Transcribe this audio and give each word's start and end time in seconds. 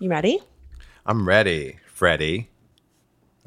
You 0.00 0.10
ready? 0.10 0.40
I'm 1.06 1.26
ready, 1.26 1.78
Freddie. 1.92 2.50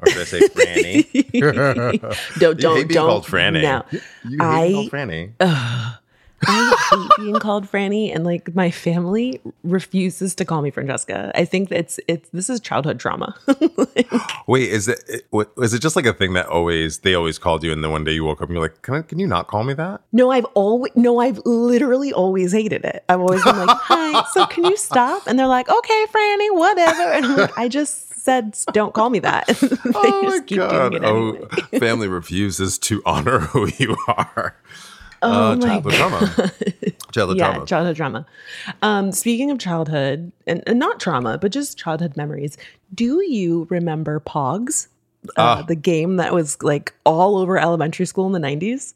Or 0.00 0.08
should 0.10 0.22
I 0.22 0.24
say 0.24 0.40
Franny? 0.48 2.10
don't 2.38 2.58
don't 2.58 2.76
hate 2.76 2.88
being 2.88 2.94
don't 2.96 3.08
called 3.08 3.26
Franny. 3.26 3.62
No. 3.62 3.84
You 4.24 4.38
hate 4.38 4.40
I- 4.40 4.68
being 4.68 4.74
called 4.74 4.90
Franny. 4.92 5.32
I 5.40 6.77
hate 6.90 7.10
being 7.18 7.34
called 7.36 7.66
Franny, 7.66 8.14
and 8.14 8.24
like 8.24 8.54
my 8.54 8.70
family 8.70 9.40
refuses 9.64 10.34
to 10.36 10.44
call 10.44 10.62
me 10.62 10.70
Franchesca. 10.70 11.32
I 11.34 11.44
think 11.44 11.68
that's 11.68 12.00
it's 12.08 12.28
this 12.30 12.48
is 12.50 12.60
childhood 12.60 12.98
trauma. 12.98 13.34
Wait, 14.46 14.68
is 14.70 14.88
it, 14.88 15.02
it 15.08 15.26
it 15.56 15.78
just 15.80 15.96
like 15.96 16.06
a 16.06 16.12
thing 16.12 16.32
that 16.34 16.46
always 16.46 16.98
they 17.00 17.14
always 17.14 17.38
called 17.38 17.62
you, 17.62 17.72
and 17.72 17.82
then 17.84 17.90
one 17.90 18.04
day 18.04 18.12
you 18.12 18.24
woke 18.24 18.40
up 18.40 18.48
and 18.48 18.56
you're 18.56 18.62
like, 18.62 18.82
can 18.82 18.94
I, 18.94 19.02
can 19.02 19.18
you 19.18 19.26
not 19.26 19.46
call 19.48 19.64
me 19.64 19.74
that? 19.74 20.00
no, 20.12 20.30
I've 20.30 20.46
always 20.54 20.92
no, 20.96 21.18
I've 21.20 21.38
literally 21.44 22.12
always 22.12 22.52
hated 22.52 22.84
it. 22.84 23.04
I've 23.08 23.20
always 23.20 23.42
been 23.44 23.56
like, 23.56 23.76
"Hi, 23.76 24.24
so 24.32 24.46
can 24.46 24.64
you 24.64 24.76
stop?" 24.76 25.26
And 25.26 25.38
they're 25.38 25.46
like, 25.46 25.68
"Okay, 25.68 26.06
Franny, 26.12 26.54
whatever." 26.54 27.02
And 27.12 27.26
I'm 27.26 27.36
like, 27.36 27.58
"I 27.58 27.68
just 27.68 28.14
said 28.24 28.56
don't 28.72 28.94
call 28.94 29.10
me 29.10 29.18
that." 29.20 29.46
they 29.46 29.76
oh 29.94 30.22
my 30.22 30.30
just 30.30 30.46
keep 30.46 30.58
god! 30.58 30.90
doing 30.92 31.02
it 31.02 31.06
anyway. 31.06 31.40
Oh, 31.72 31.78
family 31.78 32.08
refuses 32.08 32.78
to 32.80 33.02
honor 33.06 33.38
who 33.40 33.68
you 33.78 33.96
are. 34.08 34.56
Oh 35.22 35.52
uh, 35.52 35.56
childhood 35.56 35.92
trauma. 35.94 36.52
Childhood 37.12 37.38
yeah, 37.38 37.50
trauma. 37.52 37.66
childhood 37.66 37.96
trauma. 37.96 38.26
Um, 38.82 39.12
speaking 39.12 39.50
of 39.50 39.58
childhood, 39.58 40.30
and, 40.46 40.62
and 40.66 40.78
not 40.78 41.00
trauma, 41.00 41.38
but 41.38 41.50
just 41.52 41.78
childhood 41.78 42.16
memories, 42.16 42.58
do 42.94 43.22
you 43.22 43.66
remember 43.70 44.20
Pogs? 44.20 44.88
Uh, 45.30 45.58
Ah. 45.58 45.62
the 45.62 45.74
game 45.74 46.16
that 46.16 46.32
was 46.34 46.62
like 46.62 46.92
all 47.04 47.36
over 47.38 47.58
elementary 47.58 48.06
school 48.06 48.26
in 48.26 48.32
the 48.40 48.46
90s? 48.46 48.94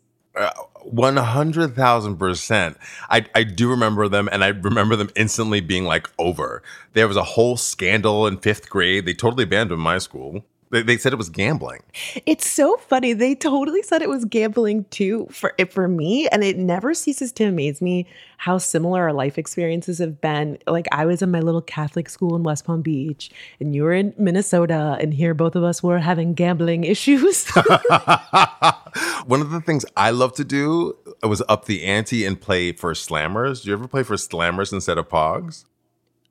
One 0.85 1.17
hundred 1.17 1.75
thousand 1.77 2.17
percent. 2.17 2.77
I 3.11 3.25
I 3.35 3.43
do 3.45 3.69
remember 3.71 4.09
them, 4.09 4.29
and 4.33 4.43
I 4.43 4.49
remember 4.49 4.97
them 4.97 5.11
instantly 5.15 5.61
being 5.61 5.85
like 5.85 6.09
over. 6.19 6.63
There 6.95 7.07
was 7.07 7.17
a 7.17 7.23
whole 7.23 7.57
scandal 7.57 8.27
in 8.27 8.39
fifth 8.39 8.69
grade. 8.71 9.05
They 9.07 9.15
totally 9.15 9.45
banned 9.45 9.71
them 9.71 9.79
in 9.81 9.85
my 9.85 9.99
school. 9.99 10.45
They, 10.73 10.81
they 10.83 10.97
said 10.97 11.13
it 11.13 11.17
was 11.17 11.29
gambling. 11.29 11.83
It's 12.25 12.51
so 12.51 12.79
funny. 12.79 13.13
They 13.13 13.35
totally 13.35 13.83
said 13.83 14.01
it 14.01 14.09
was 14.09 14.25
gambling 14.25 14.87
too 14.87 15.29
for 15.31 15.55
for 15.71 15.87
me, 15.87 16.27
and 16.29 16.43
it 16.43 16.57
never 16.57 16.95
ceases 16.95 17.31
to 17.33 17.45
amaze 17.45 17.83
me 17.83 18.07
how 18.39 18.57
similar 18.57 19.03
our 19.03 19.13
life 19.13 19.37
experiences 19.37 19.99
have 19.99 20.23
been. 20.23 20.57
Like 20.67 20.87
I 20.91 21.05
was 21.05 21.21
in 21.21 21.31
my 21.31 21.41
little 21.41 21.61
Catholic 21.61 22.09
school 22.09 22.35
in 22.35 22.43
West 22.43 22.65
Palm 22.65 22.81
Beach, 22.81 23.31
and 23.61 23.75
you 23.75 23.83
were 23.85 23.93
in 23.93 24.15
Minnesota, 24.17 24.97
and 24.99 25.13
here 25.13 25.35
both 25.35 25.57
of 25.57 25.63
us 25.63 25.83
were 25.83 25.99
having 25.99 26.33
gambling 26.33 26.85
issues. 26.95 27.47
One 29.27 29.43
of 29.43 29.51
the 29.51 29.61
things 29.61 29.85
I 29.95 30.11
love 30.11 30.33
to 30.37 30.45
do 30.45 30.97
was 31.23 31.43
up 31.51 31.67
the 31.67 31.85
ante 31.85 32.25
and 32.25 32.41
play 32.41 32.73
for 32.73 32.95
slammers. 32.95 33.63
Do 33.63 33.69
you 33.69 33.77
ever 33.77 33.87
play 33.87 34.05
for 34.05 34.15
slammers 34.15 34.73
instead 34.73 34.97
of 34.97 35.11
pogs? 35.11 35.67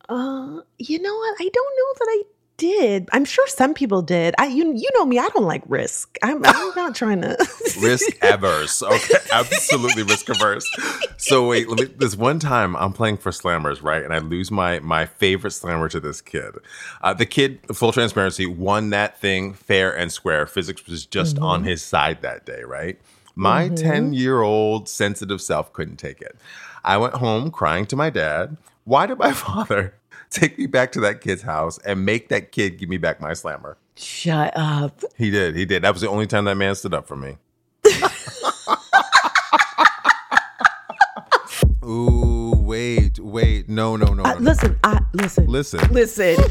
Uh, 0.09 0.61
you 0.79 0.99
know 0.99 1.15
what? 1.15 1.35
I 1.39 1.47
don't 1.53 1.75
know 1.77 1.93
that 1.99 2.07
I 2.09 2.23
did. 2.61 3.09
I'm 3.11 3.25
sure 3.25 3.47
some 3.47 3.73
people 3.73 4.03
did. 4.03 4.35
I 4.37 4.45
you 4.45 4.71
you 4.75 4.87
know 4.93 5.03
me. 5.03 5.17
I 5.17 5.27
don't 5.29 5.45
like 5.45 5.63
risk. 5.65 6.15
I'm, 6.21 6.45
I'm 6.45 6.75
not 6.75 6.93
trying 6.93 7.21
to 7.21 7.35
Risk 7.81 8.17
averse. 8.21 8.83
Okay, 8.83 9.15
absolutely 9.31 10.03
risk 10.03 10.29
averse. 10.29 10.69
So 11.17 11.47
wait, 11.47 11.67
let 11.67 11.79
me, 11.79 11.85
this 11.97 12.15
one 12.15 12.37
time 12.37 12.75
I'm 12.75 12.93
playing 12.93 13.17
for 13.17 13.31
slammers, 13.31 13.81
right? 13.81 14.03
And 14.03 14.13
I 14.13 14.19
lose 14.19 14.51
my 14.51 14.79
my 14.79 15.07
favorite 15.07 15.51
slammer 15.51 15.89
to 15.89 15.99
this 15.99 16.21
kid. 16.21 16.53
Uh, 17.01 17.15
the 17.15 17.25
kid, 17.25 17.59
full 17.73 17.91
transparency, 17.91 18.45
won 18.45 18.91
that 18.91 19.19
thing 19.19 19.53
fair 19.53 19.97
and 19.97 20.11
square. 20.11 20.45
Physics 20.45 20.85
was 20.85 21.07
just 21.07 21.39
on 21.39 21.63
his 21.63 21.81
side 21.81 22.21
that 22.21 22.45
day, 22.45 22.61
right? 22.63 22.99
My 23.33 23.69
10 23.69 24.13
year 24.13 24.41
old 24.41 24.87
sensitive 24.87 25.41
self 25.41 25.73
couldn't 25.73 25.97
take 25.97 26.21
it. 26.21 26.37
I 26.83 26.97
went 26.97 27.15
home 27.15 27.49
crying 27.49 27.87
to 27.87 27.95
my 27.95 28.11
dad. 28.11 28.57
Why 28.83 29.07
did 29.07 29.17
my 29.17 29.31
father 29.33 29.95
take 30.31 30.57
me 30.57 30.65
back 30.65 30.91
to 30.93 30.99
that 31.01 31.21
kid's 31.21 31.43
house 31.43 31.77
and 31.79 32.03
make 32.03 32.29
that 32.29 32.51
kid 32.51 32.79
give 32.79 32.89
me 32.89 32.97
back 32.97 33.21
my 33.21 33.33
slammer? 33.33 33.77
shut 34.01 34.51
up. 34.55 35.03
He 35.17 35.29
did. 35.29 35.55
He 35.55 35.65
did. 35.65 35.83
That 35.83 35.93
was 35.93 36.01
the 36.01 36.09
only 36.09 36.27
time 36.27 36.45
that 36.45 36.55
man 36.55 36.75
stood 36.75 36.93
up 36.93 37.07
for 37.07 37.15
me. 37.15 37.37
Ooh, 41.85 42.53
wait, 42.57 43.19
wait. 43.19 43.69
No, 43.69 43.95
no, 43.95 44.13
no. 44.13 44.23
Uh, 44.23 44.33
no. 44.35 44.39
listen, 44.39 44.77
I 44.83 44.99
listen. 45.13 45.47
Listen. 45.47 45.79
Listen. 45.91 46.37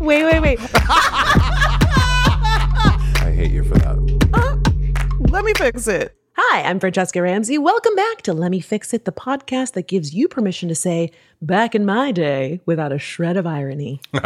wait, 0.00 0.24
wait, 0.24 0.40
wait. 0.40 0.58
I 3.20 3.32
hate 3.34 3.50
you 3.50 3.64
for 3.64 3.74
that. 3.78 3.98
Let 5.30 5.44
me 5.44 5.52
fix 5.54 5.88
it. 5.88 6.17
Hi, 6.40 6.62
I'm 6.62 6.78
Franchesca 6.78 7.20
Ramsey. 7.20 7.58
Welcome 7.58 7.96
back 7.96 8.22
to 8.22 8.32
Let 8.32 8.52
Me 8.52 8.60
Fix 8.60 8.94
It, 8.94 9.04
the 9.04 9.10
podcast 9.10 9.72
that 9.72 9.88
gives 9.88 10.14
you 10.14 10.28
permission 10.28 10.68
to 10.68 10.74
say 10.76 11.10
"back 11.42 11.74
in 11.74 11.84
my 11.84 12.12
day" 12.12 12.60
without 12.64 12.92
a 12.92 12.98
shred 13.00 13.36
of 13.36 13.44
irony. 13.44 14.00
and 14.12 14.22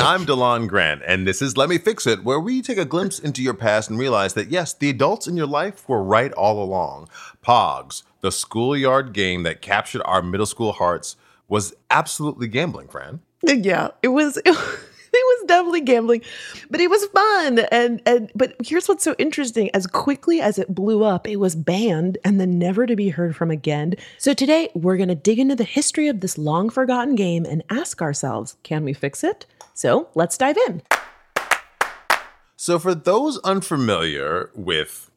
I'm 0.00 0.24
De'lon 0.24 0.66
Grant, 0.68 1.02
and 1.06 1.26
this 1.26 1.42
is 1.42 1.58
Let 1.58 1.68
Me 1.68 1.76
Fix 1.76 2.06
It, 2.06 2.24
where 2.24 2.40
we 2.40 2.62
take 2.62 2.78
a 2.78 2.86
glimpse 2.86 3.18
into 3.18 3.42
your 3.42 3.52
past 3.52 3.90
and 3.90 3.98
realize 3.98 4.32
that, 4.32 4.50
yes, 4.50 4.72
the 4.72 4.88
adults 4.88 5.26
in 5.26 5.36
your 5.36 5.46
life 5.46 5.86
were 5.86 6.02
right 6.02 6.32
all 6.32 6.64
along. 6.64 7.10
Pogs, 7.44 8.04
the 8.22 8.32
schoolyard 8.32 9.12
game 9.12 9.42
that 9.42 9.60
captured 9.60 10.00
our 10.06 10.22
middle 10.22 10.46
school 10.46 10.72
hearts, 10.72 11.16
was 11.46 11.74
absolutely 11.90 12.48
gambling, 12.48 12.88
Fran. 12.88 13.20
yeah 13.42 13.88
it 14.02 14.08
was 14.08 14.36
it 14.46 14.48
was 14.48 14.78
definitely 15.46 15.80
gambling 15.80 16.22
but 16.70 16.80
it 16.80 16.88
was 16.90 17.04
fun 17.06 17.58
and 17.70 18.00
and 18.06 18.30
but 18.34 18.54
here's 18.64 18.88
what's 18.88 19.04
so 19.04 19.14
interesting 19.18 19.70
as 19.74 19.86
quickly 19.86 20.40
as 20.40 20.58
it 20.58 20.74
blew 20.74 21.02
up 21.04 21.26
it 21.28 21.36
was 21.36 21.54
banned 21.54 22.18
and 22.24 22.40
then 22.40 22.58
never 22.58 22.86
to 22.86 22.96
be 22.96 23.08
heard 23.10 23.34
from 23.36 23.50
again 23.50 23.94
so 24.18 24.32
today 24.34 24.68
we're 24.74 24.96
to 25.08 25.14
dig 25.14 25.38
into 25.38 25.54
the 25.54 25.64
history 25.64 26.08
of 26.08 26.20
this 26.20 26.38
long 26.38 26.70
forgotten 26.70 27.14
game 27.14 27.44
and 27.44 27.62
ask 27.70 28.00
ourselves 28.02 28.56
can 28.62 28.84
we 28.84 28.92
fix 28.92 29.22
it 29.24 29.46
so 29.74 30.08
let's 30.14 30.36
dive 30.36 30.56
in 30.68 30.82
So, 32.56 32.78
for 32.78 32.94
those 32.94 33.38
unfamiliar 33.38 34.50
with 34.54 35.10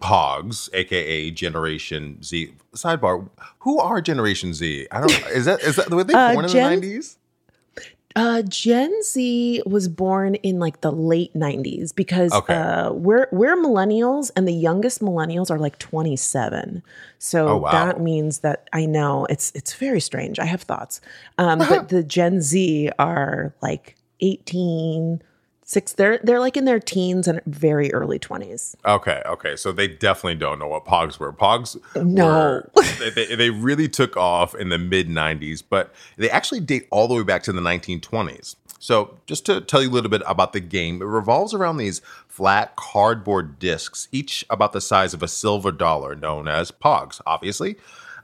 Pogs, 0.00 0.70
aka 0.72 1.30
Generation 1.30 2.22
Z, 2.22 2.54
sidebar, 2.74 3.28
who 3.58 3.78
are 3.78 4.00
Generation 4.00 4.54
Z? 4.54 4.86
I 4.90 5.00
don't. 5.00 5.12
Is 5.28 5.44
that 5.44 5.60
is 5.60 5.76
that 5.76 5.90
were 5.94 6.04
they 6.04 6.14
Uh, 6.14 6.32
born 6.32 6.46
in 6.46 6.50
Gen- 6.50 6.62
the 6.62 6.70
nineties? 6.70 7.17
Uh, 8.18 8.42
Gen 8.42 9.00
Z 9.04 9.62
was 9.64 9.86
born 9.86 10.34
in 10.36 10.58
like 10.58 10.80
the 10.80 10.90
late 10.90 11.32
'90s 11.34 11.94
because 11.94 12.32
Okay. 12.32 12.52
uh, 12.52 12.90
we're 12.92 13.28
we're 13.30 13.54
millennials, 13.56 14.32
and 14.34 14.48
the 14.48 14.52
youngest 14.52 15.00
millennials 15.00 15.52
are 15.52 15.58
like 15.58 15.78
27. 15.78 16.82
So 17.20 17.46
Oh, 17.48 17.56
wow. 17.58 17.70
that 17.70 18.00
means 18.00 18.40
that 18.40 18.68
I 18.72 18.86
know 18.86 19.24
it's 19.30 19.52
it's 19.54 19.72
very 19.74 20.00
strange. 20.00 20.40
I 20.40 20.46
have 20.46 20.62
thoughts, 20.62 21.00
um, 21.38 21.58
but 21.68 21.90
the 21.90 22.02
Gen 22.02 22.42
Z 22.42 22.90
are 22.98 23.54
like 23.62 23.94
18, 24.20 25.22
six. 25.68 25.92
They're 25.92 26.18
they're 26.24 26.40
like 26.40 26.56
in 26.56 26.64
their 26.64 26.80
teens 26.80 27.28
and 27.28 27.40
very 27.46 27.92
early 27.92 28.18
20s. 28.18 28.74
Okay, 28.84 29.22
okay. 29.26 29.54
So 29.54 29.70
they 29.70 29.86
definitely 29.86 30.34
don't 30.36 30.58
know 30.58 30.66
what 30.66 30.84
Pogs 30.84 31.18
were. 31.20 31.32
Pogs, 31.32 31.76
No. 31.94 32.62
were- 32.74 32.82
they, 32.98 33.10
they, 33.10 33.34
they 33.36 33.50
really 33.50 33.88
took 33.88 34.16
off 34.16 34.54
in 34.54 34.70
the 34.70 34.78
mid 34.78 35.08
'90s, 35.08 35.62
but 35.68 35.94
they 36.16 36.28
actually 36.30 36.60
date 36.60 36.88
all 36.90 37.06
the 37.06 37.14
way 37.14 37.22
back 37.22 37.42
to 37.44 37.52
the 37.52 37.60
1920s. 37.60 38.56
So, 38.80 39.18
just 39.26 39.44
to 39.46 39.60
tell 39.60 39.82
you 39.82 39.90
a 39.90 39.92
little 39.92 40.10
bit 40.10 40.22
about 40.24 40.52
the 40.52 40.60
game, 40.60 41.02
it 41.02 41.06
revolves 41.06 41.52
around 41.52 41.78
these 41.78 42.00
flat 42.28 42.76
cardboard 42.76 43.58
discs, 43.58 44.06
each 44.12 44.44
about 44.50 44.72
the 44.72 44.80
size 44.80 45.12
of 45.14 45.22
a 45.22 45.26
silver 45.28 45.72
dollar, 45.72 46.14
known 46.14 46.46
as 46.46 46.70
Pogs, 46.70 47.20
obviously. 47.26 47.76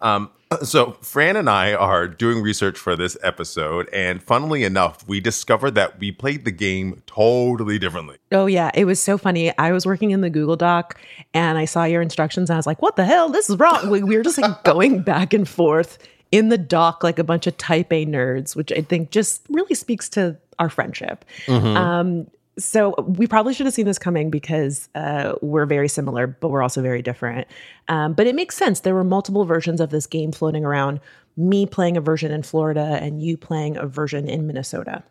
Um, 0.04 0.30
so, 0.62 0.92
Fran 1.00 1.36
and 1.36 1.50
I 1.50 1.72
are 1.72 2.06
doing 2.06 2.42
research 2.42 2.78
for 2.78 2.94
this 2.94 3.16
episode, 3.22 3.88
and 3.92 4.22
funnily 4.22 4.62
enough, 4.62 5.06
we 5.08 5.18
discovered 5.18 5.72
that 5.72 5.98
we 5.98 6.12
played 6.12 6.44
the 6.44 6.52
game 6.52 7.02
totally 7.06 7.78
differently. 7.78 8.18
Oh 8.30 8.46
yeah, 8.46 8.70
it 8.74 8.84
was 8.84 9.02
so 9.02 9.18
funny. 9.18 9.56
I 9.58 9.72
was 9.72 9.86
working 9.86 10.10
in 10.10 10.20
the 10.20 10.30
Google 10.30 10.56
Doc 10.56 11.00
and 11.32 11.58
I 11.58 11.64
saw 11.64 11.84
your 11.84 12.02
instructions 12.02 12.50
and 12.50 12.54
I 12.54 12.58
was 12.58 12.66
like, 12.66 12.82
"What 12.82 12.96
the 12.96 13.04
hell? 13.04 13.30
This 13.30 13.50
is 13.50 13.58
wrong." 13.58 13.90
We, 13.90 14.02
we 14.02 14.16
were 14.16 14.22
just 14.22 14.38
like 14.38 14.62
going 14.64 15.02
back 15.02 15.32
and 15.32 15.48
forth 15.48 15.98
in 16.30 16.50
the 16.50 16.58
doc 16.58 17.02
like 17.02 17.18
a 17.18 17.24
bunch 17.24 17.46
of 17.46 17.56
type 17.56 17.92
A 17.92 18.04
nerds, 18.04 18.54
which 18.54 18.70
I 18.72 18.82
think 18.82 19.10
just 19.10 19.42
really 19.48 19.74
speaks 19.74 20.08
to 20.10 20.36
our 20.58 20.68
friendship. 20.68 21.24
Um, 21.48 22.28
so 22.58 22.94
we 23.18 23.26
probably 23.26 23.54
should 23.54 23.66
have 23.66 23.74
seen 23.74 23.86
this 23.86 23.98
coming 23.98 24.30
because 24.30 24.88
uh, 24.94 25.34
we're 25.42 25.66
very 25.66 25.88
similar, 25.88 26.26
but 26.26 26.48
we're 26.48 26.62
also 26.62 26.82
very 26.82 27.02
different. 27.02 27.46
Um, 27.88 28.12
but 28.14 28.26
it 28.26 28.34
makes 28.34 28.56
sense. 28.56 28.80
There 28.80 28.94
were 28.94 29.04
multiple 29.04 29.44
versions 29.44 29.80
of 29.80 29.90
this 29.90 30.06
game 30.06 30.30
floating 30.32 30.64
around. 30.64 31.00
Me 31.36 31.66
playing 31.66 31.96
a 31.96 32.00
version 32.00 32.30
in 32.30 32.42
Florida 32.44 32.98
and 33.02 33.20
you 33.22 33.36
playing 33.36 33.76
a 33.76 33.86
version 33.86 34.28
in 34.28 34.46
Minnesota. 34.46 35.02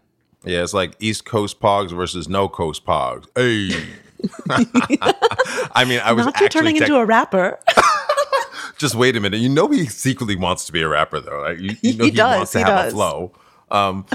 Yeah, 0.46 0.64
it's 0.64 0.74
like 0.74 0.96
East 1.00 1.26
Coast 1.26 1.60
Pogs 1.60 1.92
versus 1.92 2.28
No 2.30 2.48
Coast 2.48 2.86
Pogs. 2.86 3.26
Hey. 3.36 3.72
I 5.76 5.86
mean, 5.88 6.00
I 6.04 6.14
was 6.14 6.26
Not 6.26 6.36
actually 6.36 6.50
turning 6.50 6.76
tech- 6.76 6.88
into 6.88 6.96
a 7.00 7.06
rapper. 7.06 7.60
just 8.78 8.96
wait 8.96 9.16
a 9.16 9.20
minute. 9.20 9.40
You 9.40 9.50
know 9.50 9.68
he 9.68 9.86
secretly 9.86 10.36
wants 10.36 10.66
to 10.66 10.72
be 10.72 10.82
a 10.82 10.88
rapper 10.88 11.20
though. 11.20 11.42
Right? 11.42 11.60
You, 11.60 11.76
you 11.82 11.98
know 11.98 12.04
He 12.06 12.12
he, 12.12 12.16
does, 12.16 12.38
wants 12.38 12.52
to 12.54 12.58
he 12.60 12.64
have 12.64 12.86
does. 12.86 12.94
a 12.94 12.96
flow. 12.96 13.32
Um, 13.74 14.06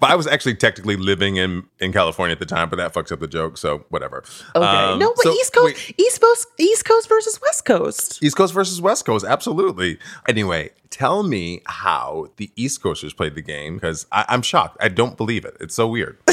but 0.00 0.10
I 0.10 0.14
was 0.14 0.26
actually 0.26 0.54
technically 0.54 0.96
living 0.96 1.36
in 1.36 1.64
in 1.80 1.92
California 1.92 2.32
at 2.32 2.38
the 2.38 2.46
time, 2.46 2.70
but 2.70 2.76
that 2.76 2.94
fucks 2.94 3.10
up 3.12 3.20
the 3.20 3.26
joke. 3.28 3.58
So 3.58 3.84
whatever. 3.90 4.22
Okay. 4.54 4.64
Um, 4.66 4.98
no, 4.98 5.12
but 5.16 5.24
so- 5.24 5.32
East 5.32 5.52
Coast, 5.52 5.64
wait, 5.88 5.94
East 6.00 6.20
Coast, 6.20 6.46
East 6.58 6.84
Coast 6.84 7.08
versus 7.08 7.40
West 7.42 7.64
Coast. 7.64 8.22
East 8.22 8.36
Coast 8.36 8.54
versus 8.54 8.80
West 8.80 9.04
Coast, 9.04 9.24
absolutely. 9.26 9.98
Anyway, 10.28 10.70
tell 10.90 11.22
me 11.22 11.60
how 11.66 12.28
the 12.36 12.50
East 12.56 12.82
Coasters 12.82 13.12
played 13.12 13.34
the 13.34 13.42
game 13.42 13.74
because 13.74 14.06
I'm 14.12 14.42
shocked. 14.42 14.76
I 14.80 14.88
don't 14.88 15.16
believe 15.16 15.44
it. 15.44 15.56
It's 15.60 15.74
so 15.74 15.88
weird. 15.88 16.18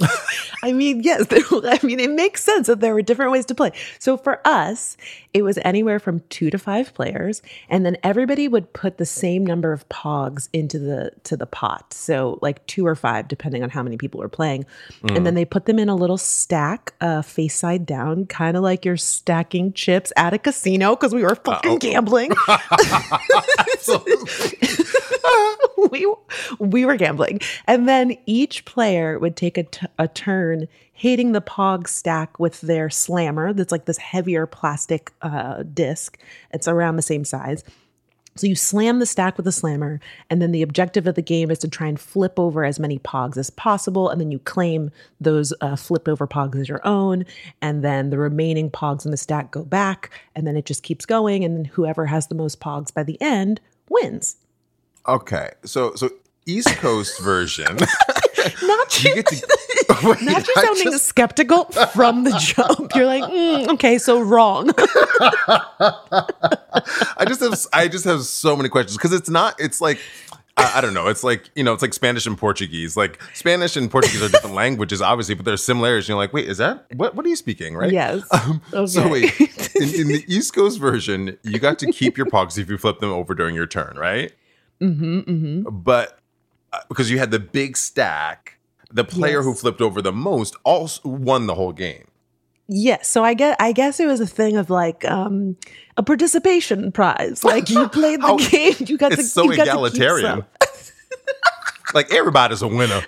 I 0.62 0.72
mean, 0.72 1.02
yes, 1.02 1.26
there, 1.28 1.42
I 1.64 1.78
mean, 1.82 2.00
it 2.00 2.10
makes 2.10 2.42
sense 2.42 2.66
that 2.66 2.80
there 2.80 2.94
were 2.94 3.02
different 3.02 3.32
ways 3.32 3.46
to 3.46 3.54
play. 3.54 3.72
So 3.98 4.16
for 4.16 4.40
us, 4.46 4.96
it 5.32 5.42
was 5.42 5.58
anywhere 5.62 5.98
from 5.98 6.20
two 6.28 6.50
to 6.50 6.58
five 6.58 6.94
players, 6.94 7.42
and 7.68 7.84
then 7.84 7.96
everybody 8.02 8.48
would 8.48 8.72
put 8.72 8.98
the 8.98 9.06
same 9.06 9.44
number 9.44 9.72
of 9.72 9.88
pogs 9.88 10.48
into 10.52 10.78
the 10.78 11.12
to 11.24 11.36
the 11.36 11.46
pot. 11.46 11.92
So 11.92 12.38
like 12.42 12.66
two 12.66 12.86
or 12.86 12.94
five, 12.94 13.28
depending 13.28 13.62
on 13.62 13.70
how 13.70 13.82
many 13.82 13.96
people 13.96 14.20
were 14.20 14.28
playing, 14.28 14.66
and 15.02 15.26
then 15.26 15.34
they 15.34 15.44
put 15.44 15.66
them 15.66 15.78
in 15.78 15.88
a 15.88 15.94
little 15.94 16.18
stack, 16.18 16.94
uh, 17.00 17.22
face 17.22 17.54
side 17.54 17.86
down, 17.86 18.26
kind 18.26 18.56
of 18.56 18.62
like 18.62 18.84
you're 18.84 18.96
stacking 18.96 19.72
chips 19.72 20.12
at 20.16 20.34
a 20.34 20.38
casino 20.38 20.96
because 20.96 21.14
we 21.14 21.22
were 21.22 21.34
fucking 21.34 21.78
gambling. 21.78 22.32
we 25.90 26.14
we 26.58 26.84
were 26.84 26.96
gambling, 26.96 27.40
and 27.66 27.88
then 27.88 28.16
each 28.26 28.64
player 28.64 29.18
would 29.18 29.36
take 29.36 29.58
a, 29.58 29.64
t- 29.64 29.85
a 29.98 30.08
turn 30.08 30.68
hitting 30.92 31.32
the 31.32 31.40
pog 31.40 31.88
stack 31.88 32.38
with 32.38 32.60
their 32.60 32.90
slammer. 32.90 33.52
That's 33.52 33.72
like 33.72 33.84
this 33.84 33.98
heavier 33.98 34.46
plastic 34.46 35.12
uh, 35.22 35.62
disc. 35.62 36.18
It's 36.52 36.68
around 36.68 36.96
the 36.96 37.02
same 37.02 37.24
size. 37.24 37.64
So 38.36 38.46
you 38.46 38.54
slam 38.54 38.98
the 38.98 39.06
stack 39.06 39.38
with 39.38 39.46
a 39.46 39.52
slammer, 39.52 39.98
and 40.28 40.42
then 40.42 40.52
the 40.52 40.60
objective 40.60 41.06
of 41.06 41.14
the 41.14 41.22
game 41.22 41.50
is 41.50 41.58
to 41.60 41.68
try 41.68 41.86
and 41.86 41.98
flip 41.98 42.38
over 42.38 42.64
as 42.64 42.78
many 42.78 42.98
pogs 42.98 43.38
as 43.38 43.48
possible, 43.48 44.10
and 44.10 44.20
then 44.20 44.30
you 44.30 44.38
claim 44.38 44.90
those 45.18 45.54
uh, 45.62 45.74
flip 45.74 46.06
over 46.06 46.26
pogs 46.26 46.60
as 46.60 46.68
your 46.68 46.86
own, 46.86 47.24
and 47.62 47.82
then 47.82 48.10
the 48.10 48.18
remaining 48.18 48.70
pogs 48.70 49.06
in 49.06 49.10
the 49.10 49.16
stack 49.16 49.52
go 49.52 49.64
back, 49.64 50.10
and 50.34 50.46
then 50.46 50.54
it 50.54 50.66
just 50.66 50.82
keeps 50.82 51.06
going, 51.06 51.44
and 51.44 51.56
then 51.56 51.64
whoever 51.64 52.04
has 52.06 52.26
the 52.26 52.34
most 52.34 52.60
pogs 52.60 52.92
by 52.92 53.02
the 53.02 53.20
end 53.22 53.58
wins. 53.88 54.36
Okay, 55.08 55.50
so 55.64 55.94
so 55.94 56.10
East 56.46 56.76
Coast 56.76 57.20
version. 57.20 57.78
Not 58.62 59.04
you 59.04 59.10
you, 59.10 59.22
get 59.22 59.26
to. 59.26 59.46
Wait, 60.08 60.22
not 60.22 60.46
you 60.46 60.54
sounding 60.54 60.92
just- 60.92 61.06
skeptical 61.06 61.64
from 61.64 62.24
the 62.24 62.36
jump. 62.38 62.94
You're 62.94 63.06
like, 63.06 63.24
mm, 63.24 63.68
okay, 63.74 63.98
so 63.98 64.20
wrong. 64.20 64.70
I 67.18 67.24
just 67.26 67.40
have 67.40 67.54
I 67.72 67.88
just 67.88 68.04
have 68.04 68.22
so 68.22 68.56
many 68.56 68.68
questions 68.68 68.96
because 68.96 69.12
it's 69.12 69.30
not. 69.30 69.58
It's 69.60 69.80
like. 69.80 69.98
I, 70.58 70.80
don't 70.80 70.94
know. 70.94 71.08
It's 71.08 71.22
like 71.22 71.50
you 71.54 71.62
know, 71.62 71.74
it's 71.74 71.82
like 71.82 71.92
Spanish 71.92 72.26
and 72.26 72.38
Portuguese. 72.38 72.96
Like 72.96 73.20
Spanish 73.34 73.76
and 73.76 73.90
Portuguese 73.90 74.22
are 74.22 74.30
different 74.30 74.56
languages, 74.56 75.02
obviously, 75.02 75.34
but 75.34 75.44
there's 75.44 75.62
similarities. 75.62 76.06
And 76.06 76.14
you're 76.14 76.16
like, 76.16 76.32
wait, 76.32 76.48
is 76.48 76.56
that 76.56 76.86
what? 76.94 77.14
What 77.14 77.26
are 77.26 77.28
you 77.28 77.36
speaking? 77.36 77.76
Right? 77.76 77.92
yes. 77.92 78.22
Okay. 78.72 78.86
So 78.86 79.06
wait, 79.06 79.38
in, 79.74 79.94
in 79.94 80.08
the 80.08 80.24
East 80.26 80.54
Coast 80.54 80.80
version, 80.80 81.36
you 81.42 81.58
got 81.58 81.78
to 81.80 81.92
keep 81.92 82.16
your 82.16 82.24
pogs 82.24 82.56
if 82.56 82.70
you 82.70 82.78
flip 82.78 83.00
them 83.00 83.10
over 83.10 83.34
during 83.34 83.54
your 83.54 83.66
turn, 83.66 83.98
right? 83.98 84.32
mm-hmm, 84.80 85.18
mm-hmm. 85.20 85.78
But 85.78 86.18
because 86.88 87.10
you 87.10 87.18
had 87.18 87.30
the 87.30 87.38
big 87.38 87.76
stack, 87.76 88.58
the 88.90 89.04
player 89.04 89.42
who 89.42 89.54
flipped 89.54 89.80
over 89.80 90.00
the 90.02 90.12
most 90.12 90.56
also 90.64 91.08
won 91.08 91.46
the 91.46 91.54
whole 91.54 91.72
game. 91.72 92.06
Yes. 92.68 93.06
So 93.08 93.22
I 93.22 93.34
guess 93.34 93.56
I 93.60 93.70
guess 93.72 94.00
it 94.00 94.06
was 94.06 94.20
a 94.20 94.26
thing 94.26 94.56
of 94.56 94.70
like 94.70 95.04
um 95.04 95.56
a 95.96 96.02
participation 96.02 96.90
prize. 96.92 97.44
Like 97.44 97.70
you 97.70 97.88
played 97.88 98.20
the 98.20 98.26
How- 98.26 98.36
game, 98.50 98.74
you 98.80 98.98
got 98.98 99.12
to 99.12 99.18
It's 99.20 99.30
so 99.32 99.44
you 99.44 99.56
got 99.56 99.64
to 99.66 99.70
keep 99.70 99.94
egalitarian. 99.94 100.44
like 101.94 102.12
everybody's 102.12 102.62
a 102.62 102.68
winner. 102.68 103.02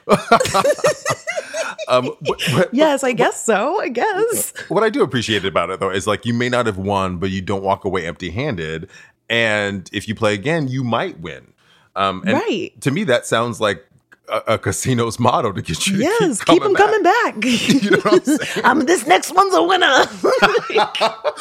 um, 1.89 2.11
but- 2.23 2.41
but- 2.55 2.69
Yes, 2.73 3.03
I 3.03 3.13
guess 3.13 3.43
so. 3.45 3.81
I 3.81 3.89
guess. 3.89 4.53
what 4.69 4.83
I 4.83 4.91
do 4.91 5.03
appreciate 5.03 5.45
about 5.45 5.71
it 5.71 5.81
though 5.81 5.91
is 5.91 6.07
like 6.07 6.25
you 6.27 6.35
may 6.35 6.49
not 6.49 6.67
have 6.67 6.79
won, 6.79 7.19
but 7.19 7.31
you 7.31 7.41
don't 7.43 7.63
walk 7.63 7.85
away 7.85 8.07
empty-handed. 8.07 8.89
And 9.31 9.89
if 9.93 10.09
you 10.09 10.15
play 10.15 10.35
again, 10.35 10.69
you 10.69 10.85
might 10.85 11.21
win. 11.21 11.53
Um, 11.99 12.23
and 12.27 12.35
Right. 12.35 12.81
To 12.83 12.91
me, 12.91 13.05
that 13.05 13.27
sounds 13.27 13.61
like 13.61 13.85
a, 14.29 14.55
a 14.55 14.59
casino's 14.59 15.19
motto 15.19 15.53
to 15.53 15.63
get 15.63 15.87
you. 15.87 15.99
Yes, 15.99 16.43
keep, 16.45 16.55
keep 16.55 16.63
them 16.63 16.75
coming 16.75 17.03
back. 17.03 17.35
You 17.45 17.91
know 17.91 17.97
what 17.99 18.29
I'm 18.29 18.37
saying? 18.37 18.65
um, 18.65 18.81
this 18.81 19.07
next 19.07 19.33
one's 19.35 19.55
a 19.55 19.63
winner. 19.63 20.05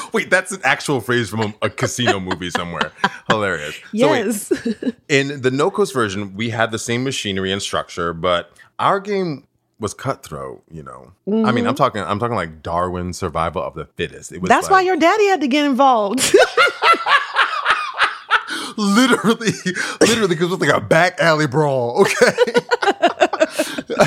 Wait, 0.13 0.29
that's 0.29 0.51
an 0.51 0.61
actual 0.63 0.99
phrase 1.01 1.29
from 1.29 1.41
a, 1.41 1.53
a 1.63 1.69
casino 1.69 2.19
movie 2.19 2.49
somewhere. 2.49 2.91
Hilarious. 3.29 3.75
So 3.95 4.09
wait, 4.11 4.25
yes. 4.25 4.51
in 5.09 5.41
the 5.41 5.51
no 5.51 5.69
coast 5.69 5.93
version, 5.93 6.35
we 6.35 6.49
had 6.49 6.71
the 6.71 6.79
same 6.79 7.03
machinery 7.03 7.51
and 7.51 7.61
structure, 7.61 8.13
but 8.13 8.51
our 8.79 8.99
game 8.99 9.45
was 9.79 9.93
cutthroat. 9.93 10.63
You 10.71 10.83
know, 10.83 11.11
I 11.27 11.51
mean, 11.51 11.67
I'm 11.67 11.75
talking, 11.75 12.01
I'm 12.01 12.19
talking 12.19 12.35
like 12.35 12.63
Darwin 12.63 13.13
survival 13.13 13.61
of 13.63 13.73
the 13.75 13.85
fittest. 13.85 14.31
It 14.31 14.41
was 14.41 14.49
Mm-hmm. 14.49 14.57
That's 14.57 14.69
why 14.69 14.81
your 14.81 14.95
daddy 14.97 15.27
had 15.27 15.41
to 15.41 15.47
get 15.47 15.65
involved. 15.65 16.19
Literally, 18.77 19.51
literally, 20.01 20.27
because 20.35 20.47
it 20.47 20.51
was 20.51 20.59
like 20.59 20.69
a 20.75 20.81
back 20.81 21.19
alley 21.19 21.47
brawl. 21.47 22.05
Okay. 22.21 22.53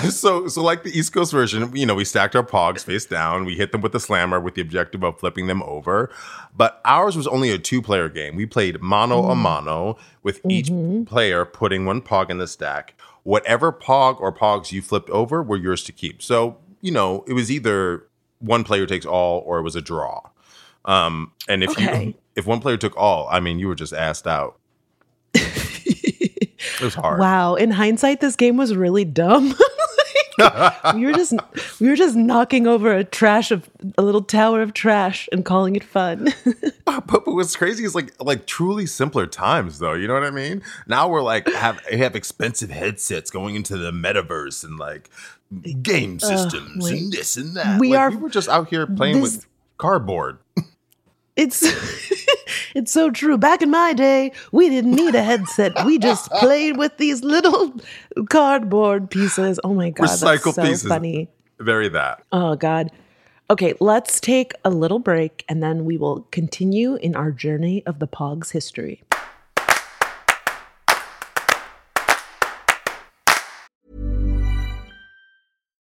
so, 0.11 0.47
so 0.49 0.63
like 0.63 0.83
the 0.83 0.91
East 0.97 1.13
Coast 1.13 1.33
version, 1.33 1.75
you 1.75 1.87
know, 1.87 1.95
we 1.95 2.05
stacked 2.05 2.37
our 2.37 2.43
pogs 2.43 2.83
face 2.85 3.07
down. 3.07 3.45
We 3.45 3.55
hit 3.57 3.73
them 3.73 3.81
with 3.81 3.93
the 3.93 4.01
slammer 4.01 4.39
with 4.41 4.55
the 4.55 4.61
objective 4.63 5.03
of 5.03 5.19
flipping 5.19 5.47
them 5.47 5.63
over. 5.63 6.11
But 6.57 6.81
ours 6.85 7.17
was 7.17 7.27
only 7.27 7.51
a 7.51 7.59
two-player 7.59 8.09
game. 8.09 8.37
We 8.37 8.47
played 8.47 8.81
mano 8.81 9.25
a 9.31 9.35
mano 9.35 9.97
with 10.23 10.41
each 10.49 10.71
player 11.07 11.45
putting 11.45 11.87
one 11.87 12.03
pog 12.03 12.31
in 12.31 12.39
the 12.39 12.47
stack. 12.47 12.95
Whatever 13.23 13.73
pog 13.73 14.21
or 14.21 14.33
pogs 14.33 14.73
you 14.73 14.83
flipped 14.83 15.11
over 15.11 15.43
were 15.43 15.57
yours 15.57 15.83
to 15.85 15.93
keep. 15.93 16.23
So, 16.23 16.59
you 16.81 16.91
know, 16.93 17.25
it 17.27 17.33
was 17.33 17.51
either 17.51 18.05
one 18.39 18.65
player 18.65 18.87
takes 18.87 19.07
all 19.07 19.41
or 19.47 19.59
it 19.59 19.63
was 19.63 19.77
a 19.77 19.83
draw. 19.83 20.21
Um, 20.85 21.33
and 21.49 21.63
if 21.63 21.71
Okay. 21.71 22.05
you 22.07 22.15
if 22.37 22.47
one 22.47 22.61
player 22.61 22.77
took 22.77 22.97
all, 22.97 23.29
I 23.31 23.41
mean, 23.41 23.59
you 23.59 23.67
were 23.69 23.75
just 23.75 23.93
asked 23.93 24.27
out. 24.27 24.59
It 26.81 26.85
was 26.85 26.95
hard. 26.95 27.21
wow. 27.21 27.55
In 27.55 27.71
hindsight, 27.71 28.21
this 28.21 28.37
game 28.37 28.57
was 28.57 28.75
really 28.75 29.05
dumb. 29.05 29.55
we 30.95 31.05
were 31.05 31.13
just 31.13 31.35
we 31.81 31.89
were 31.89 31.97
just 31.97 32.17
knocking 32.17 32.67
over 32.67 32.93
a 32.95 33.05
trash 33.05 33.51
of 33.51 33.69
a 33.99 34.03
little 34.03 34.23
tower 34.23 34.63
of 34.63 34.73
trash 34.73 35.29
and 35.33 35.45
calling 35.45 35.77
it 35.77 35.85
fun. 35.85 36.33
But, 36.87 37.07
but 37.07 37.27
what's 37.27 37.55
crazy 37.57 37.85
is 37.85 37.95
like 37.95 38.13
like 38.23 38.47
truly 38.47 38.87
simpler 38.87 39.27
times 39.27 39.79
though. 39.81 39.93
You 39.93 40.09
know 40.09 40.15
what 40.15 40.23
I 40.25 40.31
mean? 40.31 40.63
Now 40.87 41.09
we're 41.09 41.23
like 41.23 41.47
have 41.53 41.79
have 41.87 42.17
expensive 42.17 42.71
headsets 42.71 43.31
going 43.31 43.55
into 43.55 43.77
the 43.77 43.91
metaverse 43.91 44.65
and 44.65 44.79
like 44.79 45.11
game 45.83 46.19
systems 46.21 46.85
wait. 46.85 46.99
and 47.03 47.13
this 47.13 47.37
and 47.37 47.55
that. 47.57 47.79
We 47.79 47.91
Like, 47.91 47.99
are- 48.01 48.11
we 48.11 48.17
were 48.17 48.31
just 48.31 48.49
out 48.49 48.69
here 48.69 48.87
playing 48.87 49.21
this- 49.21 49.37
with 49.37 49.47
cardboard. 49.77 50.39
It's 51.37 51.61
it's 52.75 52.93
so 52.93 53.11
true. 53.11 53.37
Back 53.39 53.63
in 53.63 53.71
my 53.71 53.93
day, 53.93 54.33
we 54.53 54.69
didn't 54.69 54.93
need 54.93 55.15
a 55.15 55.23
headset. 55.23 55.85
We 55.85 55.99
just 55.99 56.31
played 56.33 56.77
with 56.77 56.97
these 56.99 57.23
little 57.23 57.75
cardboard 58.29 59.11
pieces. 59.11 59.61
Oh 59.65 59.75
my 59.75 59.91
god, 59.91 60.09
Recycled 60.09 60.43
that's 60.45 60.55
so 60.57 60.63
pieces. 60.63 60.89
funny. 60.89 61.29
Very 61.59 61.89
that. 61.91 62.25
Oh 62.33 62.57
god. 62.57 62.91
Okay, 63.51 63.75
let's 63.81 64.21
take 64.21 64.53
a 64.65 64.71
little 64.71 65.01
break 65.01 65.45
and 65.49 65.61
then 65.61 65.85
we 65.85 65.97
will 65.97 66.23
continue 66.31 66.95
in 66.95 67.17
our 67.17 67.33
journey 67.33 67.85
of 67.85 67.99
the 67.99 68.07
Pogs 68.07 68.53
history. 68.53 69.03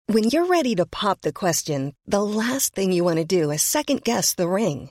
When 0.06 0.24
you're 0.24 0.46
ready 0.46 0.74
to 0.76 0.86
pop 0.86 1.22
the 1.22 1.32
question, 1.32 1.94
the 2.06 2.22
last 2.22 2.74
thing 2.74 2.92
you 2.92 3.02
want 3.04 3.18
to 3.18 3.24
do 3.24 3.50
is 3.50 3.62
second 3.62 4.04
guess 4.04 4.34
the 4.34 4.46
ring. 4.46 4.90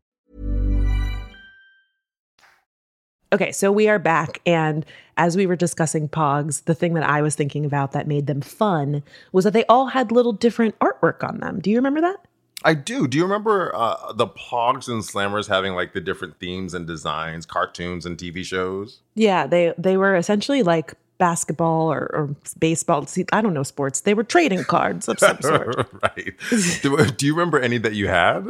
Okay, 3.33 3.51
so 3.51 3.71
we 3.71 3.87
are 3.87 3.99
back. 3.99 4.41
And 4.45 4.85
as 5.17 5.37
we 5.37 5.45
were 5.45 5.55
discussing 5.55 6.09
Pogs, 6.09 6.65
the 6.65 6.75
thing 6.75 6.93
that 6.95 7.03
I 7.03 7.21
was 7.21 7.35
thinking 7.35 7.65
about 7.65 7.93
that 7.93 8.07
made 8.07 8.27
them 8.27 8.41
fun 8.41 9.03
was 9.31 9.45
that 9.45 9.53
they 9.53 9.65
all 9.65 9.87
had 9.87 10.11
little 10.11 10.33
different 10.33 10.77
artwork 10.79 11.23
on 11.27 11.39
them. 11.39 11.59
Do 11.59 11.69
you 11.69 11.77
remember 11.77 12.01
that? 12.01 12.25
I 12.63 12.73
do. 12.73 13.07
Do 13.07 13.17
you 13.17 13.23
remember 13.23 13.71
uh, 13.73 14.13
the 14.13 14.27
Pogs 14.27 14.87
and 14.87 15.01
Slammers 15.01 15.47
having 15.47 15.73
like 15.73 15.93
the 15.93 16.01
different 16.01 16.39
themes 16.39 16.73
and 16.73 16.85
designs, 16.85 17.45
cartoons 17.45 18.05
and 18.05 18.17
TV 18.17 18.43
shows? 18.43 19.01
Yeah, 19.15 19.47
they 19.47 19.73
they 19.77 19.97
were 19.97 20.15
essentially 20.15 20.61
like 20.61 20.93
basketball 21.17 21.91
or, 21.91 22.09
or 22.13 22.35
baseball. 22.59 23.05
See, 23.07 23.25
I 23.31 23.41
don't 23.41 23.53
know 23.53 23.63
sports. 23.63 24.01
They 24.01 24.13
were 24.13 24.23
trading 24.23 24.63
cards 24.63 25.07
of 25.07 25.19
some 25.19 25.41
sort. 25.41 25.75
right. 26.03 26.33
Do, 26.81 27.05
do 27.05 27.25
you 27.25 27.33
remember 27.33 27.59
any 27.59 27.77
that 27.79 27.93
you 27.93 28.07
had? 28.07 28.47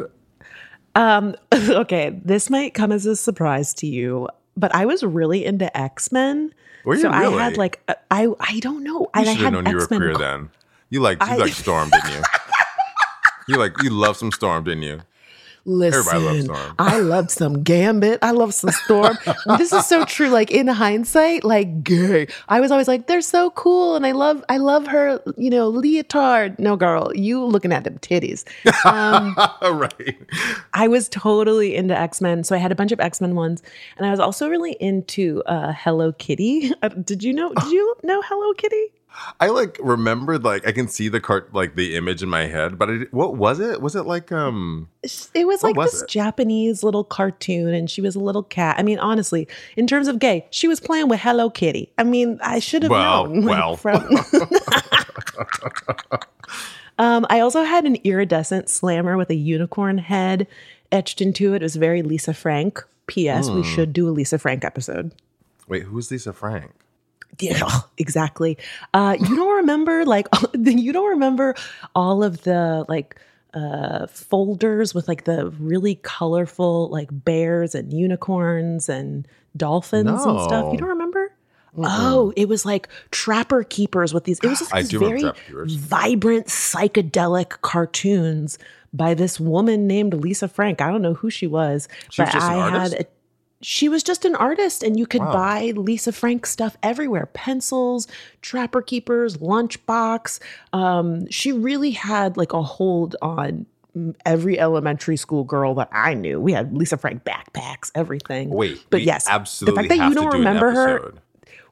Um, 0.95 1.35
okay, 1.53 2.19
this 2.23 2.49
might 2.49 2.73
come 2.73 2.91
as 2.91 3.05
a 3.05 3.15
surprise 3.15 3.73
to 3.75 3.87
you, 3.87 4.27
but 4.57 4.73
I 4.75 4.85
was 4.85 5.03
really 5.03 5.45
into 5.45 5.75
X 5.77 6.11
Men. 6.11 6.53
Were 6.85 6.95
you 6.95 7.01
so 7.01 7.11
I 7.11 7.29
had 7.29 7.57
like 7.57 7.81
a- 7.87 7.95
I 8.09 8.27
I 8.39 8.59
don't 8.59 8.83
know. 8.83 9.01
You 9.01 9.07
I 9.13 9.23
should 9.23 9.37
have 9.37 9.53
known 9.53 9.65
you 9.67 9.75
were 9.75 9.81
X-Men 9.83 9.99
queer 9.99 10.15
then. 10.17 10.49
You 10.89 10.99
like 10.99 11.25
you 11.25 11.37
like 11.37 11.53
Storm, 11.53 11.89
didn't 11.89 12.11
you? 12.11 12.21
you 13.47 13.57
like 13.57 13.81
you 13.81 13.89
love 13.91 14.17
some 14.17 14.31
Storm, 14.33 14.65
didn't 14.65 14.83
you? 14.83 15.01
Listen. 15.65 16.49
I 16.79 16.99
loved 16.99 17.29
some 17.29 17.63
Gambit. 17.63 18.19
I 18.21 18.31
love 18.31 18.53
some 18.53 18.71
Storm. 18.71 19.17
this 19.57 19.71
is 19.71 19.85
so 19.85 20.05
true. 20.05 20.29
Like 20.29 20.49
in 20.49 20.67
hindsight, 20.67 21.43
like 21.43 21.83
gay. 21.83 22.27
I 22.49 22.59
was 22.59 22.71
always 22.71 22.87
like, 22.87 23.07
they're 23.07 23.21
so 23.21 23.51
cool, 23.51 23.95
and 23.95 24.05
I 24.05 24.11
love, 24.11 24.43
I 24.49 24.57
love 24.57 24.87
her. 24.87 25.21
You 25.37 25.49
know, 25.49 25.69
leotard. 25.69 26.57
No, 26.57 26.75
girl, 26.75 27.11
you 27.15 27.43
looking 27.43 27.71
at 27.71 27.83
them 27.83 27.99
titties. 27.99 28.43
Um, 28.85 29.35
right. 29.61 30.17
I 30.73 30.87
was 30.87 31.07
totally 31.09 31.75
into 31.75 31.97
X 31.97 32.21
Men, 32.21 32.43
so 32.43 32.55
I 32.55 32.59
had 32.59 32.71
a 32.71 32.75
bunch 32.75 32.91
of 32.91 32.99
X 32.99 33.21
Men 33.21 33.35
ones, 33.35 33.61
and 33.97 34.07
I 34.07 34.11
was 34.11 34.19
also 34.19 34.49
really 34.49 34.73
into 34.79 35.43
uh, 35.45 35.73
Hello 35.73 36.11
Kitty. 36.13 36.71
Uh, 36.83 36.89
did 36.89 37.23
you 37.23 37.31
know? 37.31 37.53
Did 37.53 37.71
you 37.71 37.95
know 38.01 38.23
Hello 38.25 38.53
Kitty? 38.53 38.87
I 39.39 39.47
like 39.47 39.77
remembered 39.81 40.43
like 40.43 40.65
I 40.65 40.71
can 40.71 40.87
see 40.87 41.09
the 41.09 41.19
cart 41.19 41.53
like 41.53 41.75
the 41.75 41.95
image 41.95 42.23
in 42.23 42.29
my 42.29 42.45
head, 42.47 42.77
but 42.79 42.89
I, 42.89 42.93
what 43.11 43.35
was 43.35 43.59
it? 43.59 43.81
Was 43.81 43.95
it 43.95 44.03
like 44.03 44.31
um 44.31 44.87
It 45.33 45.45
was 45.45 45.63
like 45.63 45.75
was 45.75 45.91
this 45.91 46.01
it? 46.03 46.09
Japanese 46.09 46.81
little 46.83 47.03
cartoon, 47.03 47.73
and 47.73 47.89
she 47.89 48.01
was 48.01 48.15
a 48.15 48.19
little 48.19 48.43
cat. 48.43 48.77
I 48.79 48.83
mean, 48.83 48.99
honestly, 48.99 49.47
in 49.75 49.85
terms 49.85 50.07
of 50.07 50.19
gay, 50.19 50.47
she 50.49 50.67
was 50.67 50.79
playing 50.79 51.09
with 51.09 51.19
Hello 51.19 51.49
Kitty. 51.49 51.91
I 51.97 52.03
mean, 52.03 52.39
I 52.41 52.59
should 52.59 52.83
have 52.83 52.91
Well, 52.91 53.27
known. 53.27 53.45
like, 53.45 53.57
well. 53.57 53.75
from- 53.75 54.07
um, 56.97 57.25
I 57.29 57.39
also 57.39 57.63
had 57.63 57.85
an 57.85 57.97
iridescent 58.03 58.69
slammer 58.69 59.17
with 59.17 59.29
a 59.29 59.35
unicorn 59.35 59.97
head 59.97 60.47
etched 60.91 61.21
into 61.21 61.53
it. 61.53 61.61
It 61.61 61.65
was 61.65 61.75
very 61.75 62.01
Lisa 62.01 62.33
Frank. 62.33 62.83
P.S. 63.07 63.49
Hmm. 63.49 63.55
We 63.55 63.63
should 63.63 63.91
do 63.91 64.07
a 64.07 64.11
Lisa 64.11 64.39
Frank 64.39 64.63
episode. 64.63 65.11
wait, 65.67 65.83
who's 65.83 66.09
Lisa 66.11 66.31
Frank? 66.31 66.71
Yeah, 67.39 67.67
exactly. 67.97 68.57
Uh, 68.93 69.17
you 69.19 69.35
don't 69.35 69.55
remember 69.57 70.05
like 70.05 70.27
you 70.53 70.93
don't 70.93 71.09
remember 71.09 71.55
all 71.95 72.23
of 72.23 72.43
the 72.43 72.85
like 72.87 73.19
uh 73.53 74.07
folders 74.07 74.93
with 74.93 75.07
like 75.07 75.25
the 75.25 75.47
really 75.59 75.95
colorful 75.95 76.87
like 76.89 77.09
bears 77.11 77.75
and 77.75 77.91
unicorns 77.91 78.87
and 78.89 79.27
dolphins 79.57 80.09
and 80.09 80.41
stuff. 80.41 80.71
You 80.71 80.77
don't 80.77 80.89
remember? 80.89 81.31
Oh, 81.77 82.33
it 82.35 82.49
was 82.49 82.65
like 82.65 82.89
Trapper 83.11 83.63
Keepers 83.63 84.13
with 84.13 84.25
these. 84.25 84.39
It 84.39 84.47
was 84.47 84.59
just 84.59 84.73
these 84.73 84.91
very 84.91 85.21
Trapper 85.21 85.39
Keepers. 85.47 85.73
vibrant 85.75 86.47
psychedelic 86.47 87.61
cartoons 87.61 88.59
by 88.93 89.13
this 89.13 89.39
woman 89.39 89.87
named 89.87 90.13
Lisa 90.13 90.47
Frank. 90.49 90.81
I 90.81 90.91
don't 90.91 91.01
know 91.01 91.13
who 91.13 91.29
she 91.29 91.47
was, 91.47 91.87
She 92.09 92.21
was 92.21 92.29
but 92.29 92.33
just 92.33 92.45
I 92.45 92.69
had. 92.69 92.93
A, 92.93 93.05
she 93.61 93.87
was 93.89 94.03
just 94.03 94.25
an 94.25 94.35
artist, 94.35 94.83
and 94.83 94.97
you 94.99 95.05
could 95.05 95.21
Wow. 95.21 95.33
buy 95.33 95.73
Lisa 95.75 96.11
Frank 96.11 96.45
stuff 96.45 96.77
everywhere: 96.83 97.27
pencils, 97.33 98.07
Trapper 98.41 98.81
Keepers, 98.81 99.37
Lunchbox. 99.37 100.39
Um, 100.73 101.29
she 101.29 101.51
really 101.51 101.91
had 101.91 102.37
like 102.37 102.53
a 102.53 102.61
hold 102.61 103.15
on 103.21 103.65
every 104.25 104.57
elementary 104.59 105.17
school 105.17 105.43
girl 105.43 105.75
that 105.75 105.89
I 105.91 106.13
knew. 106.13 106.39
We 106.39 106.53
had 106.53 106.73
Lisa 106.75 106.97
Frank 106.97 107.23
backpacks, 107.25 107.91
everything. 107.93 108.49
Wait, 108.49 108.83
but 108.89 109.01
yes, 109.01 109.27
absolutely 109.29 109.83
the 109.83 109.89
fact 109.89 109.99
that 109.99 110.09
you 110.09 110.15
don't 110.15 110.31
do 110.31 110.37
remember 110.37 110.71
her, 110.71 111.13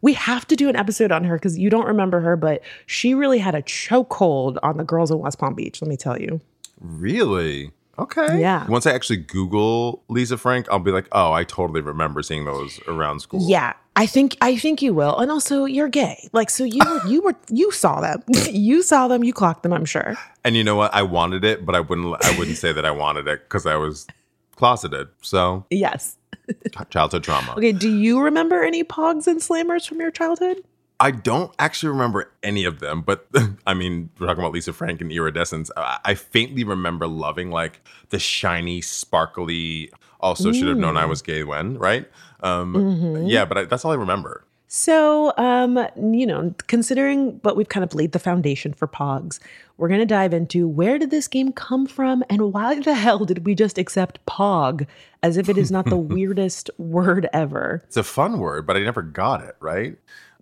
we 0.02 0.14
have 0.14 0.46
to 0.48 0.56
do 0.56 0.68
an 0.70 0.76
episode 0.76 1.12
on 1.12 1.24
her 1.24 1.36
because 1.36 1.58
you 1.58 1.70
don't 1.70 1.88
remember 1.88 2.20
her, 2.20 2.36
but 2.36 2.62
she 2.86 3.14
really 3.14 3.40
had 3.40 3.56
a 3.56 3.62
chokehold 3.62 4.58
on 4.64 4.78
the 4.78 4.84
girls 4.84 5.12
in 5.12 5.20
West 5.20 5.40
Palm 5.40 5.54
Beach. 5.56 5.82
Let 5.82 5.88
me 5.90 5.96
tell 5.98 6.20
you. 6.20 6.42
Really? 6.82 7.72
Okay. 8.00 8.40
Yeah. 8.40 8.66
Once 8.68 8.86
I 8.86 8.92
actually 8.94 9.18
Google 9.18 10.04
Lisa 10.08 10.38
Frank, 10.38 10.68
I'll 10.72 10.80
be 10.80 10.92
like, 10.92 11.08
oh, 11.12 11.32
I 11.34 11.44
totally 11.44 11.82
remember 11.82 12.22
seeing 12.22 12.46
those 12.46 12.80
around 12.88 13.20
school. 13.20 13.48
Yeah, 13.48 13.74
I 13.96 14.06
think 14.06 14.38
I 14.42 14.56
think 14.56 14.82
you 14.82 14.94
will, 14.94 15.18
and 15.18 15.30
also 15.32 15.66
you're 15.66 15.90
gay, 15.90 16.30
like 16.32 16.50
so 16.50 16.64
you 16.64 16.82
were 16.90 17.08
you 17.08 17.22
were 17.22 17.36
you 17.50 17.72
saw 17.72 18.00
them, 18.02 18.24
you 18.50 18.82
saw 18.84 19.08
them, 19.08 19.24
you 19.24 19.34
clocked 19.34 19.64
them. 19.64 19.74
I'm 19.74 19.86
sure. 19.86 20.16
And 20.44 20.56
you 20.56 20.64
know 20.64 20.76
what? 20.76 20.94
I 20.94 21.02
wanted 21.04 21.44
it, 21.44 21.66
but 21.66 21.76
I 21.76 21.82
wouldn't. 21.82 22.24
I 22.26 22.38
wouldn't 22.38 22.58
say 22.58 22.72
that 22.74 22.86
I 22.86 22.92
wanted 22.92 23.28
it 23.28 23.42
because 23.44 23.66
I 23.66 23.76
was 23.76 24.08
closeted. 24.56 25.08
So 25.22 25.66
Yes. 25.70 26.16
childhood 26.90 27.24
trauma. 27.24 27.54
Okay. 27.58 27.72
Do 27.74 27.94
you 27.94 28.20
remember 28.22 28.64
any 28.64 28.84
Pogs 28.84 29.28
and 29.28 29.40
Slammers 29.40 29.88
from 29.88 30.00
your 30.00 30.12
childhood? 30.12 30.64
I 31.00 31.12
don't 31.12 31.54
actually 31.60 31.90
remember 31.90 32.32
any 32.44 32.66
of 32.66 32.80
them, 32.80 33.02
but 33.02 33.28
I 33.68 33.74
mean, 33.74 34.10
we're 34.20 34.28
talking 34.28 34.42
about 34.42 34.54
Lisa 34.54 34.74
Frank 34.74 35.02
and 35.02 35.12
iridescence. 35.12 35.72
I, 35.78 36.00
I 36.04 36.14
faintly 36.16 36.64
remember 36.64 37.08
loving 37.08 37.52
like 37.52 37.82
the 38.10 38.20
shiny, 38.20 38.82
sparkly. 38.82 39.92
Also, 40.20 40.52
should 40.52 40.68
have 40.68 40.78
known 40.78 40.98
I 40.98 41.06
was 41.06 41.22
gay 41.22 41.44
when, 41.44 41.78
right? 41.78 42.06
Um, 42.42 43.26
Yeah, 43.26 43.46
but 43.46 43.58
I, 43.58 43.64
that's 43.66 43.86
all 43.86 43.92
I 43.92 43.96
remember. 43.96 44.44
So, 44.72 45.34
um, 45.38 45.88
you 45.98 46.28
know, 46.28 46.54
considering 46.68 47.40
what 47.42 47.56
we've 47.56 47.70
kind 47.70 47.84
of 47.84 47.96
laid 47.96 48.12
the 48.12 48.20
foundation 48.20 48.72
for 48.72 48.88
Pogs, 48.88 49.40
we're 49.78 49.88
going 49.88 50.00
to 50.00 50.06
dive 50.06 50.32
into 50.32 50.68
where 50.68 51.00
did 51.00 51.10
this 51.10 51.28
game 51.28 51.52
come 51.52 51.88
from 51.88 52.24
and 52.30 52.54
why 52.54 52.80
the 52.80 52.94
hell 52.94 53.26
did 53.26 53.48
we 53.48 53.56
just 53.56 53.80
accept 53.80 54.24
Pog 54.28 54.86
as 55.24 55.38
if 55.38 55.50
it 55.50 55.58
is 55.58 55.72
not 55.72 55.86
the 55.86 55.98
weirdest 55.98 56.70
word 56.78 57.28
ever? 57.34 57.82
It's 57.88 57.98
a 57.98 58.04
fun 58.04 58.38
word, 58.38 58.68
but 58.68 58.78
I 58.78 58.82
never 58.82 59.02
got 59.02 59.42
it 59.42 59.56
right. 59.60 59.98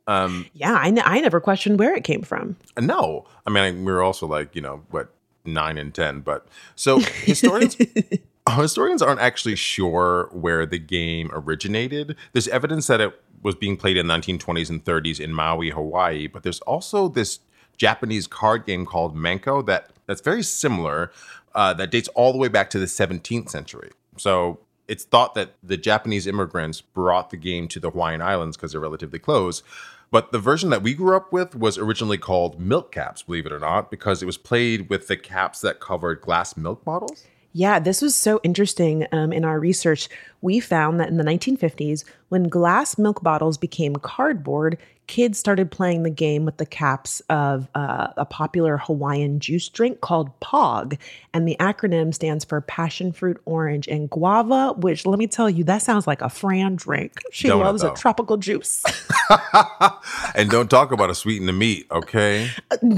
Um, 0.07 0.45
Yeah, 0.53 0.73
I, 0.73 0.87
n- 0.87 1.01
I 1.03 1.19
never 1.19 1.39
questioned 1.39 1.79
where 1.79 1.93
it 1.95 2.03
came 2.03 2.21
from. 2.21 2.55
No, 2.79 3.25
I 3.45 3.49
mean 3.49 3.85
we 3.85 3.91
were 3.91 4.01
also 4.01 4.25
like 4.25 4.55
you 4.55 4.61
know 4.61 4.83
what 4.89 5.13
nine 5.45 5.77
and 5.77 5.93
ten, 5.93 6.21
but 6.21 6.47
so 6.75 6.99
historians 6.99 7.77
historians 8.55 9.01
aren't 9.01 9.19
actually 9.19 9.55
sure 9.55 10.29
where 10.31 10.65
the 10.65 10.79
game 10.79 11.29
originated. 11.33 12.15
There's 12.33 12.47
evidence 12.47 12.87
that 12.87 13.01
it 13.01 13.19
was 13.43 13.55
being 13.55 13.77
played 13.77 13.97
in 13.97 14.07
the 14.07 14.13
1920s 14.13 14.69
and 14.69 14.83
30s 14.83 15.19
in 15.19 15.33
Maui, 15.33 15.69
Hawaii, 15.69 16.27
but 16.27 16.43
there's 16.43 16.59
also 16.61 17.07
this 17.07 17.39
Japanese 17.77 18.25
card 18.25 18.65
game 18.65 18.85
called 18.85 19.15
Menko 19.15 19.65
that 19.67 19.91
that's 20.07 20.21
very 20.21 20.41
similar 20.43 21.11
uh, 21.53 21.73
that 21.73 21.91
dates 21.91 22.07
all 22.09 22.31
the 22.31 22.37
way 22.37 22.47
back 22.47 22.69
to 22.71 22.79
the 22.79 22.85
17th 22.85 23.49
century. 23.49 23.91
So 24.17 24.59
it's 24.87 25.03
thought 25.03 25.35
that 25.35 25.53
the 25.61 25.77
Japanese 25.77 26.25
immigrants 26.27 26.81
brought 26.81 27.29
the 27.29 27.37
game 27.37 27.67
to 27.69 27.79
the 27.79 27.91
Hawaiian 27.91 28.21
Islands 28.21 28.57
because 28.57 28.71
they're 28.71 28.81
relatively 28.81 29.19
close. 29.19 29.61
But 30.09 30.31
the 30.31 30.39
version 30.39 30.69
that 30.69 30.83
we 30.83 30.93
grew 30.93 31.15
up 31.15 31.33
with 31.33 31.55
was 31.55 31.77
originally 31.77 32.17
called 32.17 32.59
milk 32.59 32.91
caps, 32.91 33.23
believe 33.23 33.45
it 33.45 33.51
or 33.51 33.59
not, 33.59 33.91
because 33.91 34.21
it 34.21 34.25
was 34.25 34.37
played 34.37 34.89
with 34.89 35.07
the 35.07 35.17
caps 35.17 35.61
that 35.61 35.79
covered 35.79 36.21
glass 36.21 36.55
milk 36.55 36.85
bottles. 36.85 37.25
Yeah, 37.51 37.79
this 37.79 38.01
was 38.01 38.15
so 38.15 38.39
interesting. 38.43 39.07
Um, 39.11 39.33
in 39.33 39.43
our 39.43 39.59
research, 39.59 40.09
we 40.41 40.59
found 40.59 40.99
that 40.99 41.09
in 41.09 41.17
the 41.17 41.23
1950s, 41.23 42.03
when 42.29 42.43
glass 42.43 42.97
milk 42.97 43.23
bottles 43.23 43.57
became 43.57 43.95
cardboard, 43.95 44.77
kids 45.07 45.39
started 45.39 45.71
playing 45.71 46.03
the 46.03 46.09
game 46.09 46.45
with 46.45 46.57
the 46.57 46.65
caps 46.65 47.21
of 47.29 47.67
uh, 47.73 48.09
a 48.17 48.25
popular 48.25 48.77
Hawaiian 48.77 49.39
juice 49.39 49.69
drink 49.69 50.01
called 50.01 50.37
POG. 50.41 50.97
And 51.33 51.47
the 51.47 51.55
acronym 51.59 52.13
stands 52.13 52.43
for 52.43 52.59
passion 52.61 53.13
fruit, 53.13 53.41
orange, 53.45 53.87
and 53.87 54.09
guava, 54.09 54.73
which 54.73 55.05
let 55.05 55.17
me 55.17 55.27
tell 55.27 55.49
you, 55.49 55.63
that 55.63 55.81
sounds 55.81 56.07
like 56.07 56.21
a 56.21 56.29
Fran 56.29 56.75
drink. 56.75 57.21
She 57.31 57.47
Don't 57.47 57.61
it, 57.61 57.65
loves 57.65 57.83
a 57.83 57.93
tropical 57.93 58.37
juice. 58.37 58.83
and 60.35 60.49
don't 60.49 60.69
talk 60.69 60.91
about 60.91 61.09
a 61.09 61.15
sweeten 61.15 61.47
the 61.47 61.53
meat, 61.53 61.87
okay? 61.91 62.49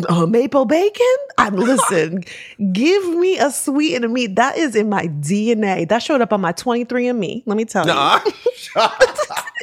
uh, 0.10 0.26
maple 0.26 0.66
bacon? 0.66 1.06
I'm 1.38 1.56
listen. 1.56 2.24
give 2.74 3.08
me 3.16 3.38
a 3.38 3.52
sweet 3.52 3.96
and 3.96 4.06
a 4.06 4.10
meat. 4.10 4.36
That 4.36 4.58
is 4.58 4.76
in 4.76 4.90
my 4.90 5.08
DNA. 5.08 5.88
That 5.88 6.00
showed 6.00 6.22
up 6.22 6.34
on 6.34 6.42
my 6.42 6.54
23andMe. 6.54 7.29
Let 7.46 7.58
me 7.58 7.66
tell 7.66 7.88
you. 7.88 8.32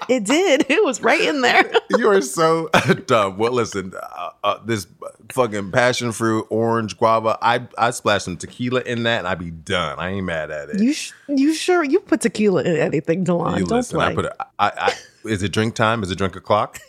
It 0.08 0.24
did. 0.24 0.66
It 0.68 0.84
was 0.84 1.00
right 1.00 1.20
in 1.20 1.40
there. 1.40 1.68
you 1.90 2.08
are 2.08 2.20
so 2.20 2.68
dumb. 3.06 3.38
Well, 3.38 3.52
listen, 3.52 3.92
uh, 4.00 4.30
uh, 4.44 4.58
this 4.64 4.86
fucking 5.32 5.72
passion 5.72 6.12
fruit, 6.12 6.46
orange, 6.48 6.96
guava. 6.96 7.38
I 7.42 7.66
I 7.76 7.90
splash 7.90 8.24
some 8.24 8.36
tequila 8.36 8.82
in 8.82 9.02
that, 9.02 9.20
and 9.20 9.28
I'd 9.28 9.38
be 9.38 9.50
done. 9.50 9.98
I 9.98 10.10
ain't 10.10 10.26
mad 10.26 10.50
at 10.50 10.68
it. 10.70 10.80
You 10.80 10.92
sh- 10.92 11.12
you 11.28 11.54
sure 11.54 11.82
you 11.82 11.98
put 12.00 12.20
tequila 12.20 12.62
in 12.62 12.76
anything, 12.76 13.24
De'lon? 13.24 13.58
You 13.58 13.66
Don't 13.66 13.78
listen. 13.78 13.96
play. 13.96 14.06
I 14.06 14.14
put 14.14 14.24
it. 14.26 14.32
I, 14.38 14.46
I, 14.58 14.94
is 15.28 15.42
it 15.42 15.52
drink 15.52 15.74
time? 15.74 16.02
Is 16.02 16.10
it 16.10 16.18
drink 16.18 16.36
o'clock? 16.36 16.80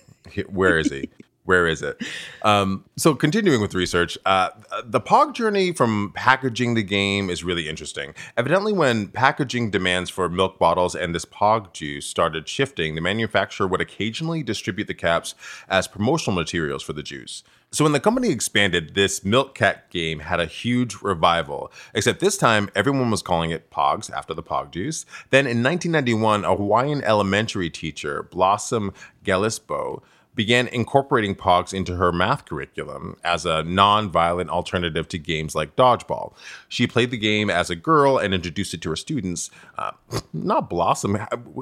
Where 0.49 0.77
is 0.77 0.91
he? 0.91 1.09
Where 1.47 1.65
is 1.65 1.81
it? 1.81 2.03
Um, 2.41 2.83
so 2.97 3.15
continuing 3.15 3.61
with 3.61 3.73
research, 3.73 4.17
uh, 4.25 4.49
the 4.83 4.99
Pog 4.99 5.33
journey 5.33 5.71
from 5.71 6.11
packaging 6.13 6.73
the 6.73 6.83
game 6.83 7.29
is 7.29 7.41
really 7.41 7.69
interesting. 7.69 8.13
Evidently, 8.35 8.73
when 8.73 9.07
packaging 9.07 9.71
demands 9.71 10.09
for 10.09 10.27
milk 10.27 10.59
bottles 10.59 10.93
and 10.93 11.15
this 11.15 11.23
Pog 11.23 11.71
juice 11.71 12.05
started 12.05 12.49
shifting, 12.49 12.95
the 12.95 13.01
manufacturer 13.01 13.65
would 13.65 13.79
occasionally 13.79 14.43
distribute 14.43 14.87
the 14.87 14.93
caps 14.93 15.35
as 15.69 15.87
promotional 15.87 16.35
materials 16.35 16.83
for 16.83 16.91
the 16.91 17.01
juice. 17.01 17.43
So 17.71 17.85
when 17.85 17.93
the 17.93 18.01
company 18.01 18.29
expanded, 18.29 18.93
this 18.93 19.23
Milk 19.23 19.55
Cap 19.55 19.89
game 19.89 20.19
had 20.19 20.41
a 20.41 20.45
huge 20.45 21.01
revival. 21.01 21.71
Except 21.93 22.19
this 22.19 22.37
time, 22.37 22.69
everyone 22.75 23.09
was 23.09 23.21
calling 23.21 23.51
it 23.51 23.71
Pogs 23.71 24.11
after 24.11 24.33
the 24.33 24.43
Pog 24.43 24.71
juice. 24.71 25.05
Then 25.29 25.47
in 25.47 25.63
1991, 25.63 26.43
a 26.43 26.55
Hawaiian 26.55 27.03
elementary 27.05 27.69
teacher, 27.69 28.23
Blossom 28.23 28.93
Galbiso, 29.23 30.01
began 30.37 30.67
incorporating 30.67 31.35
Pogs 31.35 31.73
into 31.73 31.97
her 31.97 32.13
math 32.13 32.45
curriculum 32.45 33.17
as 33.25 33.45
a 33.45 33.63
non-violent 33.63 34.49
alternative 34.49 35.07
to 35.09 35.17
games 35.17 35.55
like 35.55 35.75
dodgeball. 35.75 36.33
She 36.69 36.87
played 36.87 37.11
the 37.11 37.17
game 37.17 37.49
as 37.49 37.69
a 37.69 37.75
girl 37.75 38.17
and 38.17 38.33
introduced 38.33 38.73
it 38.73 38.81
to 38.83 38.89
her 38.91 38.95
students. 38.95 39.49
Uh, 39.77 39.91
not 40.31 40.69
Blossom 40.69 41.17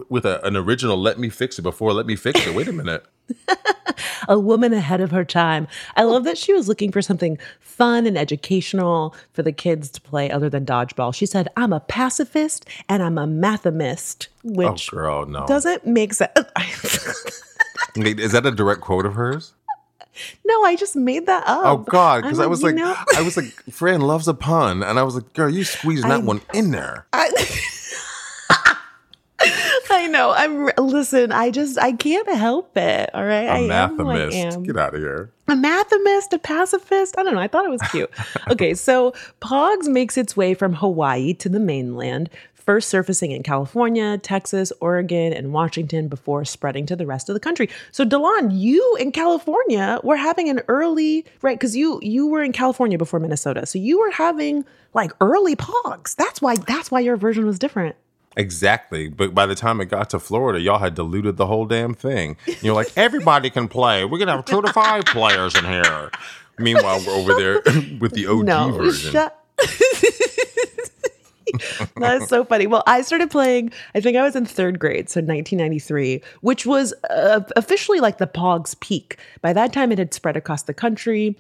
with 0.10 0.26
a, 0.26 0.46
an 0.46 0.56
original 0.56 0.98
"Let 0.98 1.18
me 1.18 1.30
fix 1.30 1.58
it" 1.58 1.64
before 1.64 1.94
"Let 1.94 2.06
me 2.06 2.16
fix 2.16 2.46
it." 2.46 2.54
Wait 2.54 2.68
a 2.68 2.74
minute. 2.74 3.06
a 4.28 4.40
woman 4.40 4.74
ahead 4.74 5.02
of 5.02 5.12
her 5.12 5.26
time. 5.26 5.68
I 5.96 6.04
love 6.04 6.24
that 6.26 6.38
she 6.38 6.54
was 6.54 6.68
looking 6.68 6.92
for 6.92 7.02
something 7.02 7.40
fun 7.60 8.06
and 8.06 8.18
educational 8.18 9.16
for 9.34 9.42
the 9.42 9.52
kids 9.52 9.90
to 9.92 10.02
play 10.02 10.30
other 10.30 10.50
than 10.50 10.66
dodgeball. 10.66 11.14
She 11.14 11.26
said, 11.26 11.48
I'm 11.58 11.74
a 11.74 11.80
pacifist 11.80 12.68
and 12.88 13.02
I'm 13.02 13.18
a 13.18 13.26
mathemist, 13.26 14.28
which 14.44 14.90
oh, 14.92 14.96
girl, 14.96 15.26
no. 15.26 15.46
doesn't 15.48 15.86
make 15.86 16.14
sense. 16.14 16.36
Wait, 17.96 18.20
is 18.20 18.32
that 18.34 18.46
a 18.46 18.52
direct 18.52 18.82
quote 18.82 19.06
of 19.06 19.14
hers? 19.16 19.54
no, 20.46 20.64
I 20.64 20.76
just 20.78 20.96
made 20.96 21.26
that 21.26 21.44
up. 21.46 21.62
Oh 21.66 21.78
God, 21.78 22.24
because 22.24 22.40
I 22.40 22.46
was 22.46 22.64
like, 22.64 22.76
know- 22.76 22.96
I 23.16 23.22
was 23.22 23.36
like, 23.38 23.46
Fran 23.72 24.02
loves 24.02 24.28
a 24.28 24.34
pun, 24.34 24.82
and 24.84 24.98
I 24.98 25.04
was 25.04 25.16
like, 25.16 25.34
girl, 25.34 25.50
you 25.50 25.64
squeezing 25.64 26.10
that 26.10 26.24
one 26.24 26.42
in 26.54 26.72
there. 26.72 27.06
I, 27.12 27.30
I 29.92 30.08
know. 30.08 30.32
I'm 30.32 30.70
listen. 30.78 31.32
I 31.32 31.52
just 31.52 31.78
I 31.80 31.92
can't 31.94 32.28
help 32.30 32.76
it. 32.78 33.10
All 33.14 33.24
right, 33.24 33.48
I 33.48 33.60
A 33.60 33.72
am 33.72 33.98
who 33.98 34.10
I 34.10 34.16
mathemist. 34.16 34.34
am. 34.56 34.64
Get 34.64 34.78
out 34.78 34.94
of 34.96 35.02
here. 35.02 35.32
a 35.48 35.54
mathemist, 35.54 36.34
a 36.34 36.40
pacifist. 36.40 37.18
I 37.18 37.24
don't 37.24 37.34
know. 37.36 37.40
I 37.42 37.48
thought 37.48 37.66
it 37.66 37.70
was 37.72 37.82
cute. 37.92 38.10
okay, 38.50 38.74
so 38.74 39.14
Pogs 39.42 39.88
makes 39.88 40.18
its 40.18 40.36
way 40.36 40.54
from 40.54 40.74
Hawaii 40.74 41.34
to 41.36 41.50
the 41.50 41.60
mainland, 41.60 42.30
first 42.66 42.90
surfacing 42.90 43.32
in 43.32 43.44
California, 43.44 44.18
Texas, 44.18 44.74
Oregon, 44.82 45.34
and 45.34 45.54
Washington 45.54 46.08
before 46.08 46.46
spreading 46.46 46.86
to 46.88 46.96
the 46.96 47.06
rest 47.06 47.30
of 47.30 47.34
the 47.34 47.40
country. 47.40 47.70
So 47.92 48.06
De'lon, 48.06 48.50
you 48.52 48.98
in 49.00 49.12
California 49.12 50.00
were 50.04 50.18
having 50.18 50.50
an 50.50 50.62
early 50.68 51.26
right 51.42 51.58
because 51.58 51.76
you 51.76 52.00
you 52.02 52.28
were 52.28 52.44
in 52.44 52.52
California 52.52 52.98
before 52.98 53.20
Minnesota, 53.20 53.66
so 53.66 53.80
you 53.80 54.00
were 54.00 54.12
having 54.12 54.66
like 54.94 55.12
early 55.22 55.56
Pogs. 55.56 56.16
That's 56.16 56.42
why 56.42 56.56
that's 56.56 56.92
why 56.92 57.00
your 57.00 57.18
version 57.18 57.46
was 57.46 57.60
different. 57.60 57.96
Exactly. 58.38 59.08
But 59.08 59.34
by 59.34 59.46
the 59.46 59.56
time 59.56 59.80
it 59.80 59.86
got 59.86 60.10
to 60.10 60.20
Florida, 60.20 60.60
y'all 60.60 60.80
had 60.80 60.96
diluted 60.96 61.38
the 61.38 61.46
whole 61.46 61.66
damn 61.66 61.94
thing. 61.94 62.36
You're 62.62 62.76
like, 62.76 62.92
everybody 62.98 63.50
can 63.50 63.68
play. 63.68 64.04
We're 64.04 64.20
gonna 64.20 64.36
have 64.36 64.46
two 64.46 64.62
to 64.62 64.74
five 64.74 65.06
players 65.06 65.56
in 65.56 65.66
here. 65.66 66.12
Meanwhile, 66.58 67.04
we're 67.06 67.14
over 67.14 67.34
there 67.36 67.56
with 68.00 68.14
the 68.14 68.28
OG 68.28 68.46
no, 68.46 68.72
version. 68.72 69.12
shut. 69.12 69.42
that 71.98 72.22
is 72.22 72.28
so 72.28 72.44
funny. 72.44 72.68
Well, 72.68 72.84
I 72.88 73.02
started 73.02 73.30
playing, 73.30 73.72
I 73.94 74.02
think 74.02 74.18
I 74.18 74.24
was 74.24 74.36
in 74.36 74.46
third 74.46 74.80
grade, 74.80 75.10
so 75.10 75.20
1993, 75.20 76.22
which 76.42 76.66
was 76.66 76.94
uh, 77.10 77.42
officially 77.56 78.00
like 78.00 78.18
the 78.18 78.28
Pogs 78.28 78.80
peak. 78.80 79.18
By 79.42 79.54
that 79.54 79.74
time, 79.74 79.92
it 79.92 79.98
had 79.98 80.14
spread 80.14 80.38
across 80.38 80.64
the 80.64 80.74
country 80.74 81.38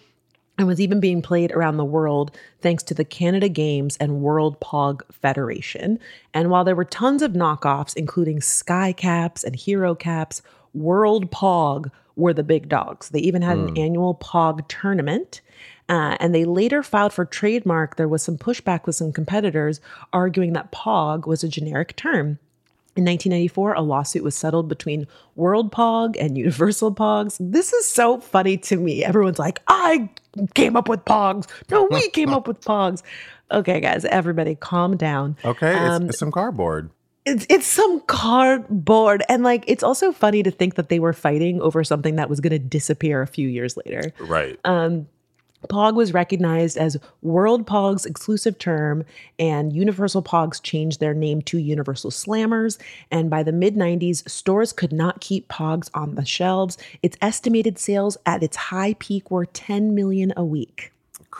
and 0.57 0.67
was 0.67 0.79
even 0.79 0.99
being 0.99 1.21
played 1.21 1.51
around 1.51 1.77
the 1.77 1.85
world 1.85 2.31
thanks 2.61 2.83
to 2.83 2.93
the 2.93 3.03
Canada 3.03 3.49
Games 3.49 3.97
and 3.97 4.21
World 4.21 4.59
Pog 4.61 5.01
Federation. 5.11 5.99
And 6.33 6.49
while 6.49 6.63
there 6.63 6.75
were 6.75 6.85
tons 6.85 7.21
of 7.21 7.33
knockoffs, 7.33 7.95
including 7.95 8.41
Sky 8.41 8.93
Caps 8.93 9.43
and 9.43 9.55
Hero 9.55 9.95
Caps, 9.95 10.41
World 10.73 11.31
Pog 11.31 11.91
were 12.15 12.33
the 12.33 12.43
big 12.43 12.69
dogs. 12.69 13.09
They 13.09 13.19
even 13.19 13.41
had 13.41 13.57
an 13.57 13.77
annual 13.77 14.15
Pog 14.15 14.65
tournament. 14.67 15.41
Uh, 15.87 16.17
and 16.19 16.33
they 16.33 16.45
later 16.45 16.81
filed 16.81 17.13
for 17.13 17.25
trademark. 17.25 17.95
There 17.95 18.07
was 18.07 18.23
some 18.23 18.37
pushback 18.37 18.85
with 18.85 18.95
some 18.95 19.11
competitors 19.13 19.79
arguing 20.13 20.53
that 20.53 20.71
POG 20.71 21.27
was 21.27 21.43
a 21.43 21.47
generic 21.47 21.95
term. 21.95 22.39
In 22.95 23.03
1994, 23.03 23.73
a 23.73 23.81
lawsuit 23.81 24.23
was 24.23 24.35
settled 24.35 24.69
between 24.69 25.05
World 25.35 25.71
Pog 25.71 26.15
and 26.19 26.37
Universal 26.37 26.95
Pogs. 26.95 27.37
This 27.39 27.73
is 27.73 27.87
so 27.87 28.19
funny 28.19 28.57
to 28.59 28.77
me. 28.77 29.03
Everyone's 29.03 29.37
like, 29.37 29.59
I 29.67 30.09
came 30.53 30.75
up 30.77 30.87
with 30.87 31.03
Pogs. 31.05 31.45
No, 31.69 31.87
we 31.91 32.09
came 32.11 32.29
up 32.33 32.47
with 32.47 32.61
Pogs. 32.61 33.03
Okay, 33.51 33.79
guys, 33.79 34.05
everybody 34.05 34.55
calm 34.55 34.97
down. 34.97 35.35
Okay, 35.45 35.71
it's, 35.71 35.79
Um, 35.79 36.09
it's 36.09 36.17
some 36.17 36.31
cardboard. 36.31 36.89
It's, 37.25 37.45
it's 37.49 37.67
some 37.67 37.99
cardboard. 38.01 39.23
And 39.29 39.43
like, 39.43 39.65
it's 39.67 39.83
also 39.83 40.11
funny 40.11 40.41
to 40.43 40.51
think 40.51 40.75
that 40.75 40.89
they 40.89 40.99
were 40.99 41.13
fighting 41.13 41.61
over 41.61 41.83
something 41.83 42.15
that 42.15 42.29
was 42.29 42.39
going 42.39 42.51
to 42.51 42.59
disappear 42.59 43.21
a 43.21 43.27
few 43.27 43.47
years 43.49 43.77
later. 43.77 44.13
Right. 44.19 44.57
Um, 44.63 45.07
Pog 45.67 45.95
was 45.95 46.13
recognized 46.13 46.77
as 46.77 46.97
World 47.21 47.65
Pog's 47.65 48.05
exclusive 48.05 48.57
term, 48.57 49.03
and 49.37 49.73
Universal 49.73 50.23
Pogs 50.23 50.61
changed 50.61 50.99
their 50.99 51.13
name 51.13 51.41
to 51.43 51.57
Universal 51.57 52.11
Slammers. 52.11 52.77
And 53.11 53.29
by 53.29 53.43
the 53.43 53.51
mid 53.51 53.75
90s, 53.75 54.27
stores 54.29 54.73
could 54.73 54.93
not 54.93 55.21
keep 55.21 55.47
Pogs 55.47 55.89
on 55.93 56.15
the 56.15 56.25
shelves. 56.25 56.77
Its 57.03 57.17
estimated 57.21 57.77
sales 57.77 58.17
at 58.25 58.43
its 58.43 58.57
high 58.57 58.95
peak 58.95 59.29
were 59.29 59.45
10 59.45 59.93
million 59.93 60.33
a 60.37 60.43
week. 60.43 60.91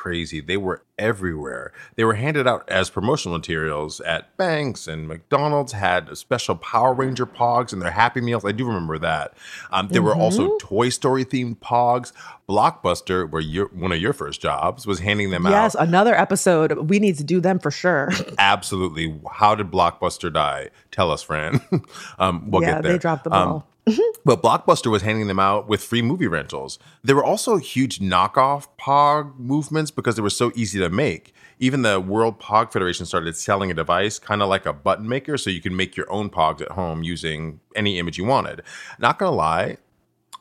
Crazy. 0.05 0.39
They 0.39 0.55
were 0.57 0.83
everywhere. 0.99 1.73
They 1.95 2.03
were 2.03 2.13
handed 2.13 2.47
out 2.47 2.63
as 2.69 2.91
promotional 2.91 3.35
materials 3.39 3.99
at 4.01 4.37
banks 4.37 4.87
and 4.87 5.07
McDonald's 5.07 5.71
had 5.71 6.15
special 6.15 6.55
Power 6.55 6.93
Ranger 6.93 7.25
Pogs 7.25 7.73
and 7.73 7.81
their 7.81 7.89
Happy 7.89 8.21
Meals. 8.21 8.45
I 8.45 8.51
do 8.51 8.67
remember 8.67 8.99
that. 8.99 9.33
Um, 9.71 9.87
there 9.89 10.03
were 10.03 10.13
also 10.15 10.43
Mm-hmm. 10.49 10.67
Toy 10.67 10.89
Story 10.89 11.25
themed 11.25 11.57
Pogs. 11.57 12.11
Blockbuster, 12.47 13.27
where 13.27 13.41
your 13.41 13.65
one 13.69 13.91
of 13.91 13.99
your 13.99 14.13
first 14.13 14.39
jobs 14.39 14.85
was 14.85 14.99
handing 14.99 15.31
them 15.31 15.45
Yes, 15.45 15.51
out. 15.53 15.63
Yes, 15.81 15.87
another 15.87 16.13
episode. 16.13 16.87
We 16.91 16.99
need 16.99 17.17
to 17.17 17.23
do 17.23 17.41
them 17.41 17.57
for 17.57 17.71
sure. 17.71 18.11
Absolutely. 18.37 19.19
How 19.31 19.55
did 19.55 19.71
Blockbuster 19.71 20.31
die? 20.31 20.69
Tell 20.91 21.09
us, 21.09 21.23
Fran. 21.23 21.59
um, 22.19 22.51
we'll 22.51 22.61
yeah, 22.61 22.75
get 22.75 22.83
there. 22.83 22.91
they 22.93 22.97
dropped 22.99 23.23
the 23.23 23.33
Um, 23.33 23.63
ball. 23.85 23.95
But 24.23 24.41
Blockbuster 24.41 24.89
was 24.89 25.01
handing 25.01 25.27
them 25.27 25.39
out 25.39 25.67
with 25.67 25.83
free 25.83 26.01
movie 26.01 26.27
rentals. 26.27 26.79
There 27.03 27.15
were 27.15 27.23
also 27.23 27.57
huge 27.57 27.99
knockoff 27.99 28.67
POG 28.77 29.39
movements 29.39 29.91
because 29.91 30.15
they 30.15 30.21
were 30.21 30.29
so 30.29 30.51
easy 30.55 30.79
to 30.79 30.89
make. 30.89 31.33
Even 31.59 31.83
the 31.83 31.99
World 31.99 32.39
POG 32.39 32.71
Federation 32.71 33.05
started 33.05 33.35
selling 33.37 33.71
a 33.71 33.73
device, 33.73 34.19
kind 34.19 34.41
of 34.41 34.49
like 34.49 34.65
a 34.65 34.73
button 34.73 35.07
maker, 35.07 35.37
so 35.37 35.49
you 35.49 35.61
can 35.61 35.75
make 35.75 35.95
your 35.95 36.11
own 36.11 36.29
POGs 36.29 36.61
at 36.61 36.71
home 36.71 37.03
using 37.03 37.59
any 37.75 37.97
image 37.99 38.17
you 38.17 38.25
wanted. 38.25 38.61
Not 38.99 39.19
gonna 39.19 39.35
lie, 39.35 39.77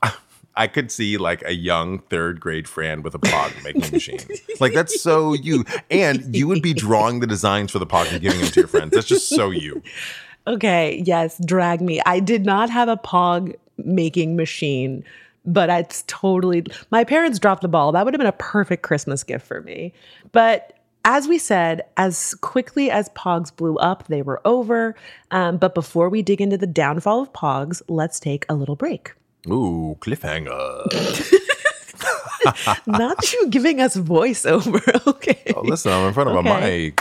I 0.56 0.66
could 0.66 0.90
see 0.90 1.16
like 1.16 1.42
a 1.44 1.54
young 1.54 1.98
third 1.98 2.40
grade 2.40 2.68
Fran 2.68 3.02
with 3.02 3.14
a 3.14 3.18
POG 3.18 3.52
making 3.64 3.90
machine. 3.92 4.20
Like 4.60 4.72
that's 4.72 5.00
so 5.00 5.34
you. 5.34 5.64
And 5.90 6.34
you 6.34 6.48
would 6.48 6.62
be 6.62 6.72
drawing 6.74 7.20
the 7.20 7.26
designs 7.26 7.70
for 7.70 7.78
the 7.78 7.86
POG 7.86 8.08
and 8.12 8.20
giving 8.20 8.40
them 8.40 8.50
to 8.50 8.60
your 8.60 8.68
friends. 8.68 8.92
That's 8.92 9.06
just 9.06 9.28
so 9.28 9.50
you. 9.50 9.82
Okay, 10.46 11.02
yes, 11.04 11.40
drag 11.44 11.80
me. 11.80 12.00
I 12.04 12.20
did 12.20 12.44
not 12.44 12.70
have 12.70 12.88
a 12.88 12.96
Pog 12.96 13.54
making 13.78 14.36
machine, 14.36 15.04
but 15.46 15.70
it's 15.70 16.04
totally 16.06 16.64
my 16.90 17.04
parents 17.04 17.38
dropped 17.38 17.62
the 17.62 17.68
ball. 17.68 17.92
That 17.92 18.04
would 18.04 18.14
have 18.14 18.18
been 18.18 18.26
a 18.26 18.32
perfect 18.32 18.82
Christmas 18.82 19.24
gift 19.24 19.46
for 19.46 19.62
me. 19.62 19.92
But 20.32 20.78
as 21.04 21.28
we 21.28 21.38
said, 21.38 21.82
as 21.96 22.34
quickly 22.36 22.90
as 22.90 23.08
Pogs 23.10 23.54
blew 23.54 23.76
up, 23.76 24.06
they 24.08 24.22
were 24.22 24.40
over. 24.44 24.94
Um, 25.30 25.58
but 25.58 25.74
before 25.74 26.08
we 26.08 26.22
dig 26.22 26.40
into 26.40 26.56
the 26.56 26.66
downfall 26.66 27.22
of 27.22 27.32
Pogs, 27.32 27.82
let's 27.88 28.18
take 28.18 28.46
a 28.48 28.54
little 28.54 28.76
break. 28.76 29.12
Ooh, 29.46 29.96
cliffhanger. 30.00 30.50
Not 32.86 33.32
you 33.32 33.48
giving 33.48 33.80
us 33.80 33.96
voiceover, 33.96 35.06
okay? 35.06 35.52
Oh, 35.54 35.60
listen, 35.62 35.92
I'm 35.92 36.08
in 36.08 36.14
front 36.14 36.30
of 36.30 36.36
a 36.36 36.42
mic. 36.42 37.00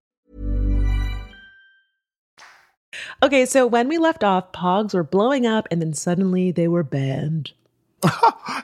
Okay, 3.23 3.45
so 3.45 3.65
when 3.67 3.87
we 3.87 3.97
left 3.97 4.23
off, 4.23 4.51
pogs 4.51 4.93
were 4.93 5.03
blowing 5.03 5.45
up 5.45 5.67
and 5.71 5.81
then 5.81 5.93
suddenly 5.93 6.51
they 6.51 6.67
were 6.67 6.83
banned. 6.83 7.53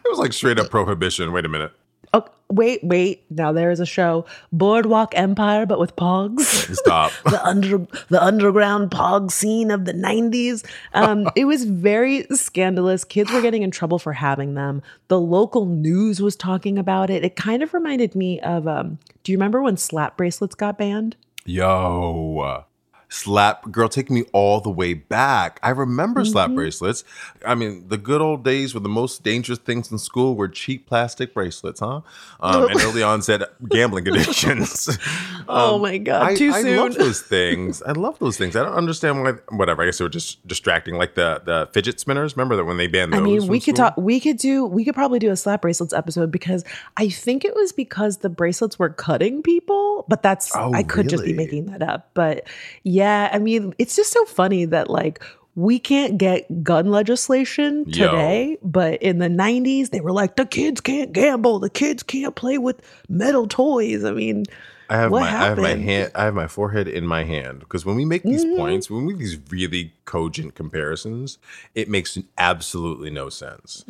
It 0.05 0.09
was 0.09 0.19
like 0.19 0.31
straight 0.31 0.57
up 0.57 0.69
prohibition. 0.69 1.33
Wait 1.33 1.43
a 1.43 1.49
minute. 1.49 1.73
Oh, 2.13 2.25
wait, 2.49 2.81
wait. 2.81 3.25
Now 3.29 3.51
there 3.51 3.71
is 3.71 3.81
a 3.81 3.85
show, 3.85 4.25
Boardwalk 4.53 5.13
Empire, 5.17 5.65
but 5.65 5.79
with 5.79 5.97
pogs. 5.97 6.73
Stop. 6.75 7.11
the 7.25 7.45
under 7.45 7.85
the 8.09 8.23
underground 8.23 8.89
pog 8.89 9.31
scene 9.31 9.69
of 9.69 9.83
the 9.83 9.93
90s. 9.93 10.65
Um, 10.93 11.29
it 11.35 11.45
was 11.45 11.65
very 11.65 12.25
scandalous. 12.31 13.03
Kids 13.03 13.31
were 13.31 13.41
getting 13.41 13.63
in 13.63 13.71
trouble 13.71 13.99
for 13.99 14.13
having 14.13 14.53
them. 14.53 14.81
The 15.09 15.19
local 15.19 15.65
news 15.65 16.21
was 16.21 16.37
talking 16.37 16.77
about 16.79 17.09
it. 17.09 17.25
It 17.25 17.35
kind 17.35 17.61
of 17.61 17.73
reminded 17.73 18.15
me 18.15 18.39
of 18.39 18.67
um, 18.67 18.97
do 19.23 19.31
you 19.33 19.37
remember 19.37 19.61
when 19.61 19.75
slap 19.75 20.15
bracelets 20.15 20.55
got 20.55 20.77
banned? 20.77 21.17
Yo. 21.45 22.65
Slap 23.09 23.71
girl, 23.71 23.87
take 23.87 24.09
me 24.09 24.23
all 24.33 24.59
the 24.59 24.69
way 24.69 24.93
back. 24.93 25.59
I 25.63 25.69
remember 25.69 26.25
slap 26.25 26.51
bracelets. 26.51 27.05
I 27.45 27.55
mean, 27.55 27.87
the 27.87 27.97
good 27.97 28.19
old 28.21 28.43
days 28.43 28.73
were 28.73 28.81
the 28.81 28.89
most 28.89 29.23
dangerous 29.23 29.59
things 29.59 29.89
in 29.91 29.97
school 29.97 30.35
were 30.35 30.49
cheap 30.49 30.87
plastic 30.87 31.33
bracelets, 31.33 31.79
huh? 31.79 32.01
Um, 32.41 32.67
and 32.69 32.81
early 32.83 33.03
onset 33.03 33.43
gambling 33.69 34.07
addictions. 34.07 34.97
Oh 35.49 35.75
Um, 35.75 35.81
my 35.81 35.97
God, 35.97 36.23
I, 36.23 36.35
too 36.35 36.51
I 36.53 36.59
love 36.61 36.91
soon. 36.93 37.01
those 37.03 37.21
things. 37.35 37.81
I 37.81 37.93
love 37.93 38.19
those 38.19 38.35
things. 38.37 38.57
I 38.57 38.63
don't 38.63 38.73
understand 38.73 39.21
why. 39.23 39.31
Whatever. 39.55 39.81
I 39.83 39.85
guess 39.85 39.97
they 39.97 40.03
were 40.03 40.09
just 40.09 40.45
distracting, 40.45 40.95
like 40.95 41.15
the 41.15 41.41
the 41.45 41.69
fidget 41.71 42.01
spinners. 42.01 42.35
Remember 42.35 42.57
that 42.57 42.65
when 42.65 42.75
they 42.75 42.87
banned 42.87 43.13
those? 43.13 43.21
I 43.21 43.23
mean, 43.23 43.47
we 43.47 43.61
could 43.61 43.77
school? 43.77 43.91
talk. 43.91 43.97
We 43.97 44.19
could 44.19 44.35
do. 44.35 44.65
We 44.65 44.83
could 44.83 44.93
probably 44.95 45.19
do 45.19 45.31
a 45.31 45.37
slap 45.37 45.61
bracelets 45.61 45.93
episode 45.93 46.31
because 46.33 46.65
I 46.97 47.07
think 47.07 47.45
it 47.45 47.55
was 47.55 47.71
because 47.71 48.17
the 48.17 48.27
bracelets 48.29 48.77
were 48.77 48.89
cutting 48.89 49.41
people. 49.41 50.03
But 50.09 50.21
that's 50.21 50.53
Oh, 50.53 50.73
I 50.73 50.83
could 50.83 51.07
just 51.07 51.23
be 51.23 51.31
making 51.31 51.67
that 51.67 51.81
up. 51.81 52.09
But 52.13 52.45
yeah, 52.83 52.96
I 53.05 53.39
mean, 53.39 53.73
it's 53.77 53.95
just 53.95 54.11
so 54.11 54.25
funny 54.25 54.65
that 54.65 54.89
like 54.89 55.23
we 55.55 55.79
can't 55.79 56.17
get 56.17 56.63
gun 56.63 56.91
legislation 56.91 57.85
Yo. 57.85 58.11
today, 58.11 58.57
but 58.61 59.01
in 59.01 59.19
the 59.19 59.29
'90s 59.29 59.89
they 59.89 60.01
were 60.01 60.11
like 60.11 60.35
the 60.35 60.45
kids 60.45 60.81
can't 60.81 61.11
gamble, 61.13 61.59
the 61.59 61.69
kids 61.69 62.03
can't 62.03 62.35
play 62.35 62.57
with 62.57 62.81
metal 63.09 63.47
toys. 63.47 64.03
I 64.03 64.11
mean, 64.11 64.45
I 64.89 64.95
have 64.97 65.11
What 65.11 65.21
my 65.21 65.35
I 65.37 65.49
have 65.49 65.59
my 65.59 65.75
hand 65.75 66.11
I 66.15 66.25
have 66.25 66.33
my 66.33 66.47
forehead 66.47 66.87
in 66.87 67.05
my 67.05 67.23
hand 67.23 67.59
because 67.59 67.85
when 67.85 67.95
we 67.95 68.05
make 68.05 68.27
these 68.29 68.45
Mm-hmm. 68.45 68.55
points, 68.55 68.89
when 68.89 69.05
we 69.05 69.13
make 69.13 69.19
these 69.19 69.37
really 69.49 69.93
cogent 70.05 70.55
comparisons, 70.55 71.37
it 71.75 71.89
makes 71.89 72.17
absolutely 72.37 73.09
no 73.09 73.29
sense. 73.29 73.85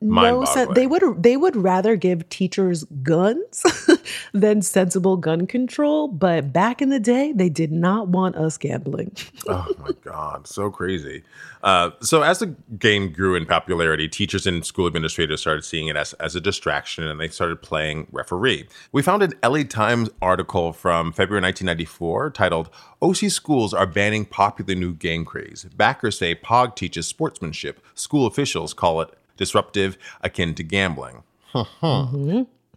No 0.00 0.44
sense. 0.44 0.74
They 0.74 0.86
would 0.86 1.22
they 1.22 1.36
would 1.36 1.56
rather 1.56 1.96
give 1.96 2.28
teachers 2.28 2.84
guns 3.02 3.64
than 4.32 4.62
sensible 4.62 5.16
gun 5.16 5.46
control. 5.46 6.08
But 6.08 6.52
back 6.52 6.82
in 6.82 6.90
the 6.90 7.00
day, 7.00 7.32
they 7.32 7.48
did 7.48 7.72
not 7.72 8.08
want 8.08 8.36
us 8.36 8.56
gambling. 8.56 9.16
oh 9.48 9.74
my 9.78 9.90
god, 10.04 10.46
so 10.46 10.70
crazy. 10.70 11.22
Uh, 11.62 11.90
so 12.00 12.22
as 12.22 12.38
the 12.38 12.54
game 12.78 13.10
grew 13.10 13.34
in 13.34 13.46
popularity, 13.46 14.08
teachers 14.08 14.46
and 14.46 14.64
school 14.64 14.86
administrators 14.86 15.40
started 15.40 15.64
seeing 15.64 15.88
it 15.88 15.96
as, 15.96 16.12
as 16.14 16.36
a 16.36 16.40
distraction, 16.40 17.04
and 17.04 17.18
they 17.18 17.28
started 17.28 17.60
playing 17.60 18.06
referee. 18.12 18.68
We 18.92 19.02
found 19.02 19.22
an 19.22 19.32
LA 19.42 19.64
Times 19.64 20.08
article 20.22 20.72
from 20.72 21.12
February 21.12 21.42
1994 21.42 22.30
titled 22.30 22.70
"OC 23.02 23.30
Schools 23.30 23.74
Are 23.74 23.86
Banning 23.86 24.24
Popular 24.24 24.74
New 24.74 24.94
Game 24.94 25.24
Craze." 25.24 25.64
Backers 25.76 26.18
say 26.18 26.34
Pog 26.34 26.76
teaches 26.76 27.06
sportsmanship. 27.06 27.80
School 27.94 28.26
officials 28.26 28.74
call 28.74 29.00
it 29.00 29.10
disruptive, 29.36 29.96
akin 30.22 30.54
to 30.54 30.62
gambling. 30.62 31.22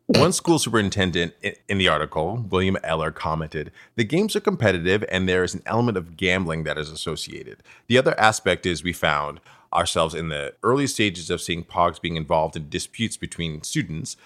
One 0.07 0.31
school 0.33 0.57
superintendent 0.57 1.33
in 1.67 1.77
the 1.77 1.87
article, 1.87 2.45
William 2.49 2.77
Eller, 2.83 3.11
commented 3.11 3.71
The 3.95 4.03
games 4.03 4.35
are 4.35 4.39
competitive 4.39 5.05
and 5.11 5.29
there 5.29 5.43
is 5.43 5.53
an 5.53 5.61
element 5.67 5.97
of 5.97 6.17
gambling 6.17 6.63
that 6.63 6.77
is 6.79 6.89
associated. 6.89 7.57
The 7.87 7.97
other 7.99 8.19
aspect 8.19 8.65
is 8.65 8.83
we 8.83 8.93
found 8.93 9.39
ourselves 9.71 10.15
in 10.15 10.29
the 10.29 10.55
early 10.63 10.87
stages 10.87 11.29
of 11.29 11.41
seeing 11.41 11.63
POGs 11.63 11.99
being 11.99 12.15
involved 12.15 12.55
in 12.55 12.69
disputes 12.69 13.17
between 13.17 13.61
students. 13.61 14.17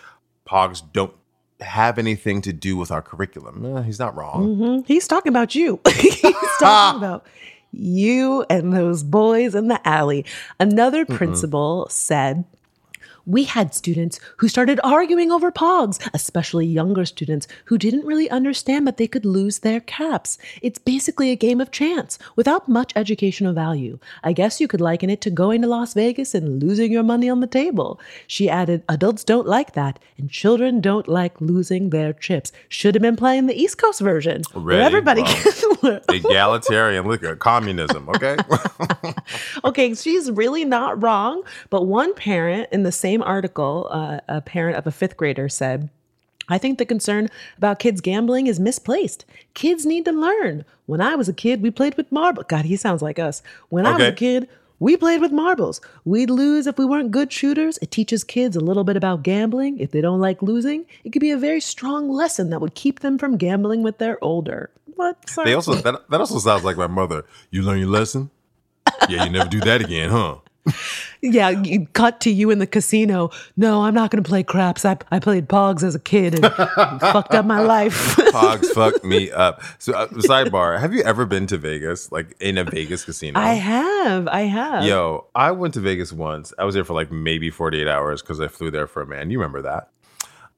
POGs 0.45 0.83
don't 0.93 1.13
have 1.59 1.97
anything 1.97 2.41
to 2.43 2.53
do 2.53 2.77
with 2.77 2.89
our 2.91 3.01
curriculum. 3.01 3.65
Eh, 3.77 3.83
he's 3.83 3.99
not 3.99 4.15
wrong. 4.15 4.55
Mhm. 4.55 4.87
He's 4.87 5.05
talking 5.07 5.31
about 5.31 5.53
you. 5.53 5.81
He's 5.97 6.21
talking 6.59 6.97
about 7.03 7.25
you 7.73 8.45
and 8.49 8.71
those 8.71 9.03
boys 9.03 9.55
in 9.55 9.67
the 9.67 9.85
alley. 9.87 10.25
Another 10.59 11.05
mm-hmm. 11.05 11.15
principal 11.15 11.87
said, 11.89 12.45
we 13.25 13.43
had 13.43 13.73
students 13.73 14.19
who 14.37 14.47
started 14.47 14.79
arguing 14.83 15.31
over 15.31 15.51
pogs, 15.51 16.05
especially 16.13 16.65
younger 16.65 17.05
students 17.05 17.47
who 17.65 17.77
didn't 17.77 18.05
really 18.05 18.29
understand 18.29 18.85
that 18.87 18.97
they 18.97 19.07
could 19.07 19.25
lose 19.25 19.59
their 19.59 19.79
caps. 19.79 20.37
It's 20.61 20.79
basically 20.79 21.31
a 21.31 21.35
game 21.35 21.61
of 21.61 21.71
chance 21.71 22.19
without 22.35 22.67
much 22.67 22.91
educational 22.95 23.53
value. 23.53 23.99
I 24.23 24.33
guess 24.33 24.59
you 24.59 24.67
could 24.67 24.81
liken 24.81 25.09
it 25.09 25.21
to 25.21 25.29
going 25.29 25.61
to 25.61 25.67
Las 25.67 25.93
Vegas 25.93 26.35
and 26.35 26.61
losing 26.61 26.91
your 26.91 27.03
money 27.03 27.29
on 27.29 27.39
the 27.39 27.47
table. 27.47 27.99
She 28.27 28.49
added, 28.49 28.83
Adults 28.89 29.23
don't 29.23 29.47
like 29.47 29.73
that, 29.73 29.99
and 30.17 30.29
children 30.29 30.81
don't 30.81 31.07
like 31.07 31.39
losing 31.39 31.89
their 31.89 32.13
chips. 32.13 32.51
Should 32.67 32.95
have 32.95 33.01
been 33.01 33.15
playing 33.15 33.47
the 33.47 33.59
East 33.59 33.77
Coast 33.77 34.01
version 34.01 34.41
where 34.53 34.81
everybody 34.81 35.23
Well. 35.83 35.99
Egalitarian, 36.09 37.07
look 37.07 37.23
at 37.23 37.39
communism, 37.39 38.07
okay? 38.09 38.37
okay, 39.65 39.93
she's 39.93 40.31
really 40.31 40.65
not 40.65 41.01
wrong. 41.01 41.43
But 41.69 41.85
one 41.85 42.13
parent 42.13 42.69
in 42.71 42.83
the 42.83 42.91
same 42.91 43.12
article, 43.21 43.87
uh, 43.91 44.19
a 44.27 44.41
parent 44.41 44.77
of 44.77 44.87
a 44.87 44.91
fifth 44.91 45.17
grader 45.17 45.49
said, 45.49 45.89
I 46.49 46.57
think 46.57 46.77
the 46.77 46.85
concern 46.85 47.29
about 47.57 47.79
kids 47.79 48.01
gambling 48.01 48.47
is 48.47 48.59
misplaced. 48.59 49.25
Kids 49.53 49.85
need 49.85 50.05
to 50.05 50.11
learn. 50.11 50.65
When 50.85 50.99
I 50.99 51.15
was 51.15 51.29
a 51.29 51.33
kid, 51.33 51.61
we 51.61 51.71
played 51.71 51.95
with 51.95 52.11
marbles. 52.11 52.45
God, 52.49 52.65
he 52.65 52.75
sounds 52.75 53.01
like 53.01 53.19
us. 53.19 53.41
When 53.69 53.85
I 53.85 53.95
was 53.95 54.07
a 54.07 54.11
kid, 54.11 54.49
we 54.79 54.97
played 54.97 55.21
with 55.21 55.31
marbles. 55.31 55.79
We'd 56.03 56.29
lose 56.29 56.67
if 56.67 56.77
we 56.77 56.85
weren't 56.85 57.11
good 57.11 57.31
shooters. 57.31 57.77
It 57.81 57.91
teaches 57.91 58.25
kids 58.25 58.57
a 58.57 58.59
little 58.59 58.83
bit 58.83 58.97
about 58.97 59.23
gambling. 59.23 59.79
If 59.79 59.91
they 59.91 60.01
don't 60.01 60.19
like 60.19 60.41
losing, 60.41 60.85
it 61.05 61.11
could 61.11 61.21
be 61.21 61.31
a 61.31 61.37
very 61.37 61.61
strong 61.61 62.09
lesson 62.09 62.49
that 62.49 62.59
would 62.59 62.75
keep 62.75 62.99
them 62.99 63.17
from 63.17 63.37
gambling 63.37 63.81
with 63.81 63.99
their 63.99 64.21
older. 64.21 64.69
What? 64.95 65.29
Sorry. 65.29 65.49
they 65.49 65.53
also 65.53 65.75
that, 65.75 66.09
that 66.09 66.19
also 66.19 66.39
sounds 66.39 66.65
like 66.65 66.75
my 66.75 66.87
mother. 66.87 67.23
You 67.49 67.61
learn 67.61 67.79
your 67.79 67.87
lesson? 67.87 68.29
Yeah, 69.07 69.23
you 69.23 69.31
never 69.31 69.49
do 69.49 69.59
that 69.61 69.81
again, 69.81 70.09
huh? 70.09 70.37
Yeah, 71.21 71.49
you 71.49 71.87
cut 71.93 72.19
to 72.21 72.31
you 72.31 72.49
in 72.49 72.59
the 72.59 72.67
casino. 72.67 73.29
No, 73.55 73.83
I'm 73.83 73.93
not 73.93 74.11
going 74.11 74.21
to 74.21 74.27
play 74.27 74.43
craps. 74.43 74.83
I, 74.83 74.97
I 75.11 75.19
played 75.19 75.47
Pogs 75.47 75.83
as 75.83 75.95
a 75.95 75.99
kid 75.99 76.35
and 76.35 76.53
fucked 77.01 77.33
up 77.33 77.45
my 77.45 77.61
life. 77.61 78.17
Pogs 78.17 78.65
fucked 78.73 79.03
me 79.05 79.31
up. 79.31 79.61
So, 79.79 79.93
uh, 79.93 80.07
sidebar: 80.07 80.79
Have 80.79 80.93
you 80.93 81.01
ever 81.03 81.25
been 81.25 81.47
to 81.47 81.57
Vegas, 81.57 82.11
like 82.11 82.35
in 82.39 82.57
a 82.57 82.63
Vegas 82.63 83.05
casino? 83.05 83.39
I 83.39 83.53
have. 83.53 84.27
I 84.27 84.41
have. 84.41 84.83
Yo, 84.83 85.27
I 85.33 85.51
went 85.51 85.73
to 85.75 85.79
Vegas 85.79 86.11
once. 86.11 86.53
I 86.57 86.65
was 86.65 86.75
there 86.75 86.83
for 86.83 86.93
like 86.93 87.11
maybe 87.11 87.49
48 87.49 87.87
hours 87.87 88.21
because 88.21 88.39
I 88.39 88.47
flew 88.47 88.71
there 88.71 88.87
for 88.87 89.01
a 89.01 89.07
man. 89.07 89.29
You 89.29 89.39
remember 89.39 89.61
that? 89.61 89.89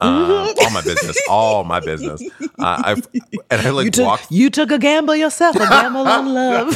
Uh, 0.01 0.53
all 0.61 0.69
my 0.71 0.81
business, 0.81 1.17
all 1.29 1.63
my 1.63 1.79
business. 1.79 2.21
Uh, 2.41 2.47
I 2.59 3.01
and 3.49 3.61
I 3.61 3.69
like 3.69 3.85
you, 3.85 3.91
took, 3.91 4.05
walked. 4.05 4.31
you 4.31 4.49
took 4.49 4.69
a 4.71 4.77
gamble 4.77 5.15
yourself, 5.15 5.55
a 5.55 5.59
gamble 5.59 6.05
on 6.07 6.33
love. 6.33 6.67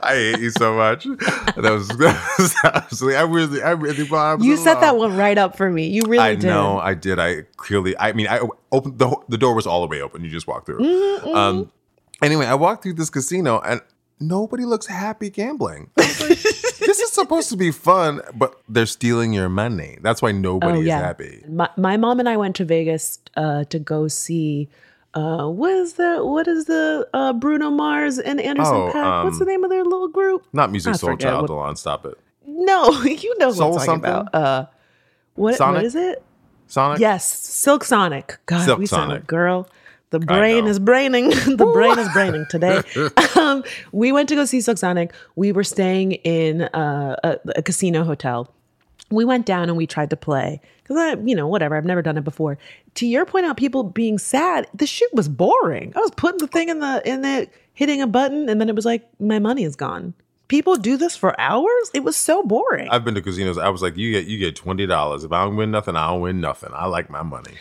I 0.00 0.14
hate 0.14 0.40
you 0.40 0.50
so 0.50 0.74
much. 0.76 1.04
That 1.04 1.56
was, 1.56 1.88
that 1.98 2.34
was 2.38 2.54
absolutely. 2.64 3.16
I 3.16 3.22
really, 3.22 3.62
I 3.62 3.70
really. 3.72 4.08
I 4.10 4.36
you 4.40 4.56
set 4.56 4.80
that 4.80 4.96
one 4.96 5.16
right 5.16 5.36
up 5.38 5.56
for 5.56 5.70
me. 5.70 5.86
You 5.88 6.02
really 6.06 6.18
I 6.24 6.34
did. 6.34 6.46
know, 6.46 6.78
I 6.78 6.94
did. 6.94 7.18
I 7.18 7.42
clearly, 7.56 7.96
I 7.98 8.12
mean, 8.12 8.28
I 8.28 8.40
opened 8.72 8.98
the 8.98 9.14
the 9.28 9.38
door 9.38 9.54
was 9.54 9.66
all 9.66 9.82
the 9.82 9.88
way 9.88 10.00
open. 10.00 10.24
You 10.24 10.30
just 10.30 10.46
walked 10.46 10.66
through. 10.66 10.80
Mm-hmm, 10.80 11.28
Um. 11.36 11.72
Anyway, 12.22 12.46
I 12.46 12.54
walked 12.54 12.82
through 12.82 12.94
this 12.94 13.10
casino 13.10 13.60
and 13.60 13.80
nobody 14.20 14.64
looks 14.64 14.86
happy 14.86 15.30
gambling. 15.30 15.90
Like, 15.96 16.06
this 16.18 17.00
is 17.00 17.12
supposed 17.12 17.48
to 17.50 17.56
be 17.56 17.70
fun, 17.70 18.20
but 18.34 18.60
they're 18.68 18.86
stealing 18.86 19.32
your 19.32 19.48
money. 19.48 19.98
That's 20.02 20.20
why 20.22 20.32
nobody 20.32 20.80
is 20.80 20.88
happy. 20.88 21.44
My, 21.48 21.68
my 21.76 21.96
mom 21.96 22.18
and 22.20 22.28
I 22.28 22.36
went 22.36 22.56
to 22.56 22.64
Vegas 22.64 23.18
uh, 23.36 23.64
to 23.64 23.78
go 23.78 24.08
see. 24.08 24.68
Uh, 25.14 25.48
what 25.48 25.72
is 25.72 25.94
the 25.94 26.18
what 26.24 26.46
is 26.46 26.66
the 26.66 27.08
uh, 27.14 27.32
Bruno 27.32 27.70
Mars 27.70 28.18
and 28.18 28.40
Anderson 28.40 28.74
Oh, 28.74 28.90
Paak? 28.94 29.24
What's 29.24 29.38
the 29.38 29.44
um, 29.44 29.48
name 29.48 29.64
of 29.64 29.70
their 29.70 29.82
little 29.84 30.08
group? 30.08 30.46
Not 30.52 30.70
music 30.70 30.94
I 30.94 30.96
soul 30.96 31.16
child, 31.16 31.48
what- 31.48 31.50
De'lon, 31.50 31.76
stop 31.78 32.04
it. 32.04 32.18
No, 32.46 32.90
you 33.02 33.38
know 33.38 33.50
Soul 33.52 33.72
what 33.72 33.80
I'm 33.88 34.00
talking 34.00 34.04
something? 34.04 34.10
about. 34.28 34.34
Uh, 34.34 34.66
what 35.34 35.58
what 35.60 35.84
is 35.84 35.94
it? 35.94 36.22
Sonic? 36.66 37.00
Yes, 37.00 37.26
Silk 37.26 37.84
Sonic. 37.84 38.38
God, 38.46 38.64
Silk 38.64 38.78
we 38.78 38.86
sound 38.86 39.10
Sonic. 39.10 39.26
girl. 39.26 39.68
The 40.10 40.20
brain 40.20 40.66
is 40.66 40.78
braining. 40.78 41.30
the 41.56 41.70
brain 41.72 41.98
is 41.98 42.08
braining 42.12 42.46
today. 42.48 42.82
um, 43.36 43.62
we 43.92 44.10
went 44.12 44.28
to 44.30 44.34
go 44.34 44.44
see 44.44 44.60
Silk 44.60 44.78
Sonic. 44.78 45.12
We 45.36 45.52
were 45.52 45.64
staying 45.64 46.12
in 46.12 46.62
uh, 46.62 47.16
a, 47.22 47.38
a 47.56 47.62
casino 47.62 48.04
hotel. 48.04 48.52
We 49.10 49.24
went 49.24 49.46
down 49.46 49.68
and 49.68 49.76
we 49.76 49.86
tried 49.86 50.10
to 50.10 50.16
play 50.16 50.60
because 50.82 50.96
I, 50.96 51.20
you 51.22 51.34
know, 51.34 51.46
whatever. 51.46 51.76
I've 51.76 51.84
never 51.84 52.02
done 52.02 52.16
it 52.16 52.24
before. 52.24 52.58
To 52.94 53.06
your 53.06 53.26
point 53.26 53.46
out, 53.46 53.56
people 53.56 53.82
being 53.82 54.18
sad. 54.18 54.66
The 54.74 54.86
shit 54.86 55.12
was 55.14 55.28
boring. 55.28 55.92
I 55.94 56.00
was 56.00 56.10
putting 56.12 56.38
the 56.38 56.46
thing 56.46 56.68
in 56.68 56.80
the 56.80 57.02
in 57.08 57.22
the 57.22 57.48
hitting 57.74 58.02
a 58.02 58.06
button, 58.06 58.48
and 58.48 58.60
then 58.60 58.68
it 58.68 58.74
was 58.74 58.84
like 58.84 59.08
my 59.20 59.38
money 59.38 59.64
is 59.64 59.76
gone. 59.76 60.14
People 60.48 60.76
do 60.76 60.96
this 60.96 61.14
for 61.14 61.38
hours. 61.38 61.90
It 61.92 62.04
was 62.04 62.16
so 62.16 62.42
boring. 62.42 62.88
I've 62.88 63.04
been 63.04 63.14
to 63.14 63.22
casinos. 63.22 63.58
I 63.58 63.68
was 63.68 63.82
like, 63.82 63.96
you 63.96 64.12
get 64.12 64.26
you 64.26 64.38
get 64.38 64.56
twenty 64.56 64.86
dollars. 64.86 65.24
If 65.24 65.32
I 65.32 65.44
don't 65.44 65.56
win 65.56 65.70
nothing, 65.70 65.96
I 65.96 66.08
don't 66.08 66.22
win 66.22 66.40
nothing. 66.40 66.70
I 66.72 66.86
like 66.86 67.10
my 67.10 67.22
money. 67.22 67.52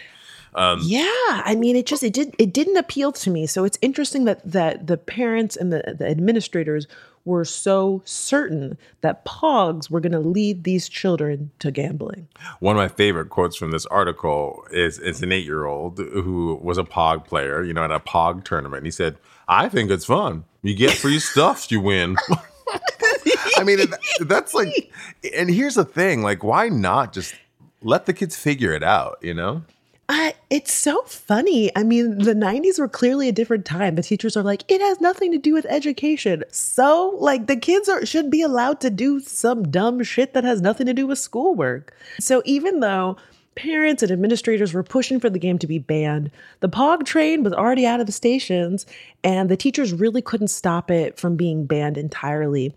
Um, 0.57 0.79
yeah, 0.81 1.05
I 1.45 1.55
mean, 1.55 1.75
it 1.75 1.85
just 1.85 2.01
it 2.01 2.13
did 2.13 2.35
it 2.39 2.51
didn't 2.51 2.77
appeal 2.77 3.11
to 3.13 3.29
me. 3.29 3.45
So 3.45 3.63
it's 3.63 3.77
interesting 3.81 4.25
that 4.25 4.41
that 4.51 4.87
the 4.87 4.97
parents 4.97 5.55
and 5.55 5.71
the, 5.71 5.95
the 5.97 6.07
administrators 6.09 6.87
were 7.25 7.45
so 7.45 8.01
certain 8.05 8.77
that 9.01 9.23
Pogs 9.25 9.89
were 9.89 9.99
going 9.99 10.13
to 10.13 10.19
lead 10.19 10.63
these 10.63 10.89
children 10.89 11.51
to 11.59 11.69
gambling. 11.69 12.27
One 12.59 12.75
of 12.75 12.79
my 12.79 12.87
favorite 12.87 13.29
quotes 13.29 13.55
from 13.55 13.71
this 13.71 13.85
article 13.87 14.65
is 14.71 14.97
it's 14.97 15.21
an 15.21 15.31
eight 15.31 15.45
year 15.45 15.65
old 15.65 15.99
who 15.99 16.57
was 16.61 16.77
a 16.77 16.83
Pog 16.83 17.25
player, 17.25 17.63
you 17.63 17.73
know, 17.73 17.83
at 17.83 17.91
a 17.91 17.99
Pog 17.99 18.45
tournament. 18.45 18.77
And 18.77 18.87
he 18.87 18.91
said, 18.91 19.17
I 19.47 19.69
think 19.69 19.91
it's 19.91 20.05
fun. 20.05 20.45
You 20.63 20.73
get 20.73 20.91
free 20.91 21.19
stuff, 21.19 21.69
you 21.69 21.81
win. 21.81 22.15
I 23.57 23.63
mean, 23.63 23.79
that's 24.21 24.53
like, 24.53 24.91
and 25.35 25.49
here's 25.49 25.75
the 25.75 25.85
thing 25.85 26.23
like, 26.23 26.43
why 26.43 26.69
not 26.69 27.13
just 27.13 27.35
let 27.83 28.05
the 28.05 28.13
kids 28.13 28.37
figure 28.37 28.73
it 28.73 28.83
out, 28.83 29.19
you 29.21 29.33
know? 29.33 29.63
I, 30.09 30.35
it's 30.49 30.73
so 30.73 31.01
funny. 31.03 31.69
I 31.75 31.83
mean, 31.83 32.19
the 32.19 32.33
90s 32.33 32.79
were 32.79 32.87
clearly 32.87 33.27
a 33.27 33.33
different 33.33 33.65
time. 33.65 33.95
The 33.95 34.03
teachers 34.03 34.37
are 34.37 34.43
like, 34.43 34.63
it 34.69 34.79
has 34.79 35.01
nothing 35.01 35.33
to 35.33 35.37
do 35.37 35.53
with 35.53 35.65
education. 35.65 36.45
So, 36.49 37.17
like, 37.19 37.47
the 37.47 37.57
kids 37.57 37.89
are 37.89 38.05
should 38.05 38.31
be 38.31 38.41
allowed 38.41 38.79
to 38.81 38.89
do 38.89 39.19
some 39.19 39.69
dumb 39.69 40.01
shit 40.03 40.33
that 40.33 40.45
has 40.45 40.61
nothing 40.61 40.85
to 40.85 40.93
do 40.93 41.07
with 41.07 41.19
schoolwork. 41.19 41.93
So, 42.21 42.41
even 42.45 42.79
though 42.79 43.17
parents 43.55 44.01
and 44.01 44.11
administrators 44.11 44.73
were 44.73 44.83
pushing 44.83 45.19
for 45.19 45.29
the 45.29 45.39
game 45.39 45.59
to 45.59 45.67
be 45.67 45.79
banned, 45.79 46.31
the 46.61 46.69
POG 46.69 47.05
train 47.05 47.43
was 47.43 47.51
already 47.51 47.85
out 47.85 47.99
of 47.99 48.05
the 48.05 48.13
stations, 48.13 48.85
and 49.25 49.49
the 49.49 49.57
teachers 49.57 49.91
really 49.91 50.21
couldn't 50.21 50.47
stop 50.49 50.89
it 50.89 51.19
from 51.19 51.35
being 51.35 51.65
banned 51.65 51.97
entirely. 51.97 52.73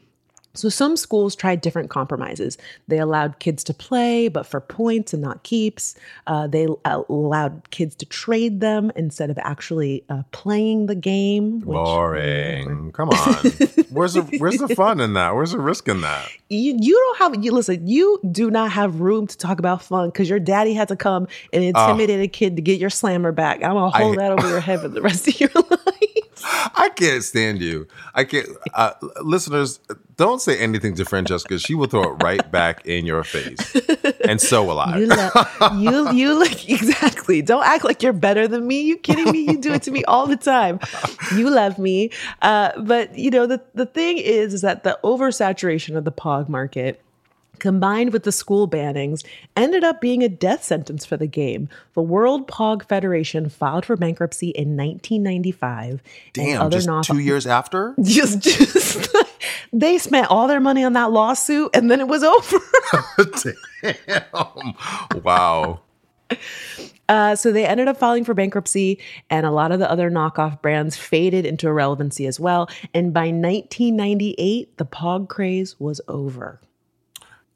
So 0.54 0.68
some 0.68 0.96
schools 0.96 1.36
tried 1.36 1.60
different 1.60 1.90
compromises. 1.90 2.58
They 2.88 2.98
allowed 2.98 3.38
kids 3.38 3.62
to 3.64 3.74
play, 3.74 4.26
but 4.26 4.44
for 4.46 4.60
points 4.60 5.12
and 5.12 5.22
not 5.22 5.44
keeps. 5.44 5.94
Uh, 6.26 6.48
they 6.48 6.66
uh, 6.84 7.02
allowed 7.08 7.70
kids 7.70 7.94
to 7.96 8.06
trade 8.06 8.60
them 8.60 8.90
instead 8.96 9.30
of 9.30 9.38
actually 9.38 10.02
uh, 10.08 10.24
playing 10.32 10.86
the 10.86 10.96
game. 10.96 11.60
which- 11.60 11.76
Boring. 11.76 12.90
Come 12.92 13.10
on. 13.10 13.34
Where's 13.90 14.14
the 14.14 14.22
where's 14.38 14.58
the 14.58 14.68
fun 14.74 15.00
in 15.00 15.14
that? 15.14 15.34
Where's 15.34 15.52
the 15.52 15.58
risk 15.58 15.88
in 15.88 16.00
that? 16.02 16.28
You, 16.48 16.76
you 16.80 16.94
don't 16.94 17.18
have 17.34 17.44
you 17.44 17.52
listen. 17.52 17.86
You 17.86 18.20
do 18.30 18.50
not 18.50 18.70
have 18.72 19.00
room 19.00 19.26
to 19.26 19.36
talk 19.36 19.58
about 19.58 19.82
fun 19.82 20.08
because 20.10 20.28
your 20.28 20.38
daddy 20.40 20.74
had 20.74 20.88
to 20.88 20.96
come 20.96 21.26
and 21.52 21.62
intimidate 21.64 22.20
a 22.20 22.28
kid 22.28 22.56
to 22.56 22.62
get 22.62 22.78
your 22.80 22.90
slammer 22.90 23.32
back. 23.32 23.62
I'm 23.64 23.72
gonna 23.74 23.90
hold 23.90 24.18
I- 24.18 24.22
that 24.28 24.32
over 24.32 24.48
your 24.48 24.60
head 24.60 24.80
for 24.80 24.88
the 24.88 25.00
rest 25.02 25.26
of 25.28 25.40
your 25.40 25.50
life. 25.54 26.09
I 26.44 26.90
can't 26.94 27.22
stand 27.22 27.60
you. 27.60 27.86
I 28.14 28.24
can't. 28.24 28.48
Uh, 28.74 28.92
listeners, 29.22 29.80
don't 30.16 30.40
say 30.40 30.58
anything 30.58 30.94
to 30.96 31.04
Franchesca. 31.04 31.64
She 31.64 31.74
will 31.74 31.86
throw 31.86 32.02
it 32.14 32.22
right 32.22 32.50
back 32.50 32.86
in 32.86 33.06
your 33.06 33.24
face, 33.24 33.74
and 34.28 34.40
so 34.40 34.64
will 34.64 34.80
I. 34.80 34.98
You, 34.98 35.06
lo- 35.06 35.30
you, 35.78 36.12
you 36.12 36.38
look 36.38 36.68
exactly. 36.68 37.42
Don't 37.42 37.64
act 37.64 37.84
like 37.84 38.02
you're 38.02 38.12
better 38.12 38.46
than 38.46 38.66
me. 38.66 38.82
You 38.82 38.96
kidding 38.96 39.30
me? 39.30 39.40
You 39.50 39.58
do 39.58 39.72
it 39.72 39.82
to 39.84 39.90
me 39.90 40.04
all 40.04 40.26
the 40.26 40.36
time. 40.36 40.80
You 41.34 41.50
love 41.50 41.78
me, 41.78 42.10
uh, 42.42 42.80
but 42.80 43.16
you 43.18 43.30
know 43.30 43.46
the 43.46 43.62
the 43.74 43.86
thing 43.86 44.18
is, 44.18 44.54
is 44.54 44.60
that 44.62 44.84
the 44.84 44.98
oversaturation 45.04 45.96
of 45.96 46.04
the 46.04 46.12
pog 46.12 46.48
market. 46.48 47.02
Combined 47.60 48.12
with 48.12 48.24
the 48.24 48.32
school 48.32 48.66
bannings, 48.66 49.24
ended 49.56 49.84
up 49.84 50.00
being 50.00 50.22
a 50.22 50.28
death 50.28 50.64
sentence 50.64 51.06
for 51.06 51.16
the 51.16 51.26
game. 51.26 51.68
The 51.94 52.02
World 52.02 52.48
Pog 52.48 52.82
Federation 52.82 53.48
filed 53.48 53.84
for 53.84 53.96
bankruptcy 53.96 54.48
in 54.48 54.76
1995. 54.76 56.02
Damn, 56.32 56.70
just 56.70 56.88
two 57.04 57.18
years 57.18 57.46
after. 57.46 57.94
just, 58.02 58.40
just 58.40 59.14
they 59.72 59.98
spent 59.98 60.28
all 60.30 60.48
their 60.48 60.60
money 60.60 60.82
on 60.82 60.94
that 60.94 61.12
lawsuit, 61.12 61.70
and 61.74 61.90
then 61.90 62.00
it 62.00 62.08
was 62.08 62.22
over. 62.24 62.58
Damn. 63.82 65.22
Wow. 65.22 65.80
Uh, 67.08 67.34
so 67.34 67.50
they 67.50 67.66
ended 67.66 67.88
up 67.88 67.96
filing 67.96 68.24
for 68.24 68.34
bankruptcy, 68.34 68.98
and 69.28 69.44
a 69.44 69.50
lot 69.50 69.72
of 69.72 69.80
the 69.80 69.90
other 69.90 70.10
knockoff 70.10 70.62
brands 70.62 70.96
faded 70.96 71.44
into 71.44 71.66
irrelevancy 71.66 72.26
as 72.26 72.38
well. 72.38 72.70
And 72.94 73.12
by 73.12 73.26
1998, 73.26 74.76
the 74.76 74.86
Pog 74.86 75.28
craze 75.28 75.78
was 75.80 76.00
over. 76.06 76.60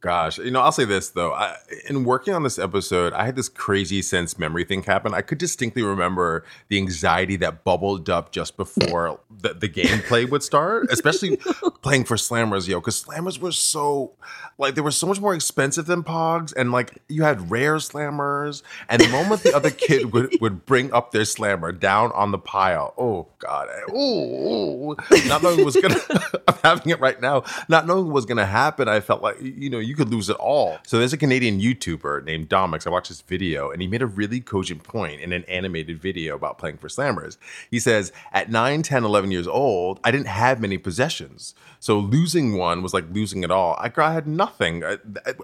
Gosh, 0.05 0.37
you 0.37 0.51
know, 0.51 0.61
I'll 0.61 0.71
say 0.71 0.85
this 0.85 1.09
though. 1.09 1.33
I, 1.33 1.57
in 1.89 2.05
working 2.05 2.35
on 2.35 2.43
this 2.43 2.59
episode, 2.59 3.15
I 3.15 3.25
had 3.25 3.37
this 3.37 3.49
crazy 3.49 4.03
sense 4.03 4.39
memory 4.39 4.63
thing 4.65 4.83
happen. 4.83 5.15
I 5.15 5.23
could 5.23 5.39
distinctly 5.39 5.81
remember 5.81 6.45
the 6.69 6.77
anxiety 6.77 7.37
that 7.37 7.65
bubbled 7.65 8.11
up 8.11 8.31
just 8.31 8.59
before 8.59 9.19
the, 9.31 9.55
the 9.55 9.67
gameplay 9.67 10.29
would 10.29 10.43
start, 10.43 10.89
especially 10.91 11.37
playing 11.83 12.05
for 12.05 12.17
slammers, 12.17 12.69
yo, 12.69 12.81
because 12.81 13.03
slammers 13.03 13.39
were 13.39 13.51
so 13.51 14.13
like 14.59 14.75
they 14.75 14.81
were 14.81 14.91
so 14.91 15.07
much 15.07 15.21
more 15.21 15.35
expensive 15.35 15.87
than 15.87 16.03
pogs, 16.03 16.53
and 16.57 16.71
like 16.71 16.99
you 17.09 17.23
had 17.23 17.51
rare 17.51 17.77
slammers, 17.77 18.63
and 18.89 19.03
the 19.03 19.09
moment 19.09 19.43
the 19.43 19.55
other 19.55 19.71
kid 19.71 20.05
would, 20.13 20.37
would 20.41 20.67
bring 20.67 20.93
up 20.93 21.13
their 21.13 21.25
slammer 21.25 21.73
down 21.73 22.13
on 22.13 22.31
the 22.31 22.39
pile, 22.39 22.95
oh 22.97 23.27
god, 23.39 23.69
ooh, 23.91 24.95
not 25.27 25.43
knowing 25.43 25.65
was 25.65 25.77
gonna, 25.77 25.99
I'm 26.49 26.59
having 26.63 26.91
it 26.91 27.01
right 27.01 27.21
now, 27.21 27.45
not 27.69 27.87
knowing 27.87 28.07
what 28.07 28.15
was 28.15 28.27
gonna 28.27 28.47
happen, 28.47 28.89
I 28.89 29.01
felt 29.01 29.23
like 29.23 29.41
you 29.41 29.71
know 29.71 29.79
you 29.79 29.94
could 29.95 30.11
lose 30.11 30.29
it 30.29 30.37
all. 30.37 30.79
So 30.87 30.99
there's 30.99 31.13
a 31.13 31.19
Canadian 31.19 31.61
YouTuber 31.61 32.25
named 32.25 32.49
Domix. 32.49 32.87
I 32.87 32.91
watched 32.91 33.09
this 33.09 33.21
video, 33.21 33.71
and 33.71 33.81
he 33.81 33.89
made 33.89 34.03
a 34.03 34.07
really 34.07 34.41
cogent 34.41 34.83
point 34.83 35.21
in 35.21 35.33
an 35.33 35.45
animated 35.45 36.01
video 36.01 36.35
about 36.35 36.59
playing 36.59 36.79
for 36.79 36.89
slammers. 36.89 37.37
He 37.71 37.81
says, 37.81 38.13
at 38.33 38.51
9, 38.51 38.83
10, 38.83 39.05
11 39.05 39.31
years 39.31 39.47
old, 39.47 40.01
I 40.05 40.11
didn't 40.11 40.29
have 40.29 40.61
many 40.61 40.79
possessions. 40.79 41.55
So 41.81 41.99
losing 41.99 42.57
one 42.57 42.83
was 42.83 42.95
like 42.95 43.05
losing 43.13 43.45
it 43.45 43.51
all. 43.51 43.75
I, 43.79 43.93
I 43.95 44.13
had 44.13 44.27
nothing. 44.27 44.85
I, 44.85 44.97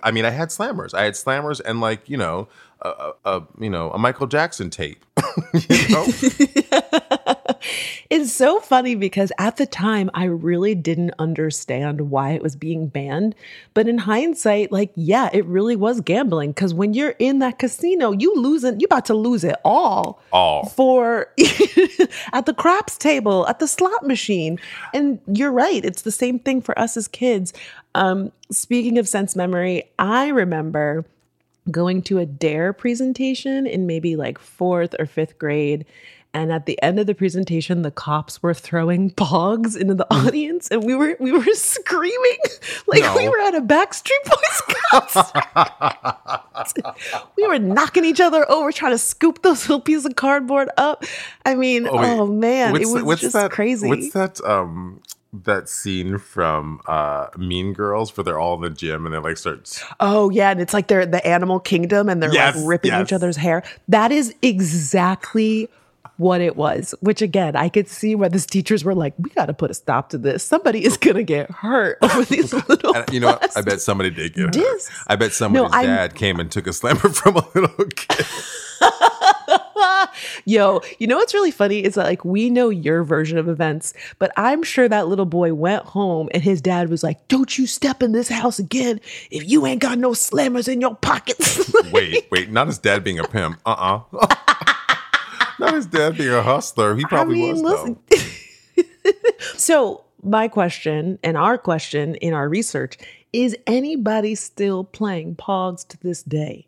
I 0.02 0.10
mean, 0.10 0.24
I 0.24 0.30
had 0.30 0.48
slammers. 0.48 0.94
I 0.94 1.04
had 1.04 1.14
slammers 1.14 1.60
and 1.64 1.80
like 1.80 2.08
you 2.08 2.16
know, 2.16 2.48
a, 2.80 2.88
a, 2.88 3.12
a 3.24 3.42
you 3.58 3.70
know 3.70 3.90
a 3.90 3.98
Michael 3.98 4.26
Jackson 4.26 4.70
tape. 4.70 5.04
you 5.68 5.88
know, 5.88 6.06
It's 8.10 8.32
so 8.32 8.58
funny 8.58 8.96
because 8.96 9.30
at 9.38 9.56
the 9.56 9.66
time, 9.66 10.10
I 10.14 10.24
really 10.24 10.74
didn't 10.74 11.12
understand 11.20 12.10
why 12.10 12.32
it 12.32 12.42
was 12.42 12.56
being 12.56 12.88
banned. 12.88 13.36
But 13.72 13.86
in 13.86 13.98
hindsight, 13.98 14.72
like, 14.72 14.90
yeah, 14.96 15.30
it 15.32 15.44
really 15.46 15.76
was 15.76 16.00
gambling. 16.00 16.50
Because 16.50 16.74
when 16.74 16.92
you're 16.92 17.14
in 17.20 17.38
that 17.38 17.60
casino, 17.60 18.10
you 18.10 18.34
losing, 18.34 18.80
you 18.80 18.86
about 18.86 19.06
to 19.06 19.14
lose 19.14 19.44
it 19.44 19.54
all. 19.64 20.20
All. 20.32 20.66
For 20.70 21.32
at 22.32 22.46
the 22.46 22.54
craps 22.54 22.98
table, 22.98 23.46
at 23.46 23.60
the 23.60 23.68
slot 23.68 24.04
machine. 24.04 24.58
And 24.92 25.20
you're 25.28 25.52
right. 25.52 25.84
It's 25.84 26.02
the 26.02 26.10
same 26.10 26.40
thing 26.40 26.60
for 26.62 26.76
us 26.76 26.96
as 26.96 27.06
kids. 27.06 27.52
Um, 27.94 28.32
speaking 28.50 28.98
of 28.98 29.06
sense 29.06 29.36
memory, 29.36 29.84
I 30.00 30.28
remember 30.28 31.04
going 31.70 32.02
to 32.02 32.18
a 32.18 32.26
dare 32.26 32.72
presentation 32.72 33.66
in 33.66 33.86
maybe 33.86 34.16
like 34.16 34.38
fourth 34.38 34.94
or 34.98 35.06
fifth 35.06 35.38
grade 35.38 35.84
and 36.32 36.52
at 36.52 36.66
the 36.66 36.80
end 36.82 36.98
of 36.98 37.06
the 37.06 37.14
presentation 37.14 37.82
the 37.82 37.90
cops 37.90 38.42
were 38.42 38.54
throwing 38.54 39.10
pogs 39.10 39.76
into 39.76 39.94
the 39.94 40.06
audience 40.12 40.68
and 40.68 40.84
we 40.84 40.94
were 40.94 41.16
we 41.20 41.32
were 41.32 41.44
screaming 41.54 42.38
like 42.86 43.14
we 43.14 43.28
were 43.28 43.40
at 43.40 43.54
a 43.54 43.60
backstreet 43.60 44.24
boys 44.24 44.62
concert 44.90 45.44
we 47.36 47.46
were 47.46 47.58
knocking 47.58 48.04
each 48.04 48.20
other 48.20 48.50
over 48.50 48.72
trying 48.72 48.92
to 48.92 48.98
scoop 48.98 49.42
those 49.42 49.68
little 49.68 49.80
pieces 49.80 50.06
of 50.06 50.16
cardboard 50.16 50.68
up 50.76 51.04
i 51.44 51.54
mean 51.54 51.86
oh, 51.90 52.24
wait. 52.24 52.38
man 52.38 52.68
it 52.70 52.80
What's 52.80 52.92
was 52.92 53.02
what's 53.04 53.20
just 53.22 53.32
that, 53.34 53.50
crazy 53.50 53.88
What's 53.88 54.12
that? 54.12 54.40
Um, 54.44 55.00
that 55.32 55.68
scene 55.68 56.18
from 56.18 56.80
uh 56.86 57.28
Mean 57.38 57.72
Girls 57.72 58.16
where 58.16 58.24
they're 58.24 58.38
all 58.38 58.56
in 58.56 58.62
the 58.62 58.70
gym 58.70 59.06
and 59.06 59.14
they 59.14 59.18
like 59.18 59.36
start. 59.36 59.80
Oh 60.00 60.28
yeah, 60.30 60.50
and 60.50 60.60
it's 60.60 60.74
like 60.74 60.88
they're 60.88 61.06
the 61.06 61.24
animal 61.24 61.60
kingdom 61.60 62.08
and 62.08 62.20
they're 62.20 62.32
Yes, 62.32 62.56
like 62.56 62.66
ripping 62.66 62.90
yes. 62.90 63.08
each 63.08 63.12
other's 63.12 63.36
hair. 63.36 63.62
That 63.88 64.10
is 64.10 64.34
exactly 64.42 65.68
what 66.20 66.42
it 66.42 66.54
was, 66.54 66.94
which 67.00 67.22
again, 67.22 67.56
I 67.56 67.70
could 67.70 67.88
see 67.88 68.14
where 68.14 68.28
these 68.28 68.44
teachers 68.44 68.84
were 68.84 68.94
like, 68.94 69.14
we 69.18 69.30
got 69.30 69.46
to 69.46 69.54
put 69.54 69.70
a 69.70 69.74
stop 69.74 70.10
to 70.10 70.18
this. 70.18 70.44
Somebody 70.44 70.84
is 70.84 70.98
going 70.98 71.16
to 71.16 71.22
get 71.22 71.50
hurt 71.50 71.96
over 72.02 72.24
these 72.26 72.52
little. 72.52 72.94
And 72.94 73.10
you 73.10 73.20
know? 73.20 73.38
I 73.56 73.62
bet 73.62 73.80
somebody 73.80 74.10
did 74.10 74.34
get 74.34 74.54
hurt. 74.54 74.90
I 75.06 75.16
bet 75.16 75.32
somebody's 75.32 75.72
I'm- 75.72 75.86
dad 75.86 76.14
came 76.14 76.38
and 76.38 76.52
took 76.52 76.66
a 76.66 76.74
slammer 76.74 76.98
from 77.08 77.36
a 77.36 77.48
little 77.54 77.86
kid. 77.86 78.26
Yo, 80.44 80.82
you 80.98 81.06
know 81.06 81.16
what's 81.16 81.32
really 81.32 81.50
funny 81.50 81.82
is 81.82 81.94
that 81.94 82.04
like 82.04 82.22
we 82.22 82.50
know 82.50 82.68
your 82.68 83.02
version 83.02 83.38
of 83.38 83.48
events, 83.48 83.94
but 84.18 84.30
I'm 84.36 84.62
sure 84.62 84.88
that 84.88 85.08
little 85.08 85.24
boy 85.24 85.54
went 85.54 85.84
home 85.84 86.28
and 86.34 86.42
his 86.42 86.60
dad 86.60 86.90
was 86.90 87.02
like, 87.02 87.26
"Don't 87.28 87.56
you 87.58 87.66
step 87.66 88.02
in 88.02 88.12
this 88.12 88.28
house 88.28 88.58
again 88.58 89.00
if 89.30 89.48
you 89.48 89.64
ain't 89.66 89.80
got 89.80 89.98
no 89.98 90.10
slammers 90.10 90.68
in 90.68 90.80
your 90.80 90.94
pockets." 90.96 91.72
wait, 91.92 92.26
wait, 92.30 92.50
not 92.50 92.66
his 92.66 92.78
dad 92.78 93.02
being 93.04 93.18
a 93.18 93.24
pimp. 93.24 93.58
Uh 93.64 94.02
uh 94.10 94.26
not 95.60 95.74
his 95.74 95.86
dad 95.86 96.16
being 96.16 96.32
a 96.32 96.42
hustler. 96.42 96.96
He 96.96 97.04
probably 97.04 97.52
was, 97.52 97.62
though. 97.62 97.98
so, 99.56 100.04
my 100.22 100.48
question 100.48 101.18
and 101.22 101.36
our 101.36 101.56
question 101.56 102.16
in 102.16 102.34
our 102.34 102.48
research 102.48 102.98
is 103.32 103.56
anybody 103.66 104.34
still 104.34 104.84
playing 104.84 105.36
Pogs 105.36 105.86
to 105.88 105.98
this 105.98 106.22
day? 106.22 106.66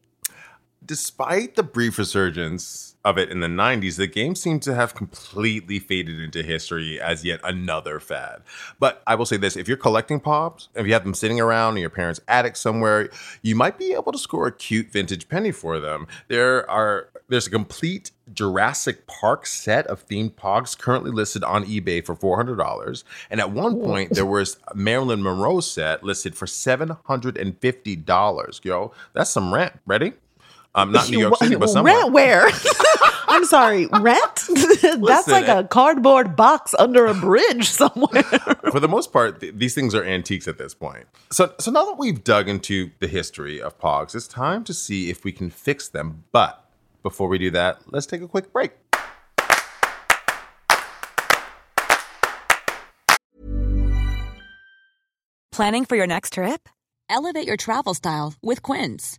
Despite 0.85 1.55
the 1.55 1.63
brief 1.63 1.99
resurgence 1.99 2.93
of 3.05 3.19
it 3.19 3.31
in 3.31 3.41
the 3.41 3.47
90s, 3.47 3.97
the 3.97 4.07
game 4.07 4.35
seemed 4.35 4.63
to 4.63 4.75
have 4.75 4.95
completely 4.95 5.79
faded 5.79 6.19
into 6.21 6.43
history 6.43 7.01
as 7.01 7.25
yet 7.25 7.41
another 7.45 8.01
fad. 8.01 8.43
But 8.79 9.03
I 9.07 9.15
will 9.15 9.27
say 9.27 9.37
this 9.37 9.57
if 9.57 9.69
you're 9.69 9.77
collecting 9.77 10.21
Pogs, 10.21 10.69
if 10.75 10.87
you 10.87 10.93
have 10.93 11.05
them 11.05 11.15
sitting 11.15 11.41
around 11.41 11.77
in 11.77 11.81
your 11.81 11.91
parents' 11.91 12.21
attic 12.29 12.57
somewhere, 12.57 13.11
you 13.43 13.55
might 13.55 13.79
be 13.79 13.93
able 13.93 14.11
to 14.13 14.19
score 14.19 14.49
a 14.49 14.53
cute 14.53 14.91
vintage 14.91 15.29
penny 15.29 15.53
for 15.53 15.79
them. 15.79 16.07
There 16.29 16.69
are 16.71 17.09
there's 17.29 17.47
a 17.47 17.51
complete 17.51 18.11
Jurassic 18.33 19.07
Park 19.07 19.47
set 19.47 19.87
of 19.87 20.07
themed 20.07 20.33
Pogs 20.33 20.77
currently 20.77 21.11
listed 21.11 21.43
on 21.45 21.65
eBay 21.65 22.05
for 22.05 22.15
$400. 22.15 23.05
And 23.31 23.41
at 23.41 23.51
one 23.51 23.81
point, 23.81 24.13
there 24.15 24.27
was 24.27 24.59
a 24.69 24.75
Marilyn 24.75 25.23
Monroe 25.23 25.61
set 25.61 26.05
listed 26.05 26.37
for 26.37 26.45
$750. 26.47 28.65
Yo, 28.65 28.93
that's 29.15 29.31
some 29.31 29.55
rent. 29.55 29.73
Ready? 29.87 30.13
Um, 30.75 30.93
not 30.93 31.11
New 31.11 31.19
York 31.19 31.37
City, 31.39 31.57
but 31.57 31.69
somewhere. 31.69 31.95
Rent 31.95 32.13
where? 32.13 32.49
I'm 33.29 33.45
sorry, 33.45 33.87
rent? 33.87 34.45
That's 34.83 35.29
like 35.29 35.49
a 35.49 35.65
cardboard 35.65 36.37
box 36.37 36.75
under 36.79 37.07
a 37.07 37.15
bridge 37.15 37.69
somewhere. 37.69 38.23
for 38.71 38.81
the 38.81 38.89
most 38.89 39.13
part, 39.13 39.41
th- 39.41 39.55
these 39.57 39.75
things 39.75 39.95
are 39.95 40.05
antiques 40.05 40.49
at 40.49 40.59
this 40.59 40.75
point. 40.75 41.07
So, 41.31 41.55
so 41.59 41.71
now 41.71 41.85
that 41.85 41.99
we've 41.99 42.23
dug 42.25 42.49
into 42.49 42.91
the 43.01 43.09
history 43.09 43.61
of 43.61 43.79
Pogs, 43.79 44.15
it's 44.15 44.29
time 44.29 44.65
to 44.65 44.75
see 44.75 45.09
if 45.11 45.25
we 45.25 45.33
can 45.33 45.51
fix 45.51 45.89
them. 45.89 46.25
But 46.33 46.65
before 47.03 47.29
we 47.29 47.39
do 47.39 47.51
that, 47.51 47.81
let's 47.87 48.07
take 48.07 48.23
a 48.23 48.29
quick 48.29 48.53
break. 48.53 48.73
Planning 55.53 55.85
for 55.85 55.97
your 55.97 56.07
next 56.07 56.33
trip? 56.35 56.69
Elevate 57.11 57.47
your 57.47 57.59
travel 57.59 57.93
style 57.93 58.35
with 58.43 58.63
Quince. 58.63 59.19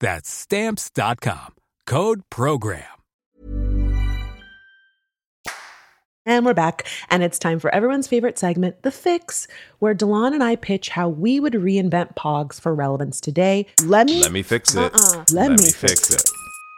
That's 0.00 0.28
stamps.com. 0.28 1.54
Code 1.86 2.22
program. 2.30 2.84
And 6.26 6.44
we're 6.44 6.54
back, 6.54 6.86
and 7.08 7.22
it's 7.22 7.38
time 7.38 7.58
for 7.58 7.74
everyone's 7.74 8.06
favorite 8.06 8.38
segment, 8.38 8.82
The 8.82 8.90
Fix, 8.90 9.48
where 9.78 9.94
De'lon 9.94 10.34
and 10.34 10.44
I 10.44 10.54
pitch 10.54 10.90
how 10.90 11.08
we 11.08 11.40
would 11.40 11.54
reinvent 11.54 12.14
Pogs 12.14 12.60
for 12.60 12.74
relevance 12.74 13.20
today. 13.22 13.66
Let 13.84 14.06
me, 14.06 14.20
Let 14.22 14.30
me 14.30 14.42
fix 14.42 14.74
it. 14.74 14.94
Uh-uh. 14.94 15.24
Let 15.32 15.52
me 15.52 15.70
fix 15.70 16.10
it. 16.10 16.22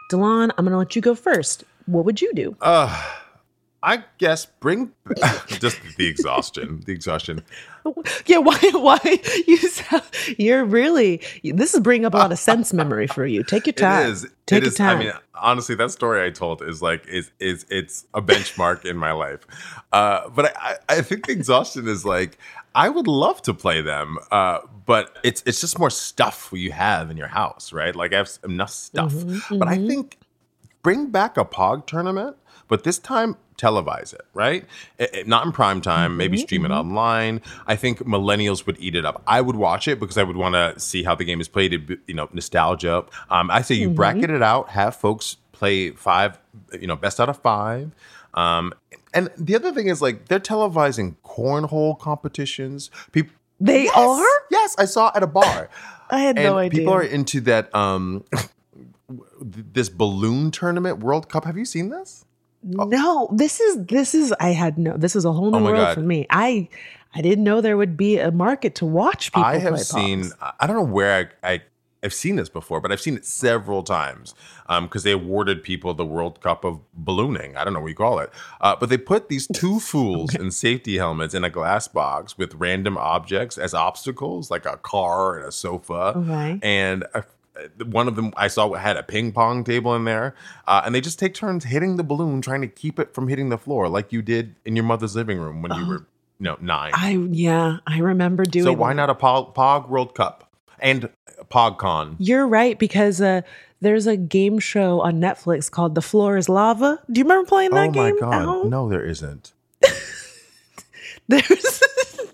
De'lon, 0.09 0.49
I'm 0.57 0.63
going 0.63 0.71
to 0.71 0.77
let 0.77 0.95
you 0.95 1.01
go 1.01 1.13
first. 1.13 1.65
What 1.87 2.05
would 2.05 2.21
you 2.21 2.33
do? 2.33 2.55
Uh, 2.61 2.89
I 3.85 4.03
guess 4.17 4.45
bring 4.45 4.93
just 5.47 5.77
the 5.97 6.07
exhaustion. 6.07 6.81
The 6.85 6.93
exhaustion. 6.93 7.43
yeah, 8.25 8.37
why? 8.37 8.57
Why 8.73 8.99
you? 9.45 9.57
Sound, 9.57 10.03
you're 10.37 10.63
really. 10.63 11.21
This 11.43 11.73
is 11.73 11.81
bringing 11.81 12.05
up 12.05 12.13
a 12.13 12.17
lot 12.17 12.31
of 12.31 12.39
sense 12.39 12.71
memory 12.73 13.07
for 13.07 13.25
you. 13.25 13.43
Take 13.43 13.67
your 13.67 13.73
time. 13.89 14.07
It 14.07 14.11
is. 14.11 14.21
Take 14.45 14.57
it 14.59 14.63
your 14.63 14.67
is. 14.69 14.75
time. 14.75 14.97
I 14.97 15.03
mean, 15.03 15.11
honestly, 15.35 15.75
that 15.75 15.91
story 15.91 16.25
I 16.25 16.29
told 16.29 16.61
is 16.61 16.81
like 16.81 17.05
is 17.07 17.29
is 17.39 17.65
it's 17.69 18.05
a 18.13 18.21
benchmark 18.21 18.85
in 18.85 18.95
my 18.97 19.11
life. 19.11 19.45
Uh, 19.91 20.29
but 20.29 20.55
I, 20.57 20.77
I 20.87 21.01
think 21.01 21.27
the 21.27 21.33
exhaustion 21.33 21.87
is 21.89 22.05
like 22.05 22.37
I 22.75 22.87
would 22.87 23.07
love 23.07 23.41
to 23.43 23.53
play 23.53 23.81
them, 23.81 24.17
uh, 24.31 24.59
but 24.85 25.17
it's 25.23 25.43
it's 25.45 25.59
just 25.59 25.77
more 25.77 25.89
stuff 25.89 26.49
you 26.53 26.71
have 26.71 27.11
in 27.11 27.17
your 27.17 27.27
house, 27.27 27.73
right? 27.73 27.93
Like 27.95 28.13
I 28.13 28.17
have 28.17 28.29
enough 28.45 28.69
stuff. 28.71 29.11
Mm-hmm, 29.11 29.59
But 29.59 29.67
I 29.67 29.75
think 29.75 30.17
bring 30.83 31.11
back 31.11 31.37
a 31.37 31.43
Pog 31.45 31.85
tournament, 31.85 32.37
but 32.67 32.83
this 32.83 32.97
time 32.99 33.37
televise 33.57 34.13
it, 34.13 34.21
right? 34.33 34.65
It- 34.97 35.13
it- 35.13 35.27
not 35.27 35.45
in 35.45 35.51
prime 35.51 35.79
time, 35.81 36.17
maybe 36.17 36.37
Mm-hmm, 36.37 36.43
stream 36.43 36.65
it 36.65 36.71
online. 36.71 37.41
I 37.67 37.75
think 37.75 37.99
millennials 37.99 38.65
would 38.65 38.77
eat 38.79 38.95
it 38.95 39.05
up. 39.05 39.21
I 39.27 39.41
would 39.41 39.55
watch 39.55 39.87
it 39.87 39.99
because 39.99 40.17
I 40.17 40.23
would 40.23 40.35
want 40.37 40.55
to 40.55 40.79
see 40.79 41.03
how 41.03 41.13
the 41.15 41.23
game 41.23 41.39
is 41.39 41.47
played, 41.47 41.73
you 42.07 42.13
know, 42.13 42.27
nostalgia. 42.33 43.05
Um, 43.29 43.51
I 43.51 43.61
say 43.61 43.75
you 43.75 43.87
Mm-hmm. 43.87 43.95
bracket 43.95 44.29
it 44.31 44.41
out, 44.41 44.69
have 44.69 44.95
folks 44.95 45.37
play 45.51 45.91
five, 45.91 46.39
you 46.79 46.87
know, 46.87 46.95
best 46.95 47.19
out 47.19 47.29
of 47.29 47.37
five. 47.37 47.91
Um, 48.33 48.73
and 49.13 49.29
the 49.37 49.55
other 49.55 49.71
thing 49.71 49.87
is 49.87 50.01
like 50.01 50.27
they're 50.27 50.39
televising 50.39 51.15
cornhole 51.23 51.99
competitions. 51.99 52.89
People 53.11 53.33
they 53.59 53.83
Yes! 53.83 53.95
are. 53.95 54.41
Yes, 54.49 54.75
I 54.79 54.85
saw 54.85 55.11
at 55.15 55.21
a 55.21 55.27
bar. 55.27 55.69
I 56.09 56.19
had 56.19 56.37
and 56.37 56.45
no 56.45 56.57
idea. 56.57 56.79
People 56.79 56.93
are 56.93 57.03
into 57.03 57.39
that 57.41 57.73
um 57.75 58.23
this 59.39 59.89
balloon 59.89 60.51
tournament 60.51 60.99
World 60.99 61.29
Cup. 61.29 61.45
Have 61.45 61.57
you 61.57 61.65
seen 61.65 61.89
this? 61.89 62.25
No, 62.63 63.29
this 63.33 63.59
is 63.59 63.85
this 63.85 64.15
is. 64.15 64.33
I 64.39 64.49
had 64.49 64.77
no. 64.77 64.95
This 64.97 65.15
is 65.15 65.25
a 65.25 65.31
whole 65.31 65.51
new 65.51 65.57
Oh 65.59 65.63
world 65.63 65.75
God. 65.77 65.93
for 65.95 66.01
me. 66.01 66.25
I 66.29 66.69
I 67.13 67.21
didn't 67.21 67.43
know 67.43 67.61
there 67.61 67.77
would 67.77 67.97
be 67.97 68.17
a 68.19 68.31
market 68.31 68.75
to 68.75 68.85
watch 68.85 69.31
people 69.31 69.43
I 69.43 69.57
have 69.57 69.79
seen. 69.79 70.23
Pogs. 70.23 70.53
I 70.59 70.67
don't 70.67 70.75
know 70.77 70.83
where 70.93 71.29
I, 71.43 71.53
I 71.53 71.61
I've 72.03 72.13
seen 72.13 72.35
this 72.35 72.49
before, 72.49 72.81
but 72.81 72.91
I've 72.91 72.99
seen 72.99 73.15
it 73.15 73.25
several 73.25 73.81
times 73.83 74.35
because 74.81 75.03
they 75.03 75.11
awarded 75.11 75.63
people 75.63 75.93
the 75.93 76.05
World 76.05 76.41
Cup 76.41 76.65
of 76.65 76.79
ballooning. 76.93 77.55
I 77.55 77.63
don't 77.63 77.73
know 77.73 77.79
what 77.81 77.87
you 77.87 77.95
call 77.95 78.19
it, 78.19 78.29
uh, 78.59 78.75
but 78.77 78.89
they 78.89 78.97
put 78.97 79.29
these 79.29 79.47
two 79.53 79.79
fools 79.79 80.35
in 80.35 80.51
safety 80.51 80.97
helmets 80.97 81.33
in 81.33 81.43
a 81.45 81.49
glass 81.49 81.87
box 81.87 82.37
with 82.37 82.55
random 82.55 82.97
objects 82.97 83.57
as 83.57 83.73
obstacles, 83.73 84.51
like 84.51 84.65
a 84.65 84.77
car 84.77 85.37
and 85.37 85.45
a 85.47 85.51
sofa, 85.51 86.13
Okay. 86.17 86.59
and. 86.61 87.03
A, 87.13 87.23
one 87.85 88.07
of 88.07 88.15
them 88.15 88.33
I 88.35 88.47
saw 88.47 88.73
had 88.73 88.97
a 88.97 89.03
ping 89.03 89.31
pong 89.31 89.63
table 89.63 89.95
in 89.95 90.05
there, 90.05 90.35
uh, 90.67 90.81
and 90.85 90.93
they 90.93 91.01
just 91.01 91.19
take 91.19 91.33
turns 91.33 91.65
hitting 91.65 91.97
the 91.97 92.03
balloon, 92.03 92.41
trying 92.41 92.61
to 92.61 92.67
keep 92.67 92.99
it 92.99 93.13
from 93.13 93.27
hitting 93.27 93.49
the 93.49 93.57
floor, 93.57 93.87
like 93.89 94.11
you 94.11 94.21
did 94.21 94.55
in 94.65 94.75
your 94.75 94.85
mother's 94.85 95.15
living 95.15 95.39
room 95.39 95.61
when 95.61 95.73
you 95.73 95.87
were, 95.87 96.05
you 96.39 96.45
know, 96.45 96.57
nine. 96.59 96.91
I 96.93 97.11
yeah, 97.31 97.77
I 97.85 97.99
remember 97.99 98.43
doing. 98.43 98.65
so 98.65 98.73
why 98.73 98.93
not 98.93 99.09
a 99.09 99.15
Pog, 99.15 99.53
Pog 99.53 99.89
World 99.89 100.15
Cup? 100.15 100.49
and 100.83 101.09
PogCon. 101.49 102.17
You're 102.19 102.45
right 102.47 102.77
because 102.77 103.21
uh, 103.21 103.41
there's 103.81 104.05
a 104.05 104.17
game 104.17 104.59
show 104.59 105.01
on 105.01 105.19
Netflix 105.19 105.71
called 105.71 105.95
The 105.95 106.01
Floor 106.01 106.37
Is 106.37 106.49
Lava. 106.49 106.99
Do 107.11 107.19
you 107.19 107.25
remember 107.25 107.47
playing 107.47 107.71
that 107.71 107.93
game? 107.93 108.17
Oh 108.21 108.29
my 108.29 108.43
god! 108.45 108.69
No, 108.69 108.87
there 108.89 109.05
isn't. 109.05 109.53
There's 111.27 111.81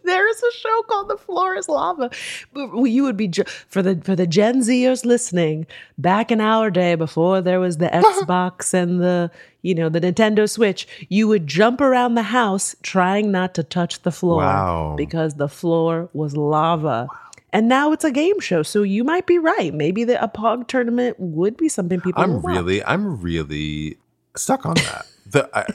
there's 0.03 0.41
a 0.41 0.51
show 0.57 0.81
called 0.89 1.09
The 1.09 1.17
Floor 1.17 1.55
Is 1.55 1.69
Lava. 1.69 2.09
But 2.53 2.73
You 2.85 3.03
would 3.03 3.15
be 3.17 3.31
for 3.67 3.83
the 3.83 4.01
for 4.03 4.15
the 4.15 4.25
Gen 4.25 4.61
Zers 4.61 5.05
listening. 5.05 5.67
Back 5.99 6.31
in 6.31 6.41
our 6.41 6.71
day, 6.71 6.95
before 6.95 7.41
there 7.41 7.59
was 7.59 7.77
the 7.77 7.87
Xbox 7.93 8.73
and 8.73 8.99
the 8.99 9.29
you 9.61 9.75
know 9.75 9.89
the 9.89 10.01
Nintendo 10.01 10.49
Switch, 10.49 10.87
you 11.09 11.27
would 11.27 11.45
jump 11.45 11.79
around 11.81 12.15
the 12.15 12.23
house 12.23 12.75
trying 12.81 13.31
not 13.31 13.53
to 13.55 13.63
touch 13.63 14.01
the 14.01 14.11
floor 14.11 14.37
Wow. 14.41 14.95
because 14.97 15.35
the 15.35 15.47
floor 15.49 16.09
was 16.13 16.35
lava. 16.35 17.07
And 17.53 17.67
now 17.67 17.91
it's 17.91 18.03
a 18.03 18.11
game 18.11 18.39
show, 18.39 18.61
so 18.63 18.83
you 18.83 19.03
might 19.03 19.25
be 19.27 19.37
right. 19.39 19.73
Maybe 19.73 20.03
the, 20.03 20.23
a 20.23 20.27
Pog 20.27 20.67
tournament 20.67 21.15
would 21.19 21.57
be 21.57 21.67
something 21.67 21.99
people. 21.99 22.21
I'm 22.23 22.45
really, 22.45 22.83
I'm 22.83 23.19
really 23.21 23.97
stuck 24.35 24.65
on 24.67 24.75
that. 24.75 25.07
The, 25.31 25.49
I, 25.53 25.65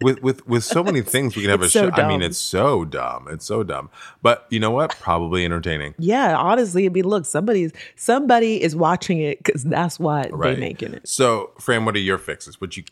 with 0.00 0.22
with 0.22 0.46
with 0.46 0.64
so 0.64 0.82
many 0.82 1.00
things 1.00 1.36
we 1.36 1.42
can 1.42 1.50
have 1.50 1.62
a 1.62 1.68
so 1.68 1.90
show. 1.90 2.02
I 2.02 2.08
mean, 2.08 2.20
it's 2.22 2.38
so 2.38 2.84
dumb. 2.84 3.28
It's 3.30 3.44
so 3.46 3.62
dumb. 3.62 3.90
But 4.22 4.46
you 4.50 4.58
know 4.60 4.70
what? 4.70 4.90
Probably 4.98 5.44
entertaining. 5.44 5.94
Yeah, 5.98 6.36
honestly, 6.36 6.86
I 6.86 6.88
mean, 6.88 7.04
look, 7.04 7.24
somebody's 7.26 7.72
somebody 7.96 8.62
is 8.62 8.74
watching 8.74 9.20
it 9.20 9.42
because 9.42 9.64
that's 9.64 9.98
why 10.00 10.28
Right. 10.32 10.54
they 10.54 10.60
making 10.60 10.94
it. 10.94 11.08
So, 11.08 11.50
Fran, 11.60 11.84
what 11.84 11.94
are 11.94 12.00
your 12.00 12.18
fixes? 12.18 12.60
Would 12.60 12.76
you? 12.76 12.84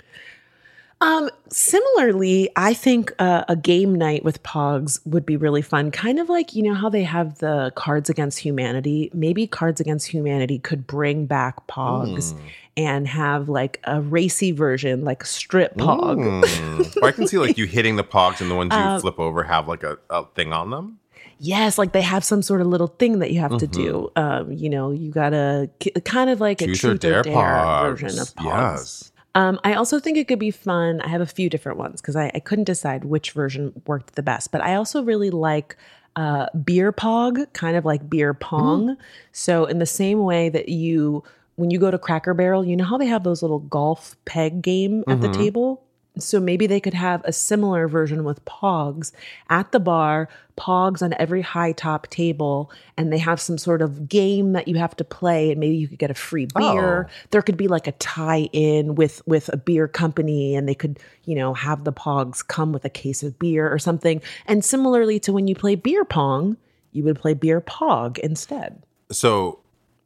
Um, 1.03 1.31
similarly, 1.49 2.49
I 2.55 2.75
think 2.75 3.13
uh, 3.19 3.45
a 3.49 3.57
game 3.57 3.95
night 3.95 4.23
with 4.25 4.41
Pogs 4.45 5.01
would 5.05 5.27
be 5.27 5.37
really 5.37 5.63
fun. 5.63 5.91
Kind 5.91 6.21
of 6.21 6.29
like 6.29 6.55
you 6.55 6.63
know 6.63 6.75
how 6.75 6.89
they 6.89 7.03
have 7.03 7.39
the 7.39 7.73
Cards 7.75 8.09
Against 8.09 8.39
Humanity. 8.39 9.11
Maybe 9.13 9.49
Cards 9.49 9.81
Against 9.81 10.07
Humanity 10.09 10.61
could 10.61 10.87
bring 10.87 11.27
back 11.27 11.67
Pogs 11.67 12.39
and 12.77 13.09
have 13.09 13.49
like 13.49 13.81
a 13.85 14.01
racy 14.01 14.53
version, 14.53 15.05
like 15.05 15.25
strip 15.27 15.77
Pog. 15.77 16.97
Or 17.03 17.09
I 17.09 17.13
can 17.13 17.27
see 17.27 17.39
like 17.39 17.59
you 17.59 17.67
hitting 17.67 17.97
the 17.97 18.05
pogs 18.05 18.41
and 18.41 18.51
the 18.51 18.55
ones 18.55 18.73
you 18.73 18.79
Um, 18.83 19.01
flip 19.01 19.19
over 19.19 19.43
have 19.43 19.67
like 19.69 19.83
a, 19.83 19.99
a 20.09 20.25
thing 20.35 20.53
on 20.53 20.71
them. 20.71 20.99
Yes, 21.39 21.77
like 21.79 21.91
they 21.93 22.03
have 22.03 22.23
some 22.25 22.41
sort 22.43 22.61
of 22.61 22.69
little 22.69 22.87
thing 22.87 23.19
that 23.19 23.33
you 23.33 23.41
have 23.41 23.59
to 23.59 23.67
do. 23.67 24.11
Um, 24.15 24.53
you 24.53 24.71
know, 24.71 24.93
you 24.93 25.11
gotta 25.11 25.69
ki- 25.81 25.91
kind 26.05 26.31
of 26.31 26.41
like 26.41 26.63
a 26.63 26.67
Truth 26.67 26.85
or 26.85 26.95
dare, 26.95 27.23
dare 27.23 27.35
version 27.83 28.21
of 28.21 28.29
Pogs. 28.37 28.45
Yes. 28.45 29.12
Um, 29.35 29.59
I 29.65 29.75
also 29.75 29.99
think 29.99 30.19
it 30.19 30.29
could 30.29 30.39
be 30.39 30.51
fun. 30.51 31.01
I 31.01 31.09
have 31.09 31.21
a 31.21 31.27
few 31.27 31.49
different 31.49 31.79
ones 31.79 32.01
because 32.01 32.17
I, 32.17 32.31
I 32.35 32.41
couldn't 32.41 32.65
decide 32.65 33.05
which 33.05 33.31
version 33.33 33.73
worked 33.87 34.15
the 34.15 34.23
best. 34.23 34.53
But 34.53 34.61
I 34.61 34.75
also 34.75 35.03
really 35.03 35.31
like 35.31 35.77
uh, 36.17 36.47
beer 36.65 36.93
pog, 36.93 37.51
kind 37.55 37.77
of 37.77 37.85
like 37.85 38.09
beer 38.11 38.35
pong. 38.35 38.97
So 39.33 39.65
in 39.65 39.79
the 39.79 39.87
same 39.87 40.25
way 40.25 40.51
that 40.51 40.69
you, 40.69 41.25
when 41.57 41.71
you 41.71 41.79
go 41.79 41.91
to 41.91 41.99
Cracker 41.99 42.35
Barrel, 42.35 42.65
you 42.65 42.77
know 42.77 42.85
how 42.85 42.99
they 42.99 43.07
have 43.07 43.25
those 43.25 43.41
little 43.43 43.61
golf 43.61 44.17
peg 44.27 44.61
game 44.61 45.05
at 45.09 45.21
the 45.21 45.29
table. 45.33 45.83
So 46.19 46.41
maybe 46.41 46.67
they 46.67 46.81
could 46.81 46.93
have 46.93 47.23
a 47.25 47.33
similar 47.33 47.89
version 47.89 48.23
with 48.23 48.45
pogs 48.45 49.13
at 49.49 49.73
the 49.73 49.81
bar, 49.81 50.29
pogs 50.59 51.01
on 51.01 51.15
every 51.19 51.41
high 51.41 51.73
top 51.73 52.07
table, 52.09 52.71
and 52.99 53.11
they 53.11 53.19
have 53.19 53.41
some 53.41 53.57
sort 53.57 53.81
of 53.81 54.11
game 54.11 54.53
that 54.53 54.69
you 54.69 54.77
have 54.77 54.95
to 54.97 55.05
play, 55.05 55.51
and 55.51 55.59
maybe 55.59 55.77
you 55.77 55.89
could 55.89 55.99
get 55.99 56.11
a 56.11 56.15
free 56.15 56.47
beer. 56.55 57.09
Oh. 57.09 57.13
There 57.31 57.41
could 57.41 57.57
be 57.57 57.67
like 57.67 57.87
a 57.87 57.93
tie-in 57.93 58.95
with 58.95 59.23
with 59.27 59.49
a 59.55 59.57
beer 59.57 59.89
company, 59.89 60.55
and 60.55 60.69
they 60.69 60.75
could, 60.75 60.99
you 61.25 61.35
know, 61.35 61.55
have 61.55 61.85
the 61.85 61.93
pogs 61.95 62.47
come 62.47 62.73
with 62.73 62.85
a 62.85 62.91
case 62.91 63.23
of 63.23 63.39
beer 63.39 63.73
or 63.73 63.79
something. 63.79 64.21
And 64.47 64.63
similarly 64.63 65.19
to 65.21 65.33
when 65.33 65.49
you 65.49 65.55
play 65.55 65.77
beer 65.77 66.05
pong, 66.05 66.59
you 66.93 67.05
would 67.05 67.19
play 67.19 67.33
beer 67.33 67.63
pog 67.63 68.19
instead. 68.19 68.83
So 69.11 69.62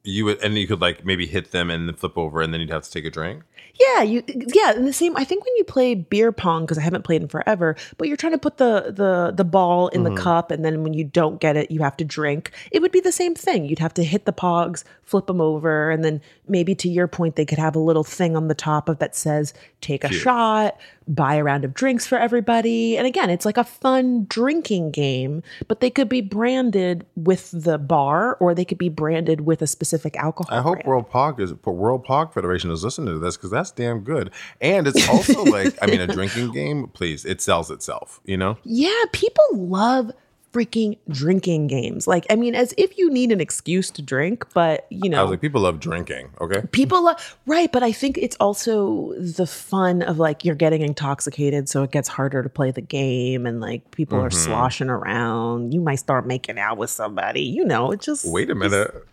you 0.07 0.25
would, 0.27 0.43
and 0.43 0.57
you 0.57 0.67
could 0.67 0.81
like 0.81 1.05
maybe 1.05 1.27
hit 1.27 1.51
them 1.51 1.71
and 1.71 1.89
then 1.89 1.97
flip 1.97 2.17
over, 2.17 2.41
and 2.41 2.53
then 2.53 2.61
you'd 2.61 2.71
have 2.71 2.85
to 2.85 2.91
take 2.91 3.05
a 3.05 3.11
drink. 3.11 3.43
Yeah, 3.79 4.03
you 4.03 4.23
yeah, 4.27 4.73
and 4.73 4.87
the 4.87 4.93
same 4.93 5.17
I 5.17 5.25
think 5.25 5.45
when 5.45 5.55
you 5.57 5.65
play 5.65 5.95
beer 5.95 6.33
pong 6.33 6.65
because 6.65 6.79
I 6.79 6.83
haven't 6.83 7.03
played 7.03 7.23
in 7.23 7.29
forever, 7.29 7.77
but 7.99 8.09
you're 8.09 8.17
trying 8.17 8.33
to 8.33 8.39
put 8.39 8.57
the 8.57 8.93
the 8.95 9.33
the 9.35 9.45
ball 9.45 9.89
in 9.89 10.05
the 10.05 10.11
mm-hmm. 10.11 10.23
cup 10.23 10.51
and 10.51 10.65
then 10.65 10.83
when 10.83 10.95
you 10.95 11.05
don't 11.05 11.41
get 11.41 11.57
it, 11.57 11.71
you 11.71 11.83
have 11.83 11.97
to 11.99 12.05
drink. 12.05 12.53
It 12.71 12.81
would 12.81 12.93
be 12.93 13.01
the 13.01 13.13
same 13.13 13.35
thing. 13.35 13.67
You'd 13.67 13.81
have 13.81 13.95
to 13.95 14.05
hit 14.05 14.25
the 14.25 14.33
pogs, 14.33 14.85
flip 15.03 15.27
them 15.27 15.41
over 15.41 15.91
and 15.91 16.05
then 16.05 16.23
maybe 16.49 16.75
to 16.75 16.89
your 16.89 17.09
point 17.09 17.37
they 17.37 17.45
could 17.45 17.59
have 17.59 17.77
a 17.77 17.81
little 17.81 18.05
thing 18.05 18.37
on 18.37 18.49
the 18.49 18.55
top 18.55 18.89
of 18.89 18.99
that 18.99 19.17
says 19.17 19.55
take 19.81 20.05
a 20.05 20.13
shot, 20.13 20.77
buy 21.09 21.37
a 21.37 21.45
round 21.45 21.65
of 21.65 21.75
drinks 21.75 22.07
for 22.07 22.19
everybody. 22.19 22.97
And 22.97 23.07
again, 23.07 23.31
it's 23.31 23.45
like 23.45 23.57
a 23.57 23.65
fun 23.65 24.27
drinking 24.29 24.91
game, 24.91 25.43
but 25.69 25.81
they 25.81 25.91
could 25.91 26.09
be 26.09 26.21
branded 26.21 27.07
with 27.15 27.51
the 27.53 27.79
bar 27.79 28.37
or 28.41 28.55
they 28.55 28.65
could 28.65 28.79
be 28.79 28.89
branded 28.89 29.43
with 29.43 29.63
a 29.63 29.67
specific 29.67 30.17
alcohol. 30.17 30.57
I 30.57 30.63
hope 30.63 30.75
brand. 30.75 30.89
World 30.89 31.11
Pog 31.11 31.41
is 31.41 31.55
World 31.65 32.05
Pog 32.05 32.33
Federation 32.33 32.71
is 32.71 32.85
listening 32.85 33.15
to 33.15 33.19
this 33.19 33.37
because 33.37 33.51
that's 33.51 33.71
damn 33.71 34.01
good, 34.01 34.31
and 34.61 34.87
it's 34.87 35.09
also 35.09 35.45
like 35.45 35.77
I 35.83 35.87
mean 35.87 36.01
a 36.01 36.07
drinking 36.07 36.53
game. 36.53 36.89
Please, 36.89 37.25
it 37.25 37.41
sells 37.41 37.71
itself. 37.71 38.21
You 38.25 38.37
know. 38.37 38.59
Yeah, 38.65 39.05
people 39.13 39.45
love 39.53 40.13
freaking 40.57 40.97
drinking 41.11 41.67
games. 41.67 42.07
Like, 42.07 42.25
I 42.31 42.37
mean, 42.37 42.55
as 42.55 42.73
if 42.79 42.97
you 42.97 43.11
need 43.11 43.31
an 43.33 43.41
excuse 43.41 43.91
to 43.91 44.01
drink, 44.03 44.47
but 44.55 44.87
you 44.91 45.03
I 45.05 45.09
know, 45.09 45.23
was 45.25 45.31
like, 45.33 45.41
people 45.43 45.61
love 45.61 45.81
drinking. 45.81 46.31
Okay. 46.41 46.63
people 46.73 47.05
love, 47.05 47.37
right. 47.47 47.71
But 47.71 47.83
I 47.83 47.93
think 47.93 48.17
it's 48.19 48.37
also 48.41 49.13
the 49.19 49.47
fun 49.47 50.03
of 50.03 50.19
like 50.19 50.45
you're 50.45 50.55
getting 50.55 50.81
intoxicated, 50.83 51.69
so 51.69 51.83
it 51.83 51.91
gets 51.91 52.09
harder 52.09 52.43
to 52.43 52.49
play 52.49 52.71
the 52.71 52.81
game, 52.81 53.45
and 53.47 53.61
like 53.61 53.91
people 53.91 54.19
are 54.19 54.31
Mm-hmm. 54.31 54.39
sloshing 54.51 54.89
around. 54.89 55.73
You 55.75 55.81
might 55.81 55.97
start 55.97 56.27
making 56.27 56.59
out 56.59 56.79
with 56.79 56.91
somebody, 56.91 57.43
you 57.43 57.65
know, 57.65 57.93
it 57.93 58.01
just. 58.01 58.25
Wait 58.31 58.51
a 58.51 58.55
minute. 58.55 58.91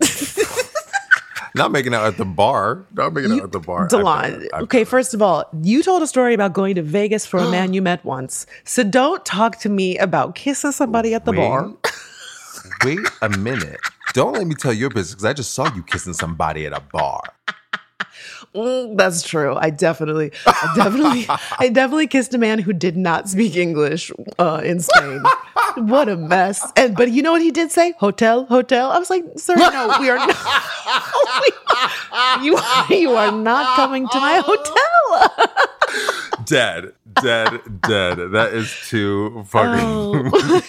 Not 1.54 1.70
making 1.70 1.94
out 1.94 2.04
at 2.06 2.16
the 2.16 2.24
bar. 2.24 2.84
Not 2.94 3.12
making 3.12 3.32
out 3.32 3.44
at 3.44 3.52
the 3.52 3.60
bar. 3.60 3.88
De'lon. 3.88 4.48
Okay, 4.54 4.78
done 4.78 4.86
first 4.86 5.14
of 5.14 5.22
all, 5.22 5.44
you 5.62 5.82
told 5.82 6.02
a 6.02 6.06
story 6.06 6.34
about 6.34 6.52
going 6.52 6.74
to 6.74 6.82
Vegas 6.82 7.26
for 7.26 7.38
a 7.38 7.48
man 7.48 7.72
you 7.72 7.80
met 7.80 8.04
once. 8.04 8.46
So 8.64 8.82
don't 8.82 9.24
talk 9.24 9.60
to 9.60 9.68
me 9.68 9.96
about 9.98 10.34
kissing 10.34 10.72
somebody 10.72 11.14
at 11.14 11.24
the 11.24 11.30
Wait. 11.30 11.38
bar. 11.38 11.72
Wait 12.84 12.98
a 13.22 13.28
minute. 13.28 13.78
Don't 14.14 14.34
let 14.34 14.46
me 14.46 14.54
tell 14.54 14.72
your 14.72 14.90
business 14.90 15.12
because 15.12 15.24
I 15.24 15.32
just 15.32 15.54
saw 15.54 15.72
you 15.74 15.82
kissing 15.84 16.12
somebody 16.12 16.66
at 16.66 16.72
a 16.72 16.80
bar. 16.80 17.22
Mm, 18.54 18.96
that's 18.96 19.22
true. 19.22 19.56
I 19.56 19.70
definitely, 19.70 20.32
I 20.46 20.72
definitely, 20.76 21.26
I 21.58 21.68
definitely 21.68 22.06
kissed 22.06 22.34
a 22.34 22.38
man 22.38 22.58
who 22.60 22.72
did 22.72 22.96
not 22.96 23.28
speak 23.28 23.56
English 23.56 24.12
uh, 24.38 24.60
in 24.64 24.80
Spain. 24.80 25.22
What 25.76 26.08
a 26.08 26.16
mess! 26.16 26.72
And 26.76 26.96
but 26.96 27.10
you 27.10 27.22
know 27.22 27.32
what 27.32 27.42
he 27.42 27.50
did 27.50 27.72
say? 27.72 27.92
Hotel, 27.98 28.44
hotel. 28.46 28.90
I 28.90 28.98
was 28.98 29.10
like, 29.10 29.24
sir, 29.36 29.56
no, 29.56 29.96
we 30.00 30.08
are 30.10 30.16
not. 30.16 30.36
you, 32.42 32.58
you 32.96 33.12
are 33.12 33.32
not 33.32 33.76
coming 33.76 34.08
to 34.08 34.20
my 34.20 34.38
hotel. 34.44 35.48
Dead, 36.44 36.92
dead, 37.22 37.80
dead. 37.80 38.32
That 38.32 38.50
is 38.52 38.74
too 38.88 39.44
fucking. 39.48 39.84
Oh. 39.84 40.60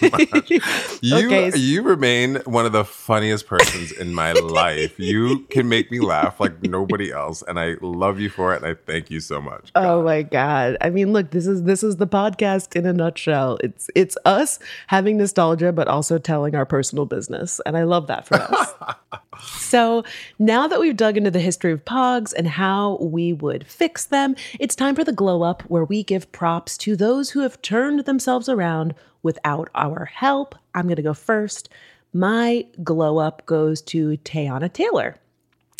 You 1.01 1.27
Okay, 1.27 1.55
you 1.55 1.83
remain 1.83 2.37
one 2.45 2.65
of 2.65 2.71
the 2.71 2.85
funniest 2.85 3.47
persons 3.47 3.91
in 3.91 4.13
my 4.13 4.31
life. 4.33 4.97
You 4.99 5.39
can 5.49 5.69
make 5.69 5.91
me 5.91 5.99
laugh 5.99 6.39
like 6.39 6.63
nobody 6.63 7.11
else, 7.11 7.43
and 7.47 7.59
I 7.59 7.75
love 7.81 8.19
you 8.19 8.29
for 8.29 8.53
it. 8.53 8.63
And 8.63 8.65
I 8.65 8.73
thank 8.73 9.11
you 9.11 9.19
so 9.19 9.41
much. 9.41 9.71
Oh 9.75 10.03
my 10.03 10.23
god. 10.23 10.77
I 10.81 10.89
mean, 10.89 11.13
look, 11.13 11.31
this 11.31 11.45
is 11.45 11.63
this 11.63 11.83
is 11.83 11.97
the 11.97 12.07
podcast 12.07 12.75
in 12.75 12.85
a 12.85 12.93
nutshell. 12.93 13.57
It's 13.63 13.89
it's 13.93 14.17
us 14.25 14.59
having 14.87 15.17
nostalgia 15.17 15.71
but 15.71 15.87
also 15.87 16.17
telling 16.17 16.55
our 16.55 16.65
personal 16.65 17.05
business, 17.05 17.61
and 17.65 17.77
I 17.77 17.83
love 17.83 18.07
that 18.07 18.27
for 18.27 18.35
us. 18.35 18.73
so, 19.41 20.03
now 20.39 20.67
that 20.67 20.79
we've 20.79 20.95
dug 20.95 21.17
into 21.17 21.31
the 21.31 21.39
history 21.39 21.71
of 21.71 21.85
pogs 21.85 22.33
and 22.33 22.47
how 22.47 22.97
we 22.97 23.33
would 23.33 23.67
fix 23.67 24.05
them, 24.05 24.35
it's 24.59 24.75
time 24.75 24.95
for 24.95 25.03
the 25.03 25.11
glow 25.11 25.43
up 25.43 25.63
where 25.63 25.85
we 25.85 26.03
give 26.03 26.31
props 26.31 26.77
to 26.79 26.95
those 26.95 27.31
who 27.31 27.41
have 27.41 27.61
turned 27.61 28.05
themselves 28.05 28.49
around 28.49 28.95
without 29.23 29.69
our 29.75 30.05
help. 30.05 30.55
I'm 30.73 30.85
going 30.85 30.95
to 30.97 31.01
go 31.01 31.13
first. 31.13 31.69
My 32.13 32.65
glow 32.83 33.17
up 33.17 33.45
goes 33.45 33.81
to 33.83 34.17
Teyana 34.17 34.71
Taylor. 34.71 35.17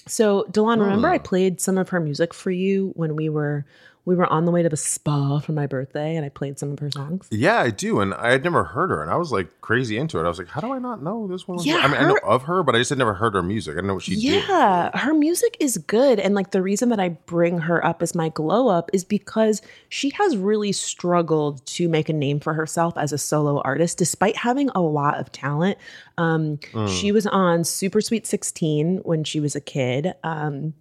So, 0.07 0.45
De'lon, 0.51 0.79
remember 0.79 1.09
I 1.09 1.15
oh. 1.15 1.19
played 1.19 1.59
some 1.59 1.77
of 1.77 1.89
her 1.89 1.99
music 1.99 2.33
for 2.33 2.51
you 2.51 2.91
when 2.95 3.15
we 3.15 3.29
were 3.29 3.65
we 4.05 4.15
were 4.15 4.31
on 4.31 4.45
the 4.45 4.51
way 4.51 4.61
to 4.61 4.69
the 4.69 4.77
spa 4.77 5.39
for 5.39 5.51
my 5.51 5.65
birthday, 5.65 6.15
and 6.15 6.23
I 6.25 6.29
played 6.29 6.59
some 6.59 6.71
of 6.71 6.79
her 6.79 6.91
songs. 6.91 7.27
Yeah, 7.31 7.59
I 7.59 7.71
do, 7.71 7.99
and 7.99 8.13
I 8.13 8.31
had 8.31 8.43
never 8.43 8.63
heard 8.63 8.91
her, 8.91 9.01
and 9.01 9.11
I 9.11 9.15
was 9.15 9.31
like 9.31 9.61
crazy 9.61 9.97
into 9.97 10.19
it. 10.19 10.25
I 10.25 10.27
was 10.27 10.37
like, 10.37 10.47
how 10.47 10.61
do 10.61 10.71
I 10.71 10.79
not 10.79 11.01
know 11.01 11.27
this 11.27 11.47
one? 11.47 11.57
Yeah, 11.63 11.77
I 11.77 11.87
mean, 11.87 11.97
I 11.97 12.07
know 12.07 12.19
of 12.23 12.43
her, 12.43 12.61
but 12.61 12.75
I 12.75 12.77
just 12.77 12.89
had 12.89 12.99
never 12.99 13.15
heard 13.15 13.33
her 13.33 13.41
music. 13.41 13.73
I 13.73 13.75
didn't 13.77 13.87
know 13.87 13.95
what 13.95 14.03
she 14.03 14.15
did. 14.15 14.23
Yeah, 14.47 14.95
her 14.97 15.13
music 15.13 15.57
is 15.59 15.77
good, 15.79 16.19
and 16.19 16.35
like 16.35 16.51
the 16.51 16.61
reason 16.61 16.89
that 16.89 16.99
I 16.99 17.09
bring 17.09 17.57
her 17.59 17.83
up 17.83 18.01
as 18.03 18.13
my 18.13 18.29
glow 18.29 18.67
up 18.67 18.89
is 18.93 19.03
because 19.03 19.61
she 19.89 20.11
has 20.11 20.37
really 20.37 20.71
struggled 20.71 21.65
to 21.65 21.89
make 21.89 22.07
a 22.07 22.13
name 22.13 22.39
for 22.39 22.53
herself 22.53 22.97
as 22.97 23.11
a 23.11 23.17
solo 23.17 23.59
artist, 23.61 23.97
despite 23.97 24.35
having 24.37 24.69
a 24.75 24.81
lot 24.81 25.19
of 25.19 25.31
talent. 25.31 25.77
Um, 26.17 26.59
She 26.87 27.11
was 27.11 27.25
on 27.25 27.63
Super 27.63 28.01
Sweet 28.01 28.27
Sixteen 28.27 28.97
when 29.03 29.23
she 29.23 29.39
was 29.39 29.55
a 29.55 29.61
kid. 29.61 30.13
Um, 30.23 30.73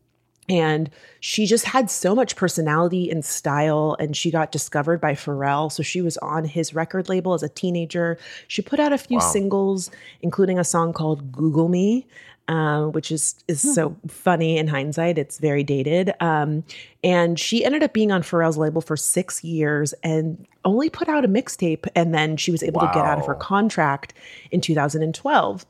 and 0.48 0.90
she 1.20 1.46
just 1.46 1.64
had 1.64 1.90
so 1.90 2.14
much 2.14 2.36
personality 2.36 3.10
and 3.10 3.24
style 3.24 3.96
and 3.98 4.16
she 4.16 4.30
got 4.30 4.52
discovered 4.52 5.00
by 5.00 5.14
Pharrell 5.14 5.70
so 5.72 5.82
she 5.82 6.00
was 6.02 6.16
on 6.18 6.44
his 6.44 6.74
record 6.74 7.08
label 7.08 7.34
as 7.34 7.42
a 7.42 7.48
teenager 7.48 8.18
she 8.48 8.60
put 8.62 8.78
out 8.78 8.92
a 8.92 8.98
few 8.98 9.18
Wow. 9.18 9.30
singles 9.32 9.90
including 10.22 10.58
a 10.58 10.64
song 10.64 10.92
called 10.92 11.32
Google 11.32 11.68
Me 11.68 12.06
um, 12.46 12.92
which 12.92 13.10
is 13.10 13.36
is 13.48 13.62
so 13.74 13.96
funny 14.06 14.58
in 14.58 14.66
hindsight. 14.68 15.16
It's 15.16 15.38
very 15.38 15.64
dated. 15.64 16.12
Um, 16.20 16.62
and 17.02 17.40
she 17.40 17.64
ended 17.64 17.82
up 17.82 17.94
being 17.94 18.12
on 18.12 18.20
Pharrell's 18.22 18.58
label 18.58 18.82
for 18.82 18.98
six 18.98 19.42
years 19.42 19.94
and 20.02 20.46
only 20.62 20.90
put 20.90 21.08
out 21.08 21.24
a 21.24 21.28
mixtape, 21.28 21.86
and 21.94 22.14
then 22.14 22.36
she 22.36 22.50
was 22.50 22.62
able 22.62 22.82
to 22.82 22.86
get 22.88 23.02
out 23.04 23.18
of 23.18 23.24
her 23.24 23.34
contract 23.34 24.12
in 24.50 24.60
2012. 24.60 25.64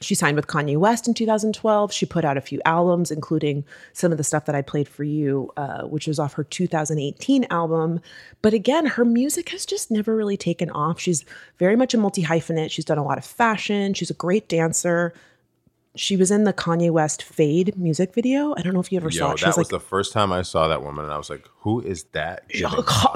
She 0.00 0.14
signed 0.14 0.36
with 0.36 0.46
Kanye 0.46 0.76
West 0.76 1.08
in 1.08 1.14
2012. 1.14 1.92
She 1.92 2.04
put 2.04 2.24
out 2.24 2.36
a 2.36 2.42
few 2.42 2.60
albums, 2.64 3.10
including 3.10 3.64
some 3.92 4.12
of 4.12 4.18
the 4.18 4.24
stuff 4.24 4.44
that 4.44 4.54
I 4.54 4.62
played 4.62 4.88
for 4.88 5.04
you, 5.04 5.50
uh, 5.56 5.82
which 5.84 6.06
was 6.06 6.18
off 6.18 6.34
her 6.34 6.44
2018 6.44 7.46
album. 7.50 8.00
But 8.42 8.52
again, 8.52 8.86
her 8.86 9.04
music 9.04 9.48
has 9.50 9.64
just 9.64 9.90
never 9.90 10.14
really 10.14 10.36
taken 10.36 10.70
off. 10.70 11.00
She's 11.00 11.24
very 11.58 11.76
much 11.76 11.94
a 11.94 11.98
multi 11.98 12.24
hyphenate. 12.24 12.70
She's 12.70 12.84
done 12.84 12.98
a 12.98 13.04
lot 13.04 13.18
of 13.18 13.24
fashion. 13.24 13.94
She's 13.94 14.10
a 14.10 14.14
great 14.14 14.48
dancer. 14.48 15.14
She 15.96 16.16
was 16.16 16.30
in 16.30 16.44
the 16.44 16.52
Kanye 16.52 16.90
West 16.90 17.22
Fade 17.22 17.76
music 17.76 18.14
video. 18.14 18.54
I 18.56 18.60
don't 18.60 18.74
know 18.74 18.80
if 18.80 18.92
you 18.92 18.98
ever 18.98 19.10
saw 19.10 19.32
it. 19.32 19.38
She 19.38 19.44
that 19.44 19.48
was 19.48 19.56
was 19.56 19.72
like 19.72 19.80
the 19.80 19.80
first 19.80 20.12
time 20.12 20.30
I 20.30 20.42
saw 20.42 20.68
that 20.68 20.82
woman, 20.82 21.04
and 21.04 21.12
I 21.12 21.16
was 21.16 21.30
like, 21.30 21.48
"Who 21.60 21.80
is 21.80 22.04
that?" 22.12 22.44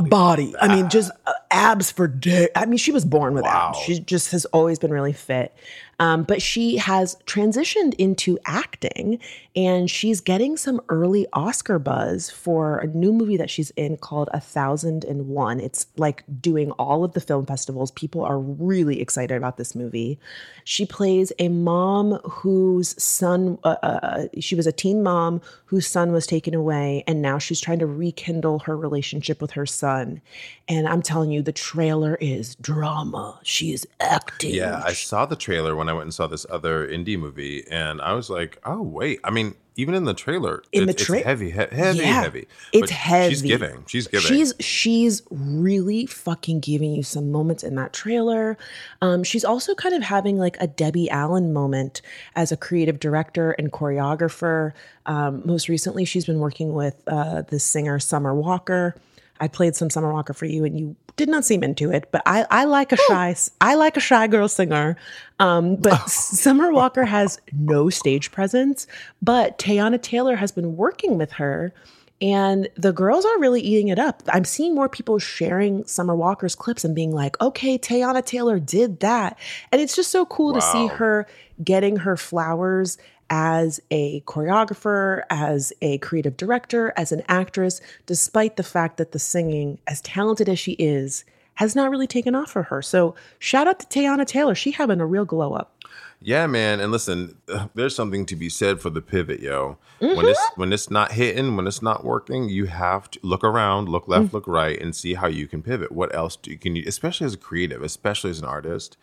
body. 0.09 0.55
I 0.59 0.75
mean, 0.75 0.89
just 0.89 1.11
uh, 1.27 1.33
abs 1.51 1.91
for 1.91 2.09
days. 2.09 2.49
I 2.57 2.65
mean, 2.65 2.79
she 2.79 2.91
was 2.91 3.05
born 3.05 3.35
with 3.35 3.45
abs. 3.45 3.79
She 3.81 4.01
just 4.01 4.33
has 4.33 4.47
always 4.47 4.79
been 4.79 4.93
really 4.93 5.13
fit. 5.13 5.55
Um, 6.01 6.25
but 6.25 6.41
she 6.43 6.79
has 6.79 7.17
transitioned 7.27 7.95
into 7.99 8.39
acting 8.47 9.21
and 9.57 9.91
she's 9.91 10.21
getting 10.21 10.57
some 10.57 10.81
early 10.89 11.27
Oscar 11.33 11.79
buzz 11.79 12.31
for 12.31 12.79
a 12.79 12.87
new 12.87 13.13
movie 13.13 13.37
that 13.37 13.51
she's 13.51 13.71
in 13.71 13.97
called 13.97 14.29
A 14.33 14.41
Thousand 14.41 15.05
and 15.05 15.29
One. 15.29 15.59
It's 15.59 15.87
like 15.97 16.23
doing 16.41 16.71
all 16.73 17.03
of 17.03 17.15
the 17.15 17.21
film 17.21 17.47
festivals. 17.47 17.91
People 17.91 18.25
are 18.25 18.39
really 18.39 19.01
excited 19.01 19.37
about 19.37 19.57
this 19.57 19.75
movie. 19.75 20.21
She 20.65 20.87
plays 20.87 21.33
a 21.39 21.49
mom 21.49 22.21
whose 22.25 23.01
son, 23.03 23.59
uh, 23.65 23.77
uh, 23.83 24.27
she 24.39 24.55
was 24.55 24.69
a 24.69 24.73
teen 24.73 25.03
mom 25.03 25.41
whose 25.65 25.87
son 25.87 26.13
was 26.13 26.27
taken 26.27 26.55
away, 26.55 27.03
and 27.07 27.21
now 27.21 27.39
she's 27.39 27.61
trying 27.61 27.81
to 27.81 27.87
rekindle 27.87 28.61
her 28.61 28.77
relationship 28.77 29.41
with 29.41 29.53
her 29.53 29.67
son. 29.67 30.21
And 30.69 30.87
I'm 30.87 31.03
telling 31.03 31.33
you, 31.33 31.43
the 31.43 31.53
trailer 31.53 32.17
is 32.21 32.55
drama. 32.57 33.41
She 33.43 33.73
is 33.73 33.87
acting. 33.99 34.55
Yeah, 34.55 34.83
I 34.85 34.93
saw 34.93 35.27
the 35.27 35.37
trailer 35.37 35.75
when 35.75 35.89
I 35.89 35.93
went 35.93 36.05
and 36.05 36.15
saw 36.15 36.29
this 36.29 36.47
other 36.51 36.87
indie 36.87 37.19
movie, 37.19 37.65
and 37.69 38.01
I 38.01 38.13
was 38.13 38.31
like, 38.31 38.59
"Oh 38.65 38.83
wait!" 38.83 39.19
I 39.25 39.31
mean, 39.31 39.40
even 39.77 39.95
in 39.95 40.05
the 40.05 40.13
trailer, 40.15 40.63
In 40.73 40.85
the 40.87 40.91
it's, 40.93 41.05
tra- 41.05 41.19
it's 41.19 41.27
heavy, 41.27 41.51
he- 41.51 41.57
heavy, 41.59 41.99
Yeah, 42.01 42.23
heavy. 42.23 42.47
It's 42.73 42.83
But 42.83 42.91
heavy. 42.91 43.31
She's 43.31 43.43
giving. 43.43 43.85
She's 43.87 44.07
giving. 44.09 44.27
She's 44.29 44.53
she's 44.61 45.23
really 45.31 46.05
fucking 46.07 46.61
giving 46.61 46.93
you 46.93 47.03
some 47.03 47.31
moments 47.33 47.63
in 47.63 47.77
that 47.77 47.93
trailer. 47.93 48.59
Um, 49.01 49.25
she's 49.25 49.45
also 49.45 49.75
kind 49.75 49.95
of 49.95 50.03
having 50.03 50.37
like 50.39 50.57
a 50.61 50.67
Debbie 50.67 51.09
Allen 51.09 51.53
moment 51.53 52.03
as 52.37 52.53
a 52.53 52.57
creative 52.57 53.01
director 53.01 53.53
and 53.53 53.73
choreographer. 53.73 54.73
Um, 55.07 55.43
most 55.47 55.69
recently, 55.69 56.05
she's 56.05 56.27
been 56.27 56.41
working 56.41 56.75
with 56.75 57.01
uh, 57.07 57.43
the 57.43 57.59
singer 57.59 57.99
Summer 57.99 58.35
Walker. 58.35 58.95
I 59.41 59.49
played 59.49 59.75
some 59.75 59.91
Summer 59.91 60.13
Walker 60.13 60.35
for 60.35 60.45
you, 60.45 60.65
and 60.65 60.79
you 60.79 60.97
did 61.17 61.29
not 61.29 61.45
seem 61.45 61.65
into 61.65 61.91
it. 61.91 62.09
But 62.13 62.23
I, 62.27 62.47
I 62.51 62.65
like 62.65 62.93
a 62.93 62.97
shy, 62.97 63.35
I 63.61 63.75
like 63.75 63.97
a 63.97 64.01
shy 64.01 64.27
girl 64.27 64.49
singer. 64.49 64.97
Um, 65.39 65.77
but 65.77 65.97
Summer 66.11 66.71
Walker 66.71 67.05
has 67.05 67.41
no 67.53 67.89
stage 67.91 68.31
presence. 68.31 68.87
But 69.23 69.59
Teyana 69.59 70.01
Taylor 70.01 70.37
has 70.37 70.53
been 70.53 70.77
working 70.77 71.17
with 71.17 71.33
her, 71.33 71.73
and 72.21 72.69
the 72.77 72.93
girls 72.93 73.25
are 73.25 73.39
really 73.39 73.63
eating 73.63 73.89
it 73.89 73.99
up. 73.99 74.23
I'm 74.29 74.45
seeing 74.45 74.75
more 74.75 74.91
people 74.91 75.19
sharing 75.19 75.85
Summer 75.87 76.15
Walker's 76.15 76.55
clips 76.55 76.85
and 76.85 76.95
being 76.95 77.13
like, 77.13 77.41
"Okay, 77.41 77.79
Teyana 77.79 78.25
Taylor 78.25 78.61
did 78.61 79.01
that," 79.01 79.39
and 79.73 79.81
it's 79.81 79.97
just 79.97 80.11
so 80.11 80.27
cool 80.27 80.53
to 80.53 80.61
see 80.61 80.87
her 80.87 81.27
getting 81.65 81.97
her 81.97 82.17
flowers 82.17 82.99
as 83.31 83.81
a 83.91 84.21
choreographer, 84.23 85.23
as 85.31 85.73
a 85.81 85.99
creative 85.99 86.37
director, 86.37 86.93
as 86.97 87.13
an 87.13 87.23
actress, 87.29 87.81
despite 88.07 88.57
the 88.57 88.63
fact 88.63 88.97
that 88.97 89.13
the 89.13 89.19
singing, 89.19 89.79
as 89.87 90.01
talented 90.01 90.49
as 90.49 90.59
she 90.59 90.73
is, 90.73 91.25
has 91.55 91.77
not 91.77 91.91
really 91.91 92.07
taken 92.07 92.35
off 92.35 92.51
for 92.51 92.65
her. 92.65 92.83
So 92.83 93.15
shout 93.39 93.69
out 93.69 93.79
to 93.81 93.87
Teyana 93.87 94.27
Taylor. 94.27 94.55
She 94.55 94.73
having 94.73 95.01
a 95.01 95.07
real 95.07 95.25
glow 95.25 95.53
up. 95.53 95.75
Yeah, 96.23 96.47
man. 96.47 96.81
And 96.81 96.93
listen, 96.93 97.39
there's 97.75 97.95
something 97.95 98.27
to 98.27 98.37
be 98.37 98.51
said 98.51 98.81
for 98.81 98.91
the 98.91 99.01
pivot, 99.01 99.41
yo. 99.41 99.79
Mm-hmm. 100.01 100.17
When 100.17 100.27
it's 100.27 100.51
when 100.57 100.73
it's 100.73 100.91
not 100.91 101.13
hitting, 101.13 101.57
when 101.57 101.67
it's 101.67 101.81
not 101.81 102.05
working, 102.05 102.49
you 102.49 102.67
have 102.67 103.11
to 103.13 103.21
look 103.23 103.43
around, 103.43 103.89
look 103.89 104.07
left, 104.07 104.35
look 104.35 104.47
right, 104.47 104.81
and 104.81 104.95
see 104.95 105.15
how 105.15 105.29
you 105.29 105.47
can 105.47 105.63
pivot. 105.63 105.93
What 105.93 106.15
else 106.15 106.37
do 106.37 106.51
you 106.51 106.59
can 106.59 106.77
you, 106.77 106.85
especially 106.87 107.25
as 107.27 107.35
a 107.35 107.39
creative, 107.39 107.83
especially 107.83 108.31
as 108.31 108.39
an 108.39 108.45
artist. 108.45 108.97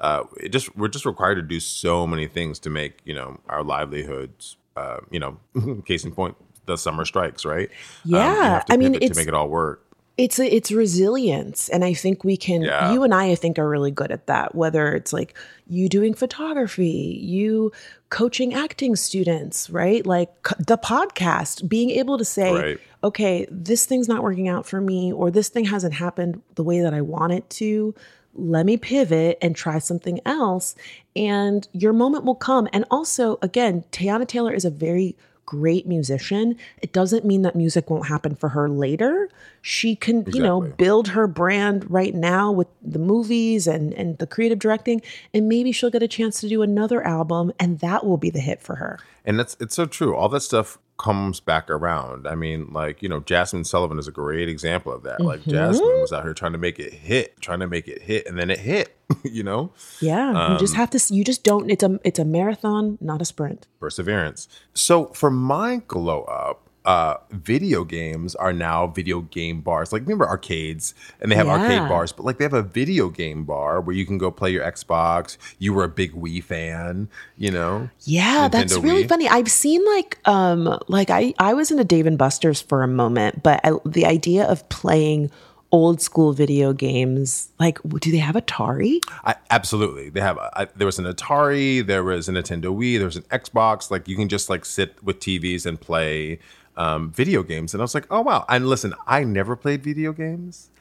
Uh, 0.00 0.24
it 0.38 0.50
just 0.50 0.74
we're 0.76 0.88
just 0.88 1.04
required 1.04 1.34
to 1.34 1.42
do 1.42 1.60
so 1.60 2.06
many 2.06 2.26
things 2.26 2.58
to 2.60 2.70
make 2.70 3.00
you 3.04 3.14
know 3.14 3.38
our 3.48 3.62
livelihoods. 3.64 4.56
Uh, 4.76 4.98
you 5.10 5.18
know, 5.18 5.38
case 5.84 6.04
in 6.04 6.12
point, 6.12 6.36
the 6.66 6.76
summer 6.76 7.04
strikes, 7.04 7.44
right? 7.44 7.68
Um, 8.04 8.12
Yeah, 8.12 8.62
to 8.66 8.72
I 8.72 8.76
mean, 8.76 8.92
pivot 8.92 9.12
to 9.12 9.18
make 9.18 9.28
it 9.28 9.34
all 9.34 9.48
work. 9.48 9.84
It's 10.24 10.38
a, 10.38 10.54
it's 10.54 10.70
resilience 10.70 11.68
and 11.70 11.84
i 11.84 11.94
think 11.94 12.24
we 12.24 12.36
can 12.36 12.62
Yeah. 12.62 12.92
you 12.92 13.02
and 13.04 13.14
i 13.14 13.30
i 13.30 13.34
think 13.34 13.58
are 13.58 13.68
really 13.68 13.90
good 13.90 14.10
at 14.10 14.26
that 14.26 14.54
whether 14.54 14.94
it's 14.94 15.12
like 15.12 15.34
you 15.66 15.88
doing 15.88 16.14
photography 16.14 17.18
you 17.22 17.72
coaching 18.10 18.52
acting 18.54 18.96
students 18.96 19.70
right 19.70 20.04
like 20.04 20.30
the 20.58 20.76
podcast 20.76 21.68
being 21.68 21.90
able 21.90 22.18
to 22.18 22.24
say 22.24 22.52
Right. 22.52 22.78
okay 23.02 23.46
this 23.50 23.86
thing's 23.86 24.08
not 24.08 24.22
working 24.22 24.48
out 24.48 24.66
for 24.66 24.80
me 24.80 25.12
or 25.12 25.30
this 25.30 25.48
thing 25.48 25.64
hasn't 25.64 25.94
happened 25.94 26.42
the 26.56 26.64
way 26.64 26.80
that 26.80 26.92
i 26.92 27.00
want 27.00 27.32
it 27.32 27.48
to 27.60 27.94
let 28.34 28.64
me 28.66 28.76
pivot 28.76 29.38
and 29.42 29.56
try 29.56 29.78
something 29.78 30.20
else 30.26 30.74
and 31.16 31.66
your 31.72 31.92
moment 31.92 32.24
will 32.24 32.34
come 32.36 32.68
and 32.72 32.84
also 32.90 33.38
again 33.42 33.84
teyana 33.90 34.26
taylor 34.26 34.52
is 34.52 34.64
a 34.64 34.70
very 34.70 35.16
great 35.50 35.84
musician 35.84 36.56
it 36.80 36.92
doesn't 36.92 37.24
mean 37.24 37.42
that 37.42 37.56
music 37.56 37.90
won't 37.90 38.06
happen 38.06 38.36
for 38.36 38.50
her 38.50 38.68
later. 38.68 39.28
She 39.62 39.96
can 39.96 40.24
you 40.32 40.40
know 40.40 40.60
build 40.60 41.08
her 41.08 41.26
brand 41.26 41.90
right 41.90 42.14
now 42.14 42.52
with 42.52 42.68
the 42.82 43.00
movies 43.00 43.66
and 43.66 43.92
and 43.94 44.16
the 44.18 44.28
creative 44.28 44.60
directing 44.60 45.02
and 45.34 45.48
maybe 45.48 45.72
she'll 45.72 45.90
get 45.90 46.04
a 46.04 46.08
chance 46.08 46.40
to 46.40 46.48
do 46.48 46.62
another 46.62 47.04
album 47.04 47.52
and 47.58 47.80
that 47.80 48.06
will 48.06 48.16
be 48.16 48.30
the 48.30 48.38
hit 48.38 48.62
for 48.62 48.76
her. 48.76 49.00
And 49.24 49.40
that's 49.40 49.56
it's 49.58 49.74
so 49.74 49.86
true. 49.86 50.14
All 50.14 50.28
that 50.28 50.40
stuff 50.40 50.78
comes 51.00 51.40
back 51.40 51.70
around. 51.70 52.28
I 52.28 52.34
mean, 52.34 52.72
like, 52.72 53.02
you 53.02 53.08
know, 53.08 53.20
Jazmine 53.22 53.66
Sullivan 53.66 53.98
is 53.98 54.06
a 54.06 54.12
great 54.12 54.48
example 54.48 54.92
of 54.92 55.02
that. 55.04 55.20
Like 55.20 55.40
Mm-hmm. 55.40 55.50
Jazmine 55.52 56.00
was 56.02 56.12
out 56.12 56.22
here 56.24 56.34
trying 56.34 56.52
to 56.52 56.58
make 56.58 56.78
it 56.78 56.92
hit, 56.92 57.40
trying 57.40 57.60
to 57.60 57.66
make 57.66 57.88
it 57.88 58.02
hit, 58.02 58.26
and 58.26 58.38
then 58.38 58.50
it 58.50 58.58
hit, 58.58 58.96
you 59.24 59.42
know? 59.42 59.72
yeah 60.00 60.52
you 60.52 60.58
just 60.58 60.74
have 60.74 60.90
to 60.90 61.14
you 61.14 61.24
just 61.24 61.42
don't 61.42 61.70
it's 61.70 61.82
a 61.82 61.98
it's 62.04 62.18
a 62.18 62.24
marathon 62.24 62.98
not 63.00 63.22
a 63.22 63.24
sprint 63.24 63.66
Perseverance. 63.80 64.46
So 64.74 65.06
for 65.06 65.30
my 65.30 65.82
glow 65.88 66.22
up, 66.24 66.68
uh 66.84 67.16
video 67.30 67.84
games 67.84 68.34
are 68.34 68.52
now 68.52 68.86
video 68.86 69.20
game 69.20 69.60
bars. 69.60 69.92
Like 69.92 70.02
remember 70.02 70.26
arcades 70.26 70.94
and 71.20 71.30
they 71.30 71.36
have 71.36 71.48
arcade 71.48 71.88
bars, 71.88 72.12
but 72.12 72.24
like 72.24 72.38
they 72.38 72.44
have 72.44 72.54
a 72.54 72.62
video 72.62 73.08
game 73.08 73.44
bar 73.44 73.80
where 73.80 73.94
you 73.94 74.06
can 74.06 74.18
go 74.18 74.30
play 74.30 74.50
your 74.50 74.64
Xbox. 74.64 75.36
You 75.58 75.74
were 75.74 75.84
a 75.84 75.88
big 75.88 76.12
Wii 76.12 76.42
fan, 76.42 77.08
you 77.36 77.50
know? 77.50 77.90
Yeah, 78.04 78.48
that's 78.48 78.76
really 78.78 79.04
Wii. 79.04 79.08
funny. 79.08 79.28
I've 79.28 79.50
seen 79.50 79.84
like 79.94 80.18
um 80.26 80.78
like 80.88 81.10
I 81.10 81.34
I 81.38 81.54
was 81.54 81.70
into 81.70 81.84
Dave 81.84 82.06
and 82.06 82.16
Buster's 82.16 82.60
for 82.60 82.82
a 82.82 82.88
moment, 82.88 83.42
but 83.42 83.60
I, 83.64 83.72
the 83.84 84.06
idea 84.06 84.44
of 84.44 84.68
playing 84.68 85.30
old 85.72 86.00
school 86.00 86.32
video 86.32 86.72
games, 86.72 87.50
like 87.58 87.78
do 88.00 88.10
they 88.10 88.18
have 88.18 88.34
Atari? 88.34 89.00
I, 89.24 89.36
absolutely. 89.50 90.10
They 90.10 90.20
have. 90.20 90.38
I, 90.38 90.66
there 90.76 90.86
was 90.86 90.98
an 90.98 91.04
Atari. 91.04 91.86
There 91.86 92.02
was 92.02 92.28
a 92.28 92.32
Nintendo 92.32 92.76
Wii. 92.76 92.96
There 92.98 93.06
was 93.06 93.16
an 93.16 93.22
Xbox. 93.24 93.90
Like 93.90 94.08
you 94.08 94.16
can 94.16 94.28
just 94.28 94.50
like 94.50 94.64
sit 94.64 95.02
with 95.02 95.20
TVs 95.20 95.66
and 95.66 95.80
play 95.80 96.38
um, 96.76 97.10
video 97.12 97.42
games. 97.42 97.74
And 97.74 97.80
I 97.80 97.84
was 97.84 97.94
like, 97.94 98.06
oh 98.10 98.20
wow. 98.20 98.44
And 98.48 98.66
listen, 98.68 98.94
I 99.06 99.24
never 99.24 99.56
played 99.56 99.82
video 99.82 100.12
games. 100.12 100.70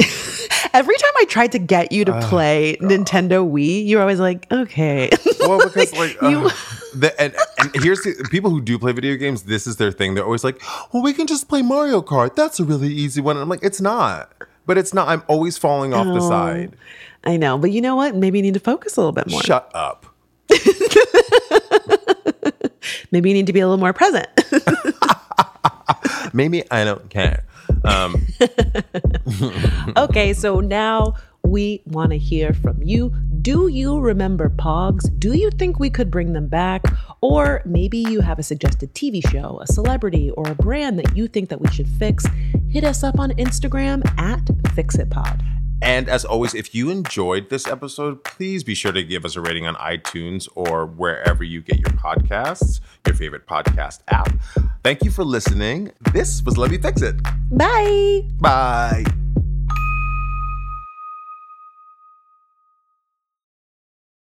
Every 0.74 0.96
time 0.96 1.12
I 1.18 1.26
tried 1.28 1.52
to 1.54 1.60
get 1.60 1.92
you 1.92 2.06
to 2.06 2.20
play 2.22 2.78
Nintendo 2.82 3.50
Wii, 3.50 3.88
you're 3.88 4.02
always 4.02 4.20
like, 4.20 4.46
okay. 4.52 5.10
Well, 5.40 5.60
because 5.64 5.92
like 5.94 6.16
uh, 6.22 6.50
the, 6.96 7.14
and, 7.20 7.34
and 7.58 7.72
here's 7.84 8.02
the 8.02 8.28
people 8.30 8.52
who 8.52 8.62
do 8.62 8.78
play 8.78 8.92
video 8.92 9.16
games. 9.16 9.44
This 9.44 9.66
is 9.66 9.78
their 9.78 9.92
thing. 9.92 10.14
They're 10.14 10.24
always 10.26 10.44
like, 10.44 10.62
well, 10.94 11.02
we 11.02 11.14
can 11.14 11.26
just 11.28 11.48
play 11.50 11.62
Mario 11.64 12.02
Kart. 12.02 12.36
That's 12.36 12.60
a 12.60 12.64
really 12.64 12.90
easy 12.90 13.20
one. 13.22 13.36
And 13.36 13.44
I'm 13.44 13.50
like, 13.50 13.64
it's 13.64 13.82
not. 13.82 14.32
But 14.68 14.78
it's 14.78 14.94
not. 14.94 15.08
I'm 15.08 15.24
always 15.28 15.58
falling 15.58 15.94
off 15.94 16.06
the 16.06 16.22
Oh. 16.24 16.30
side. 16.30 16.76
I 17.24 17.36
know, 17.38 17.58
but 17.58 17.72
you 17.72 17.82
know 17.82 17.96
what? 17.96 18.16
Maybe 18.16 18.38
you 18.38 18.44
need 18.44 18.54
to 18.54 18.60
focus 18.60 18.96
a 18.96 19.02
little 19.02 19.12
bit 19.12 19.28
more. 19.30 19.42
Shut 19.42 19.70
up. 19.74 20.06
Maybe 23.12 23.30
you 23.30 23.34
need 23.36 23.48
to 23.48 23.54
be 23.54 23.60
a 23.60 23.68
little 23.68 23.80
more 23.80 23.94
present. 23.94 24.28
Maybe 26.34 26.64
I 26.72 26.84
don't 26.84 27.10
care. 27.10 27.46
Um, 27.84 28.28
okay, 29.98 30.34
so 30.34 30.60
now 30.60 31.16
we 31.44 31.82
want 31.86 32.12
to 32.12 32.18
hear 32.18 32.54
from 32.54 32.82
you. 32.84 33.14
Do 33.42 33.68
you 33.68 34.00
remember 34.00 34.50
Pogs? 34.50 35.10
Do 35.20 35.34
you 35.34 35.50
think 35.52 35.80
we 35.80 35.90
could 35.90 36.12
bring 36.12 36.34
them 36.34 36.48
back? 36.48 36.84
Or 37.22 37.62
maybe 37.66 38.00
you 38.00 38.22
have 38.22 38.40
a 38.40 38.44
suggested 38.44 38.94
TV 38.94 39.28
show, 39.30 39.60
a 39.62 39.68
celebrity, 39.68 40.30
or 40.32 40.50
a 40.50 40.56
brand 40.56 41.00
that 41.00 41.16
you 41.16 41.28
think 41.28 41.50
that 41.50 41.62
we 41.62 41.70
should 41.70 41.88
fix. 41.88 42.26
Hit 42.70 42.84
us 42.84 43.04
up 43.04 43.20
on 43.20 43.32
Instagram 43.32 44.06
at 44.20 44.46
FixItPod. 44.76 45.59
And 45.82 46.10
as 46.10 46.26
always, 46.26 46.54
if 46.54 46.76
you 46.76 46.90
enjoyed 46.90 47.50
this 47.50 47.68
episode, 47.68 48.24
please 48.24 48.64
be 48.64 48.76
sure 48.76 48.92
to 48.92 49.04
give 49.04 49.26
us 49.26 49.36
a 49.36 49.42
rating 49.42 49.66
on 49.66 49.76
iTunes 49.76 50.48
or 50.56 50.86
wherever 50.86 51.44
you 51.44 51.62
get 51.62 51.80
your 51.80 51.90
podcasts, 51.92 52.82
your 53.06 53.16
favorite 53.16 53.48
podcast 53.48 54.02
app. 54.10 54.30
Thank 54.84 55.04
you 55.04 55.12
for 55.12 55.24
listening. 55.24 55.92
This 56.14 56.44
was 56.44 56.58
Let 56.58 56.72
Me 56.72 56.78
Fix 56.78 57.02
It. 57.02 57.16
Bye. 57.52 58.24
Bye. 58.40 59.06